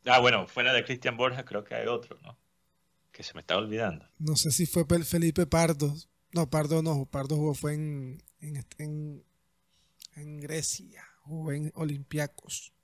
[0.04, 2.38] Ah, bueno, fuera de Cristian Borja creo que hay otro, ¿no?
[3.12, 4.06] Que se me está olvidando.
[4.18, 5.94] No sé si fue Felipe Pardo.
[6.32, 7.06] No, Pardo no.
[7.06, 9.24] Pardo jugó fue en, en, en,
[10.16, 11.04] en Grecia.
[11.22, 12.74] Jugó en Olympiacos.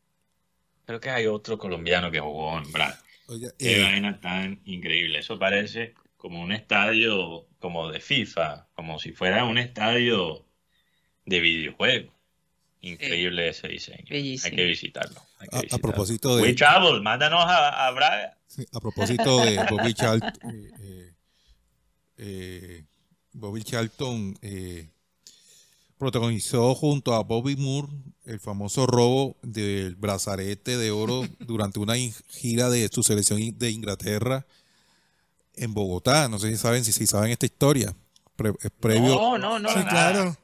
[0.87, 2.95] Creo que hay otro colombiano que jugó en.
[3.29, 5.19] Oiga, Qué eh, vaina tan increíble.
[5.19, 10.47] Eso parece como un estadio como de FIFA, como si fuera un estadio
[11.25, 12.15] de videojuego.
[12.83, 14.07] Increíble ese diseño.
[14.09, 14.51] Bellísimo.
[14.51, 15.21] Hay que visitarlo.
[15.41, 15.83] hay que a, a visitarlo.
[15.83, 18.39] propósito de, We Travel, mándanos a, a Braga.
[18.47, 21.13] Sí, a propósito de Bobby Charlton, eh, eh,
[22.19, 22.85] eh,
[23.33, 24.89] Bobby Charlton eh,
[25.98, 27.89] protagonizó junto a Bobby Moore
[28.24, 31.94] el famoso robo del brazalete de oro durante una
[32.28, 34.47] gira de su selección de Inglaterra
[35.55, 36.28] en Bogotá.
[36.28, 37.94] No sé si saben si, si saben esta historia.
[38.36, 39.68] Pre- previo, No, no, no.
[39.70, 39.89] sí, nada.
[39.90, 40.36] claro.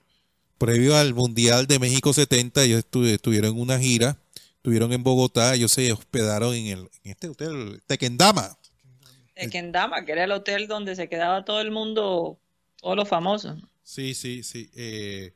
[0.58, 4.16] previo al Mundial de México 70, ellos estu- estuvieron en una gira,
[4.56, 8.56] estuvieron en Bogotá, ellos se hospedaron en, el, en este hotel Tequendama.
[9.36, 12.38] De Kendama, que era el hotel donde se quedaba todo el mundo,
[12.80, 13.58] todos los famosos.
[13.94, 14.70] Sí, sí, sí.
[14.74, 15.34] Eh,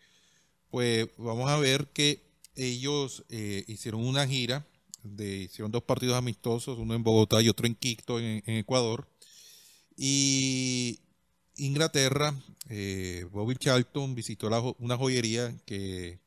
[0.71, 2.23] pues vamos a ver que
[2.55, 4.67] ellos eh, hicieron una gira,
[5.03, 9.07] de, hicieron dos partidos amistosos, uno en Bogotá y otro en Quito, en, Ecuador.
[9.95, 11.01] Y
[11.57, 12.35] Inglaterra,
[12.71, 16.19] eh, Bobby Charlton visitó una joyería que,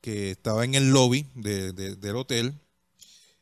[0.00, 2.54] estaba en el lobby de- de- del hotel.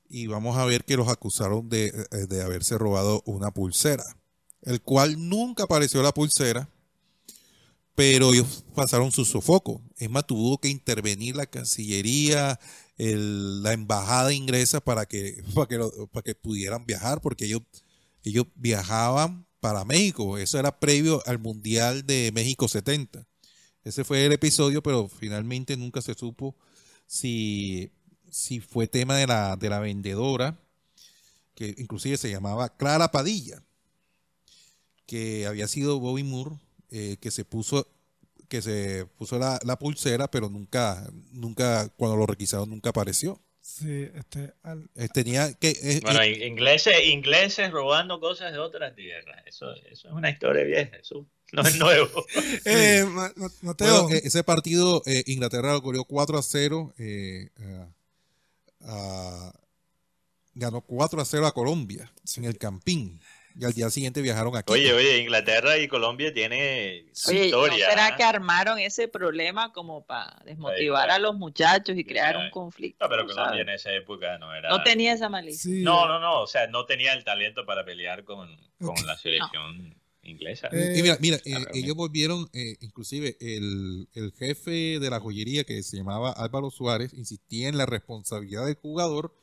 [0.09, 4.05] Y vamos a ver que los acusaron de haberse robado una pulsera,
[4.63, 6.71] el cual nunca apareció la pulsera
[7.95, 9.83] pero ellos pasaron su sofoco.
[9.97, 12.59] Es más, tuvo que intervenir la Cancillería,
[12.97, 15.43] la embajada inglesa para que,
[16.13, 17.63] para que pudieran viajar, porque ellos,
[18.25, 20.39] ellos viajaban para México.
[20.39, 23.27] Eso era previo al Mundial de México 70.
[23.85, 26.57] Ese fue el episodio, pero finalmente nunca se supo
[27.07, 27.93] si,
[28.31, 30.59] si fue tema de la, de la vendedora,
[31.55, 33.63] que inclusive se llamaba Clara Padilla,
[35.07, 36.57] que había sido Bobby Moore,
[36.93, 37.89] eh, que se puso
[38.49, 43.41] que se puso la, la pulsera, pero nunca, nunca, cuando lo requisaron, nunca apareció.
[43.63, 48.59] Sí, este, al- Eh, tenía que eh, Bueno, eh, in- ingleses, ingleses robando cosas de
[48.59, 49.43] otras tierras.
[49.47, 50.97] Eso, eso es una historia vieja.
[50.97, 52.27] Eso no es nuevo.
[52.67, 56.93] Eh, Ma- Ma- Mateo, bueno, ese partido eh, Inglaterra lo corrió 4 a 0.
[56.99, 57.89] eh, a-
[58.81, 59.53] a-
[60.55, 63.19] ganó 4 a 0 a Colombia en el Campín.
[63.59, 64.73] Y al día siguiente viajaron aquí.
[64.73, 67.91] Oye, oye, Inglaterra y Colombia tiene su Oye, ¿no historia.
[67.91, 68.17] será ¿ah?
[68.17, 73.05] que armaron ese problema como para desmotivar a los muchachos y crear un conflicto?
[73.05, 73.61] No, pero Colombia sabes?
[73.63, 74.71] en esa época no era.
[74.71, 75.61] No tenía esa malicia.
[75.71, 76.41] sí, No, no, no.
[76.41, 78.49] O sea, no tenía el talento para pelear con,
[78.79, 79.01] con Ok.
[79.07, 80.69] la selección inglesa.
[80.73, 81.79] Eh, Y mira, mira, eh, realmente.
[81.79, 87.13] ellos volvieron, eh, inclusive el, el jefe de la joyería que se llamaba Álvaro Suárez,
[87.13, 89.35] insistía en la responsabilidad del jugador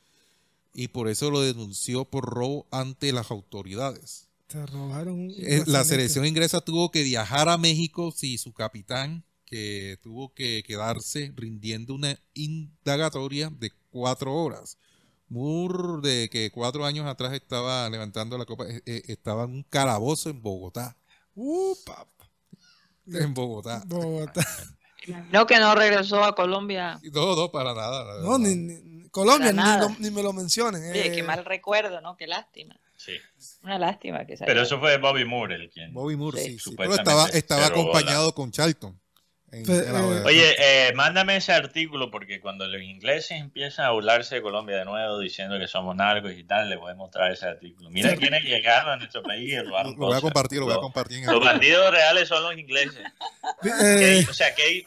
[0.74, 4.28] y por eso lo denunció por robo ante las autoridades.
[4.46, 9.98] te robaron Eh, La selección inglesa tuvo que viajar a México, si su capitán, que
[10.02, 14.78] tuvo que quedarse rindiendo una indagatoria de cuatro horas.
[15.28, 19.62] Moore, de que cuatro años atrás estaba levantando la copa, eh, eh, estaba en un
[19.62, 20.96] calabozo en Bogotá.
[21.36, 21.74] Uh.
[23.06, 23.82] En Bogotá.
[23.86, 24.44] Bogotá.
[25.32, 27.00] No, que no regresó a Colombia.
[27.12, 28.04] No, no, para nada.
[28.16, 30.82] la No, ni, ni- Colombia, ni, lo- ni me lo mencionen.
[30.90, 31.12] Oye, eh.
[31.12, 32.16] qué mal recuerdo, ¿no?
[32.16, 32.76] Qué lástima.
[32.96, 33.12] Sí.
[33.64, 35.92] Una lástima que se Pero eso fue Bobby Moore el quien.
[35.92, 36.58] Bobby Moore, Sí.
[36.58, 36.74] sí, sí.
[36.76, 38.98] Pero estaba, estaba acompañado con Charlton.
[39.52, 43.86] En- Fe- en la- eh, Oye, eh, mándame ese artículo porque cuando los ingleses empiezan
[43.86, 46.94] a burlarse de Colombia de nuevo diciendo que somos narcos y tal, les voy a
[46.94, 47.90] mostrar ese artículo.
[47.90, 50.72] Mira quiénes llegaron a nuestro país y lo, robaron lo voy a compartir, lo voy
[50.72, 51.18] a Los- compartir.
[51.18, 53.02] en Los el- bandidos reales son los ingleses.
[53.64, 54.84] eh, o sea, que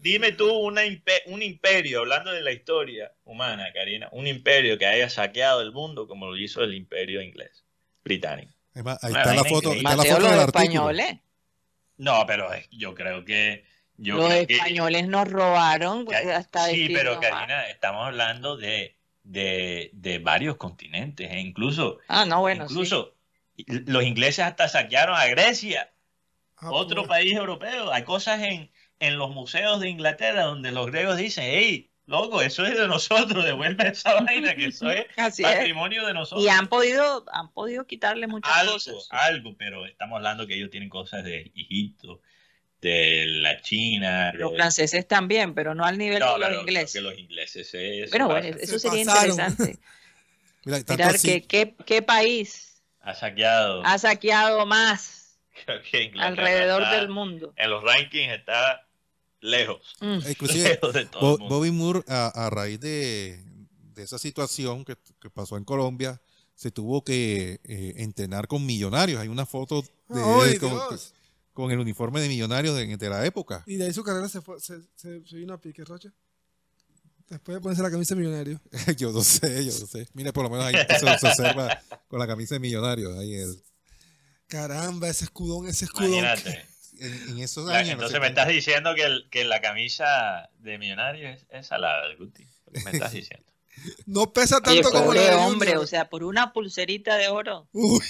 [0.00, 4.86] dime tú una impe- un imperio, hablando de la historia humana, Karina, un imperio que
[4.86, 7.64] haya saqueado el mundo como lo hizo el imperio inglés,
[8.04, 8.52] británico.
[8.74, 10.62] Es más, ahí está la vaina foto, está la foto los del artículo.
[10.62, 11.16] españoles.
[11.96, 13.64] No, pero eh, yo creo que...
[13.98, 17.20] Yo los que- españoles nos robaron pues, hasta sí, pero más.
[17.30, 23.14] Karina, estamos hablando de, de, de varios continentes e incluso, Ah, no, bueno, incluso
[23.66, 25.90] los ingleses hasta saquearon a Grecia,
[26.58, 27.92] ah, otro pues, país europeo.
[27.92, 28.70] Hay cosas en,
[29.00, 33.44] en los museos de Inglaterra donde los griegos dicen, hey, Loco, eso es de nosotros,
[33.44, 35.50] devuelve esa vaina que eso es Así es.
[35.56, 36.42] patrimonio de nosotros.
[36.42, 39.08] Y han podido, han podido quitarle muchas algo, cosas.
[39.10, 42.22] algo, pero estamos hablando que ellos tienen cosas de Egipto,
[42.80, 44.32] de la China.
[44.34, 46.92] Los de- franceses también, pero no al nivel No, de los ingleses.
[46.92, 49.30] que los ingleses se- se Pero bueno, eso Se sería pasaron.
[49.30, 49.78] interesante.
[50.64, 53.82] Mira, Mirar así- que, qué, qué país ha saqueado.
[53.84, 55.38] ha saqueado más
[56.18, 57.52] alrededor está- del mundo.
[57.56, 58.86] En los rankings está
[59.40, 59.96] lejos.
[60.00, 60.18] Mm.
[60.28, 61.54] Inclusive, Lejos de todo Bo- el mundo.
[61.56, 63.40] Bobby Moore, a, a raíz de,
[63.94, 66.20] de esa situación que, que pasó en Colombia,
[66.54, 69.20] se tuvo que eh, entrenar con millonarios.
[69.20, 70.78] Hay una foto de ¡Ay, él con!
[71.58, 73.64] Con el uniforme de millonarios de, de la época.
[73.66, 76.08] Y de ahí su carrera se fue, se, se, se vino a pique, Rocha.
[77.28, 78.60] Después de ponerse la camisa de millonario.
[78.96, 80.06] yo no sé, yo no sé.
[80.14, 83.18] Mira, por lo menos ahí se, se observa con la camisa de millonarios.
[83.18, 83.60] Ahí el-
[84.46, 86.10] Caramba, ese escudón, ese escudón.
[86.12, 86.64] Imagínate.
[87.00, 87.94] en, en esos La- años.
[87.94, 92.02] entonces no me estás diciendo que, el- que la camisa de millonario es, es salada,
[92.16, 92.46] Guti.
[92.66, 93.44] Lo que me estás diciendo.
[94.06, 97.68] No pesa Oye, tanto como la de hombre, o sea, por una pulserita de oro,
[97.72, 98.00] Uy,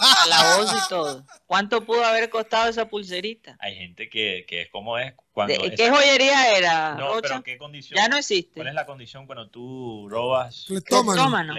[0.00, 1.24] a la voz y todo.
[1.46, 3.56] ¿Cuánto pudo haber costado esa pulserita?
[3.60, 5.54] Hay gente que, que es como es cuando...
[5.54, 7.28] ¿De- es- ¿Qué joyería era, no, Rocha?
[7.28, 7.96] pero ¿qué condición?
[7.96, 8.54] Ya no existe.
[8.54, 10.64] ¿Cuál es la condición cuando tú robas?
[10.66, 11.54] cleptómano.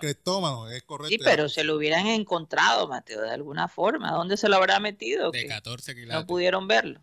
[0.00, 0.68] Cleptómano.
[0.70, 1.08] Es correcto.
[1.10, 4.10] Sí, pero se lo hubieran encontrado, Mateo, de alguna forma.
[4.12, 5.30] ¿Dónde se lo habrá metido?
[5.30, 6.26] De Que 14 no quilates.
[6.26, 7.00] pudieron verlo.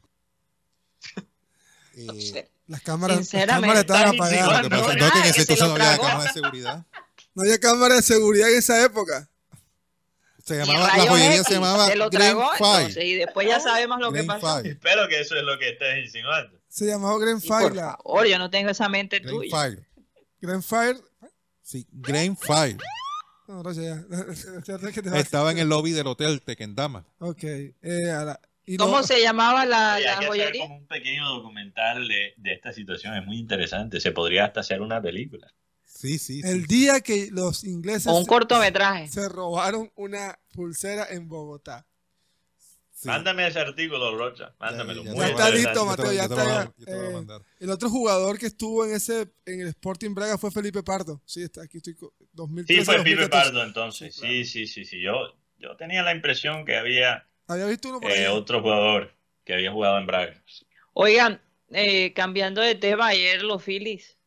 [1.95, 2.49] Eh, No sé.
[2.67, 4.63] Las cámaras, las cámaras estaban apagadas.
[4.63, 6.03] lo que No, pasa en ese se entonces no había tragó.
[6.03, 6.85] cámara de seguridad.
[7.35, 9.29] No había cámara de seguridad en esa época.
[10.45, 13.07] Se llamaba, la joyería X, se llamaba se lo Green tragó, entonces, Fire.
[13.07, 14.47] y después ya sabemos lo que pasó.
[14.47, 14.67] Fire.
[14.73, 16.59] Espero que eso es lo que estés insinuando.
[16.67, 17.69] Se llamaba Green Fire.
[17.69, 19.49] por favor, yo no tengo esa mente Green tuya.
[19.51, 19.87] Fire.
[20.41, 20.97] Green Fire.
[21.63, 22.77] Sí, Green Fire.
[23.47, 24.03] No, ya.
[24.09, 27.05] Vas- Estaba en el lobby del hotel Tequendama.
[27.19, 27.43] Ok.
[27.43, 30.61] eh, ahora- y ¿Cómo se llamaba la, la hay que hacer joyería?
[30.63, 33.13] como un pequeño documental de, de esta situación.
[33.15, 33.99] Es muy interesante.
[33.99, 35.53] Se podría hasta hacer una película.
[35.83, 36.41] Sí, sí.
[36.41, 36.47] sí.
[36.47, 39.07] El día que los ingleses O un se- cortometraje.
[39.07, 41.85] se robaron una pulsera en Bogotá.
[42.91, 43.07] sí.
[43.07, 44.53] Mándame ese artículo, Rocha.
[44.59, 45.03] Mándamelo.
[45.03, 46.73] Ya, ya muy Ya está listo, Mateo, ya está.
[46.77, 47.41] yo te lo voy a eh, mandar.
[47.59, 51.21] el otro jugador que estuvo en ese en el Sporting Braga fue Felipe Pardo.
[51.25, 52.81] Sí, está aquí estoy co- 2013.
[52.81, 53.29] Sí, fue 2014.
[53.29, 54.15] Pardo entonces.
[54.15, 54.33] Sí, claro.
[54.35, 55.01] Sí, sí, sí, sí.
[55.01, 55.13] Yo,
[55.59, 58.26] yo tenía la impresión que había Había visto uno por eh, ahí.
[58.27, 59.13] otro jugador
[59.43, 60.34] que había jugado en Braga.
[60.93, 61.41] Oigan,
[61.72, 64.17] eh, cambiando de tema, ayer los Phillies.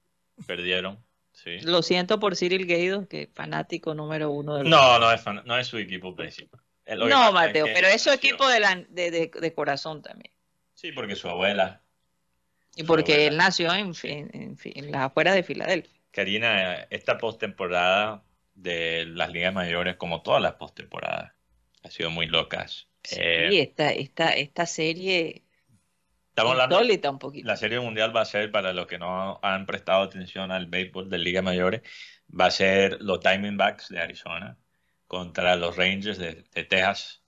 [0.46, 1.02] Perdieron.
[1.32, 1.58] Sí.
[1.62, 5.56] Lo siento por Cyril Gaydo, que fanático número uno del No, no es, fan- no
[5.56, 6.60] es su equipo principal.
[6.84, 10.02] Eh, No, es Mateo, que pero es su equipo de, la- de, de- de corazón
[10.02, 10.32] también.
[10.74, 11.82] Sí, porque su abuela,
[12.76, 13.30] Y Su porque abuela.
[13.30, 15.92] él nació en, en, las afueras de Filadelfia.
[16.10, 18.22] Karina, esta postemporada
[18.54, 21.32] de las ligas mayores, como todas las postemporadas,
[21.84, 22.87] ha sido muy locas.
[23.12, 25.44] Eh, Y esta, esta, esta serie
[26.30, 26.80] estamos hablando,
[27.10, 27.46] un poquito.
[27.46, 31.08] la serie mundial va a ser, para los que no han prestado atención al béisbol
[31.10, 31.82] de ligas mayores,
[32.28, 34.58] va a ser los Diamondbacks de Arizona
[35.06, 37.22] contra los Rangers de, de Texas.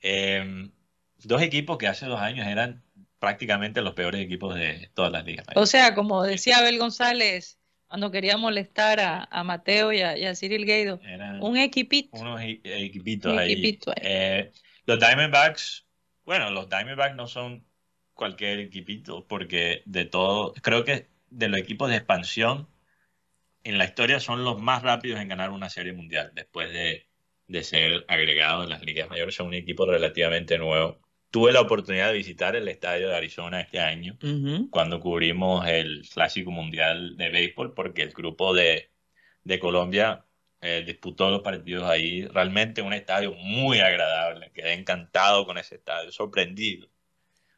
[0.00, 0.70] Eh,
[1.18, 2.84] dos equipos que hace dos años eran
[3.18, 8.10] prácticamente los peores equipos de todas las ligas O sea, como decía Abel González, cuando
[8.10, 12.18] quería molestar a, a Mateo y a, y a Cyril Eran un equipito.
[12.18, 13.52] unos e- equipitos Un ahí.
[13.52, 13.96] equipito ahí.
[14.02, 14.52] Eh,
[14.86, 15.86] los Diamondbacks,
[16.24, 17.66] bueno, los Diamondbacks no son
[18.14, 22.68] cualquier equipito, porque de todo, creo que de los equipos de expansión
[23.64, 27.08] en la historia son los más rápidos en ganar una serie mundial después de,
[27.48, 29.34] de ser agregados en las ligas mayores.
[29.34, 31.00] Son un equipo relativamente nuevo.
[31.30, 34.16] Tuve la oportunidad de visitar el estadio de Arizona este año
[34.70, 38.90] cuando cubrimos el Clásico Mundial de Béisbol, porque el grupo de,
[39.42, 40.24] de Colombia
[40.64, 42.26] eh, disputó los partidos ahí.
[42.26, 44.50] Realmente un estadio muy agradable.
[44.52, 46.88] Quedé encantado con ese estadio, sorprendido.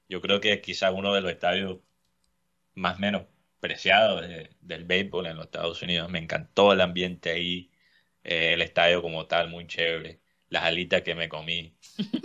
[0.09, 1.79] Yo creo que es quizás uno de los estadios
[2.75, 6.11] más menospreciados de- del béisbol en los Estados Unidos.
[6.11, 7.71] Me encantó el ambiente ahí,
[8.25, 10.21] eh, el estadio como tal, muy chévere.
[10.49, 11.75] Las alitas que me comí,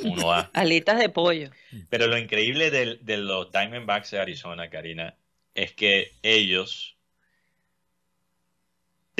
[0.04, 1.50] uno a Alitas de pollo.
[1.90, 5.18] pero lo increíble del- de, los Diamondbacks de Arizona, Karina,
[5.56, 6.98] es que ellos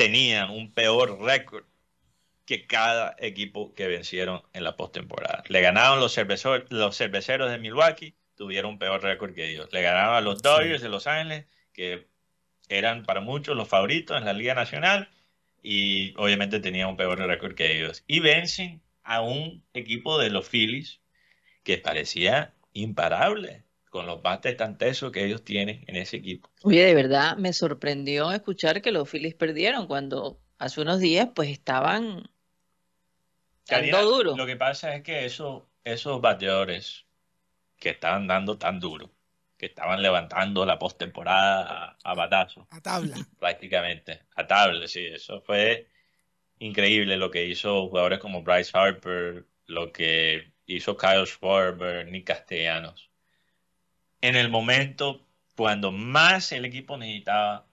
[0.02, 1.64] tenían un peor récord
[2.44, 5.44] que cada equipo que vencieron en la postemporada.
[5.46, 9.68] Le ganaron los cerveceros de Milwaukee, tuvieron un peor récord que ellos.
[9.70, 12.08] Le ganaron a los Dodgers de Los Ángeles, que
[12.68, 15.08] eran para muchos los favoritos en la Liga Nacional,
[15.62, 18.02] y obviamente tenían un peor récord que ellos.
[18.08, 21.00] Y vencen a un equipo de los Phillies
[21.62, 23.61] que parecía imparable
[23.92, 26.48] con los bates tan tesos que ellos tienen en ese equipo.
[26.62, 31.50] Oye, de verdad me sorprendió escuchar que los Phillies perdieron cuando hace unos días pues
[31.50, 32.22] estaban
[33.66, 34.34] Karina, dando duro.
[34.34, 37.04] Lo que pasa es que esos, esos bateadores
[37.76, 39.10] que estaban dando tan duro,
[39.58, 43.14] que estaban levantando la postemporada a, a batazo, A tabla.
[43.38, 45.86] prácticamente, a tabla, sí, eso fue
[46.60, 53.11] increíble lo que hizo jugadores como Bryce Harper, lo que hizo Kyle Schwarber, Nick Castellanos.
[54.22, 55.26] En el momento
[55.56, 57.66] cuando más el equipo necesitaba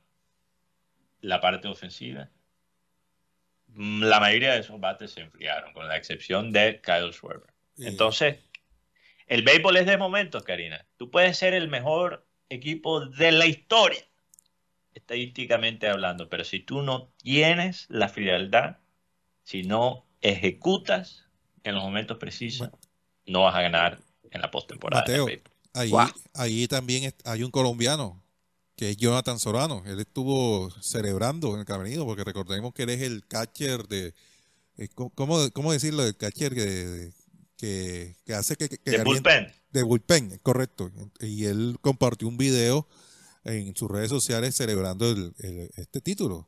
[1.21, 2.29] la parte ofensiva,
[3.75, 7.53] la mayoría de esos bates se enfriaron, con la excepción de Kyle Schwarber.
[7.77, 8.39] Y- Entonces,
[9.27, 10.85] el béisbol es de momentos, Karina.
[10.97, 14.03] Tú puedes ser el mejor equipo de la historia,
[14.93, 18.77] estadísticamente hablando, pero si tú no tienes la frialdad,
[19.43, 21.27] si no ejecutas
[21.63, 22.69] en los momentos precisos,
[23.25, 23.99] no vas a ganar
[24.31, 25.01] en la postemporada.
[25.03, 25.51] Mateo, béisbol.
[25.79, 25.91] Ahí,
[26.33, 28.21] ahí también hay un colombiano,
[28.75, 29.83] que es Jonathan Sorano.
[29.85, 34.13] Él estuvo celebrando en el camerino, porque recordemos que él es el catcher de...
[34.77, 36.03] eh, ¿Cómo, cómo- decirlo?
[36.05, 37.11] El catcher que,
[37.57, 38.69] que, que hace que...
[38.69, 39.51] que De bullpen.
[39.71, 40.91] De bullpen, correcto.
[41.19, 42.87] Y él compartió un video
[43.43, 46.47] en sus redes sociales celebrando el- el- este título.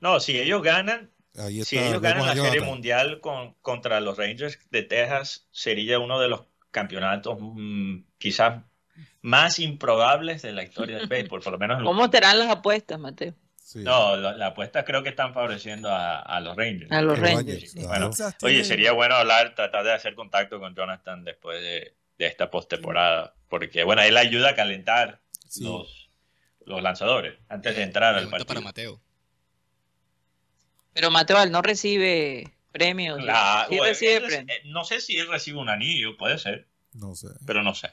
[0.00, 2.60] No, si ellos ganan, Ahí si ellos ganan la Serie.
[2.60, 6.42] Mundial con, contra los Rangers de Texas, sería uno de los
[6.74, 8.62] campeonatos mm, quizás
[9.22, 12.50] más improbables de la historia del béisbol, por lo menos en lo- ¿Cómo estarán las
[12.50, 13.32] apuestas, Mateo?
[13.76, 16.92] No, la, la apuesta creo que están favoreciendo a, a los Rangers.
[16.92, 17.70] A los Los Rangers.
[17.72, 18.10] Sí, bueno,
[18.42, 23.34] oye, sería bueno hablar, tratar de hacer contacto con Jonathan después de, de esta postemporada,
[23.48, 25.64] porque bueno, él ayuda a calentar Sí.
[25.64, 26.10] los,
[26.66, 28.92] los lanzadores antes de entrar al Pregunta para partido.
[28.96, 29.00] Mateo.
[30.92, 33.18] Pero Mateo él no recibe premios.
[33.22, 34.56] Claro, sí bueno, recibe él reci- premios.
[34.58, 37.28] eh, no sé si él recibe un anillo, puede ser, No sé.
[37.46, 37.88] pero no sé.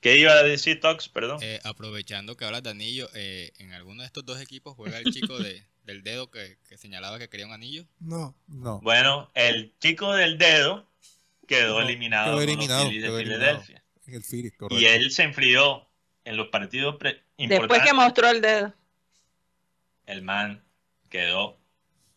[0.00, 1.08] ¿Qué iba a decir Tox?
[1.08, 1.38] Perdón.
[1.42, 5.04] Eh, aprovechando que hablas de anillo, eh, ¿en alguno de estos dos equipos juega el
[5.12, 7.86] chico de, del dedo que, que señalaba que quería un anillo?
[8.00, 8.34] No.
[8.48, 8.80] No.
[8.80, 10.90] Bueno, el chico del dedo
[11.46, 13.60] quedó No, eliminado, quedó con los eliminado, Phillies de quedó eliminado.
[13.62, 13.84] Filadelfia.
[14.06, 14.80] En el Phillies, correcto.
[14.82, 15.88] Y él se enfrió
[16.24, 17.86] en los partidos pre- Después importantes.
[17.86, 18.74] que mostró el dedo.
[20.06, 20.64] El man
[21.08, 21.59] quedó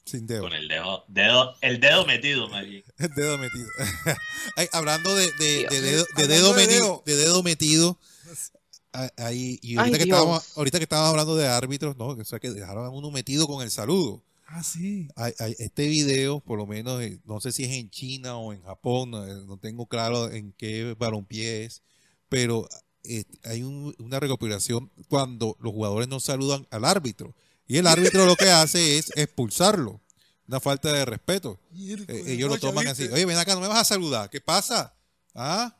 [0.05, 0.41] Sin dedo.
[0.41, 2.83] con el dedo, dedo el dedo metido, Maggi.
[2.97, 3.67] El dedo metido.
[4.57, 5.71] Ay, hablando de, de- Dios.
[5.71, 5.81] de
[6.27, 7.97] dedo, de metido, de dedo metido,
[9.17, 12.07] ahí, y ahorita, Ay, que estábamos, ahorita que estábamos hablando de árbitros, ¿no?
[12.07, 14.21] O sea, que dejaron a uno metido con el saludo.
[14.47, 15.07] Ah, sí.
[15.15, 18.53] Hay- hay- este video, por lo menos, eh, no sé si es en China o
[18.53, 21.81] en Japón, no, eh, no tengo claro en qué balompié es,
[22.29, 22.67] pero
[23.05, 27.33] eh, hay un- una recopilación cuando los jugadores no saludan al árbitro.
[27.67, 30.01] Y el árbitro lo que hace es expulsarlo.
[30.47, 31.59] Una falta de respeto.
[31.73, 33.05] Eh, ellos lo toman así.
[33.07, 34.29] Oye, ven acá, no me vas a saludar.
[34.29, 34.93] ¿Qué pasa?
[35.33, 35.75] ¿Ah?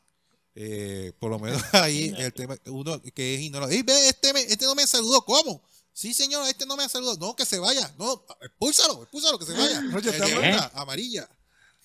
[0.54, 3.70] Eh, por lo menos ahí el tema, uno que es ignorado.
[3.70, 5.24] Ey, ve, este, me- este no me saludó.
[5.24, 5.62] ¿Cómo?
[5.92, 7.16] Sí, señor, este no me saludó.
[7.18, 7.92] No, que se vaya.
[7.98, 9.80] No, expúlsalo, expúlsalo, que se vaya.
[9.80, 11.28] Eh, estamos- de una, amarilla.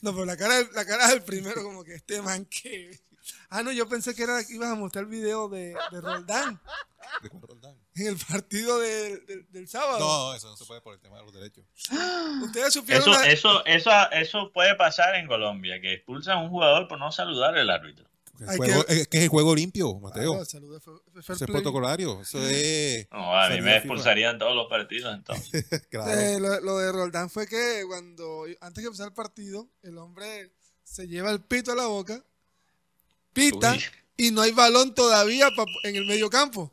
[0.02, 3.00] No, pero la cara, la cara del primero, como que este man que.
[3.52, 6.60] Ah, no, yo pensé que era que ibas a mostrar el video de, de Roldán
[7.24, 7.76] ¿De cuál Roldán?
[7.96, 9.98] en el partido del- del- del sábado.
[10.00, 11.66] No, eso no se puede por el tema de los derechos.
[12.44, 13.02] Ustedes supieron.
[13.02, 17.00] Eso, la- eso, eso, eso puede pasar en Colombia, que expulsan a un jugador por
[17.00, 18.06] no saludar al árbitro.
[18.40, 20.46] El juego- que- es que es el juego limpio, Ah, Mateo.
[20.46, 20.84] saludos,
[21.18, 22.22] Eso es protocolario.
[22.22, 23.08] Eso es.
[23.12, 23.78] No, a mí me FIFA.
[23.78, 25.66] expulsarían todos los partidos entonces.
[25.90, 26.12] Claro.
[26.22, 30.54] Eh, lo, lo de Roldán fue que cuando antes que empezara el partido, el hombre
[30.84, 32.24] se lleva el pito a la boca,
[33.34, 33.84] pita Uy.
[34.18, 36.72] y no hay balón todavía pa- en el medio campo.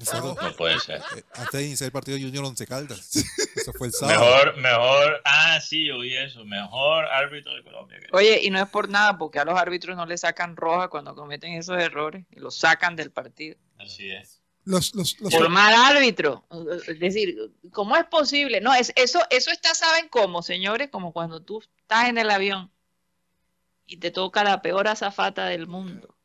[0.00, 1.00] Eso- No puede ser.
[1.16, 3.10] eh, antes de iniciar el partido Junior Once Caldas.
[3.56, 4.20] Eso fue el sábado.
[4.20, 8.00] Mejor, mejor, ah, sí, oí eso, mejor árbitro de Colombia.
[8.00, 10.88] que- Oye, y no es por nada, porque a los árbitros no le sacan roja
[10.88, 13.56] cuando cometen esos errores y los sacan del partido.
[13.78, 14.40] Así es.
[14.64, 16.44] Los, los, los- Por mal árbitro.
[16.88, 17.36] Es decir,
[17.70, 18.60] ¿cómo es posible?
[18.60, 20.88] No, es, eso, eso está, ¿saben cómo, señores?
[20.90, 22.72] Como cuando tú estás en el avión
[23.86, 26.16] y te toca la peor azafata del mundo.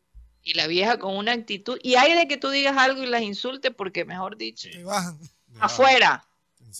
[0.41, 1.80] Y la vieja con una actitud.
[1.84, 5.19] Y hay de que tú digas algo y las insultes porque, mejor dicho, bajan.
[5.60, 6.23] afuera.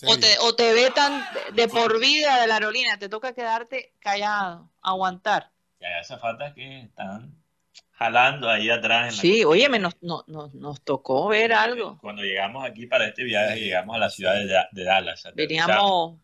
[0.06, 2.98] O te, o te vetan de, de por vida de la aerolínea.
[2.98, 5.50] Te toca quedarte callado, aguantar.
[5.80, 7.34] Y hay azafatas que están
[7.92, 9.10] jalando ahí atrás.
[9.10, 11.98] En la Sí, óyeme, nos, nos, nos, nos tocó ver algo.
[12.00, 15.28] Cuando llegamos aquí para este viaje, llegamos a la ciudad de, de Dallas.
[15.34, 16.18] Veníamos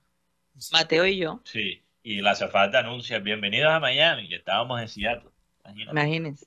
[0.73, 5.31] Mateo y yo, Sí, y la azafata anuncia, bienvenidos a Miami, que estábamos en Seattle.
[5.65, 5.91] Imagínate.
[5.91, 6.47] imagínense.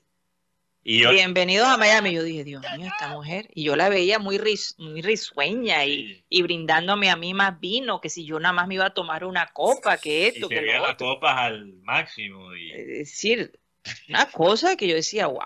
[0.82, 2.14] Y yo, Bienvenidos a Miami.
[2.14, 3.46] Yo dije, Dios mío, esta mujer.
[3.54, 8.00] Y yo la veía muy, ris- muy risueña y, y brindándome a mí más vino,
[8.00, 10.54] que si yo nada más me iba a tomar una copa, que y esto, que
[10.56, 11.08] servían lo las otro.
[11.08, 12.56] copas al máximo.
[12.56, 13.60] Y Es decir,
[14.08, 15.40] una cosa que yo decía, wow.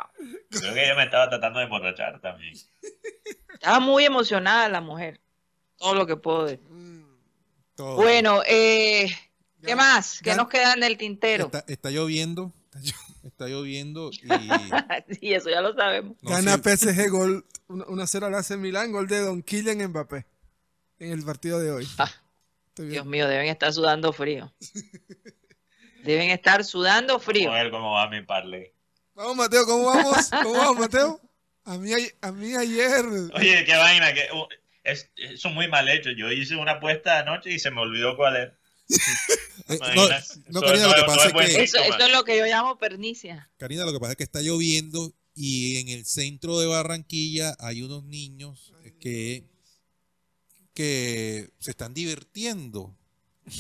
[0.51, 2.55] creo que ella me estaba tratando de emborrachar también.
[3.53, 5.19] Estaba muy emocionada la mujer.
[5.77, 6.61] Todo lo que puedo decir.
[6.69, 7.05] Mm,
[7.75, 7.97] Todo.
[7.97, 9.09] Bueno, eh,
[9.65, 10.21] ya- ¿qué más?
[10.23, 11.47] ¿Qué ya- nos queda en el tintero?
[11.47, 12.53] Está, está lloviendo.
[12.75, 12.81] Está
[13.29, 14.19] está lloviendo y
[15.21, 16.17] sí, eso ya lo sabemos.
[16.23, 20.27] no Gana PSG gol 1-0 al AC Milán, gol de Don Kylian Mbappé
[20.99, 21.89] en el partido de hoy.
[21.99, 22.11] Ah,
[22.77, 24.53] Dios mío, deben estar sudando frío.
[26.03, 27.51] Deben estar sudando frío.
[27.53, 28.73] A ver cómo va mi parlay.
[29.15, 30.31] Vamos, Mateo, ¿cómo vamos?
[30.43, 31.21] ¿Cómo vamos, Mateo?
[31.65, 33.07] A mí, ay- a mí ayer.
[33.35, 34.47] Oye, qué vaina, que uh,
[34.83, 36.11] es, eso es muy mal hecho.
[36.11, 38.59] Yo hice una apuesta anoche y se me olvidó cuál era.
[39.69, 39.79] eh,
[40.51, 43.51] no, Karina, lo que pasa es que Eso, eso es lo que yo llamo pernicia.
[43.57, 47.83] Karina, lo que pasa es que está lloviendo y en el centro de Barranquilla hay
[47.83, 49.49] unos niños que,
[50.75, 52.97] que se están divirtiendo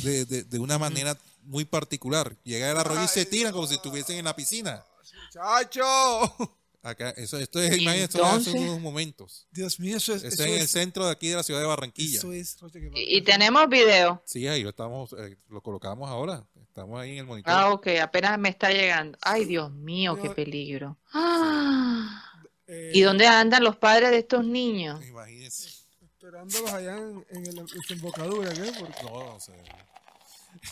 [0.02, 2.36] de, de- de una manera muy particular.
[2.44, 4.84] Llega el arroyo y se tiran como si estuviesen en la piscina.
[5.32, 6.58] ¡Chacho!
[6.86, 9.48] Acá, eso, esto es, imagínate, unos momentos.
[9.50, 10.22] Dios mío, eso es.
[10.22, 12.18] Eso Eso es en el centro de aquí de la ciudad de Barranquilla.
[12.18, 12.58] eso es,
[12.94, 14.22] Y, y tenemos video.
[14.26, 16.46] Sí, ahí lo estamos, eh, lo colocamos ahora.
[16.68, 17.50] Estamos ahí en el monitor.
[17.54, 19.16] Ah, ok, apenas me está llegando.
[19.22, 20.98] Ay, Dios mío, qué peligro.
[21.12, 22.22] Ah,
[22.66, 25.02] eh, ¿Y dónde andan los padres de estos niños?
[25.06, 25.68] Imagínense.
[26.02, 28.72] Esperándolos allá en, en el- la desembocadura, ¿qué?
[28.78, 29.52] Porque, No, no sé.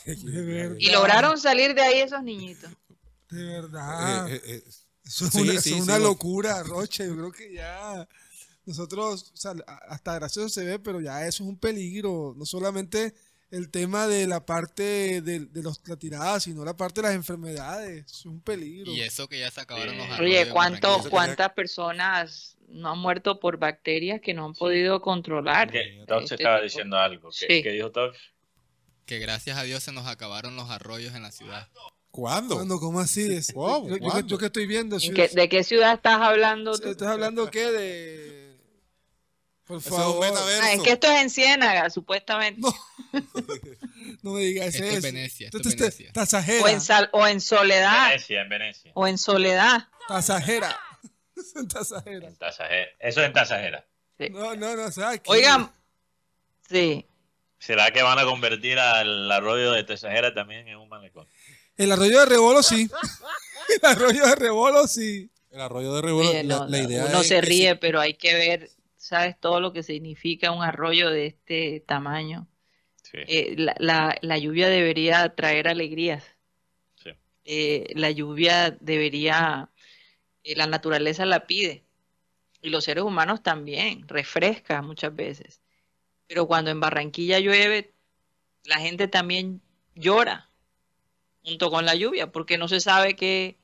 [0.04, 0.76] de verdad.
[0.78, 2.70] ¿Y lograron salir de ahí esos niñitos?
[3.30, 4.28] De verdad.
[4.28, 4.70] Eh, eh, eh,
[5.04, 7.04] Eso es sí, una, sí, eso es sí, una lo- locura, Rocha.
[7.04, 8.08] Yo creo que ya
[8.64, 12.34] nosotros, o sea, a- hasta gracioso se ve, pero ya eso es un peligro.
[12.36, 13.14] No solamente
[13.50, 17.16] el tema de la parte de, de los, la tirada, sino la parte de las
[17.16, 18.06] enfermedades.
[18.06, 18.90] Eso es un peligro.
[18.92, 20.12] Y eso que ya se acabaron los Sí.
[20.12, 21.04] arroyos Oye, ¿cuánto.
[21.10, 25.70] ¿cuántas personas no han muerto por bacterias que no han podido controlar?
[25.70, 26.64] Que Tox Este estaba tipo.
[26.64, 27.28] diciendo algo.
[27.30, 27.62] ¿Qué, Sí.
[27.62, 28.16] qué dijo Tox?
[29.04, 31.68] Que gracias a Dios se nos acabaron los arroyos en la ciudad.
[32.12, 32.54] ¿Cuándo?
[32.56, 32.78] ¿Cuándo?
[32.78, 33.22] ¿Cómo así?
[33.34, 33.88] Es- ¿Cómo?
[33.88, 34.26] yo, yo- ¿Cuándo?
[34.28, 34.96] yo que estoy viendo.
[35.00, 36.90] ¿En qué- ¿De qué ciudad estás hablando tú?
[36.90, 37.70] ¿Estás hablando qué?
[37.72, 38.42] De...
[39.64, 40.20] Por es favor.
[40.20, 40.62] metaverso.
[40.62, 42.60] Ah, es que esto es en Ciénaga, supuestamente.
[42.60, 42.72] No.
[44.22, 44.96] No me digas Esto eso.
[44.98, 46.12] es Venecia, esto es es Venecia.
[46.12, 46.64] tasajera.
[46.64, 48.08] O en, Sal- o en Soledad.
[48.10, 48.92] Venecia, en Venecia.
[48.94, 49.88] O en Soledad.
[50.06, 50.78] Tasajera.
[51.72, 52.28] tasajera.
[52.28, 52.88] En Tasajera.
[53.00, 53.86] Eso es en Tasajera.
[54.30, 54.84] No, no, no.
[54.84, 55.72] O sea, aquí- Oigan,
[56.68, 57.04] sí.
[57.58, 61.26] ¿Será que van a convertir al arroyo de Tasajera también en un malecón?
[61.76, 62.88] El arroyo de Rebolo sí.
[63.68, 65.30] El arroyo de Rebolo sí.
[65.50, 68.14] El arroyo de Rebolo, Oye, no, la no, idea uno es se ríe, pero hay
[68.14, 69.38] que ver, ¿sabes?
[69.38, 72.46] Todo lo que significa un arroyo de este tamaño.
[73.02, 73.18] Sí.
[73.26, 76.24] Eh, la, la- la lluvia debería traer alegrías.
[77.02, 77.10] Sí.
[77.44, 79.68] Eh, la lluvia debería,
[80.44, 81.84] eh, la naturaleza la pide.
[82.62, 85.60] Y los seres humanos también, refresca muchas veces.
[86.28, 87.92] Pero cuando en Barranquilla llueve,
[88.64, 89.60] la gente también
[89.94, 90.48] llora
[91.44, 93.58] junto con la lluvia, porque no se sabe qué,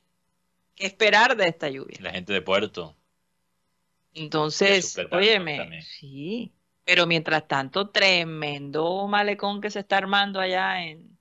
[0.75, 1.99] qué esperar de esta lluvia.
[2.01, 2.97] La gente de Puerto.
[4.15, 5.83] Entonces, óyeme, también.
[5.83, 6.53] sí,
[6.85, 11.19] pero mientras tanto, tremendo malecón que se está armando allá en,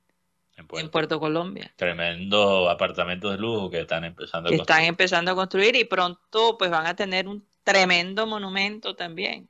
[0.55, 1.19] En en Puerto.
[1.19, 4.89] Colombia, Tremendo apartamentos de lujo que están empezando a que están construir.
[4.89, 9.49] empezando a construir y pronto pues van a tener un tremendo monumento también.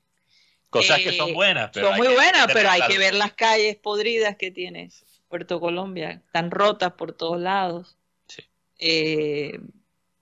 [0.70, 3.78] Cosas que Eh, son buenas, pero Son muy buenas, pero hay que ver las calles
[3.78, 4.90] podridas que tiene
[5.28, 7.98] Puerto Colombia, están rotas por todos lados,
[8.28, 8.44] Sí.
[8.80, 9.60] eh,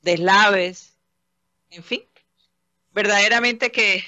[0.02, 0.98] deslaves,
[1.70, 2.02] en fin,
[2.92, 4.04] verdaderamente que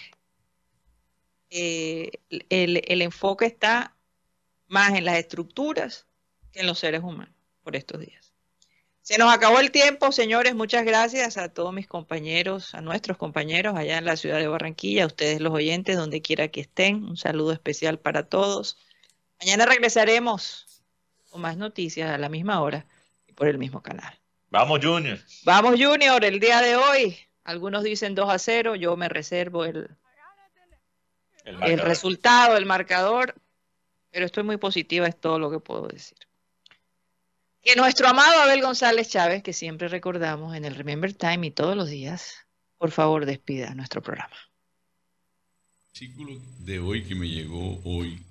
[1.50, 2.12] eh,
[2.50, 3.96] el, el enfoque está
[4.68, 6.08] más en las estructuras
[6.52, 7.34] que en los seres humanos
[7.64, 8.34] por estos días.
[9.02, 10.54] Se nos acabó el tiempo, señores.
[10.54, 15.06] Muchas gracias a todos mis compañeros, a nuestros compañeros allá en la ciudad de Barranquilla,
[15.06, 17.06] a ustedes los oyentes, donde quiera que estén.
[17.06, 18.78] Un saludo especial para todos.
[19.40, 20.77] Mañana regresaremos
[21.38, 22.88] con más noticias a la misma hora
[23.28, 24.20] y por el mismo canal.
[24.50, 25.20] Vamos, Junior.
[25.44, 27.16] Vamos, Junior, el día de hoy.
[27.44, 29.88] Algunos dicen 2 a 0, yo me reservo el,
[31.46, 33.36] El resultado, el marcador,
[34.10, 36.18] pero estoy muy positiva, es todo lo que puedo decir.
[37.62, 41.76] Que nuestro amado Abel González Chávez, que siempre recordamos en el Remember Time y todos
[41.76, 42.48] los días,
[42.80, 44.36] por favor despida nuestro programa.
[45.92, 48.27] artículo de hoy que me llegó hoy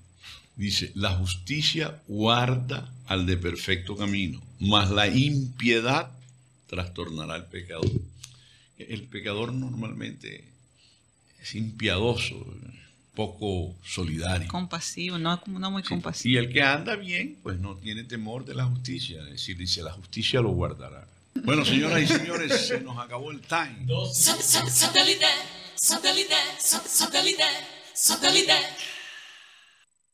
[0.56, 6.10] dice, la justicia guarda al de perfecto camino, mas la impiedad
[6.66, 7.90] trastornará al pecador.
[8.78, 10.44] El pecador normalmente
[11.40, 12.44] es impiadoso,
[13.14, 14.48] poco solidario.
[14.48, 16.34] Compasivo, no, no muy Sí, compasivo.
[16.34, 19.22] Y el que anda bien, pues no tiene temor de la justicia.
[19.22, 21.08] Es decir, dice, la justicia lo guardará.
[21.44, 23.86] Bueno, señoras y señores, se nos acabó el time.
[24.12, 25.24] Satellite,
[25.74, 27.44] satellite, satellite,
[27.94, 28.52] satellite.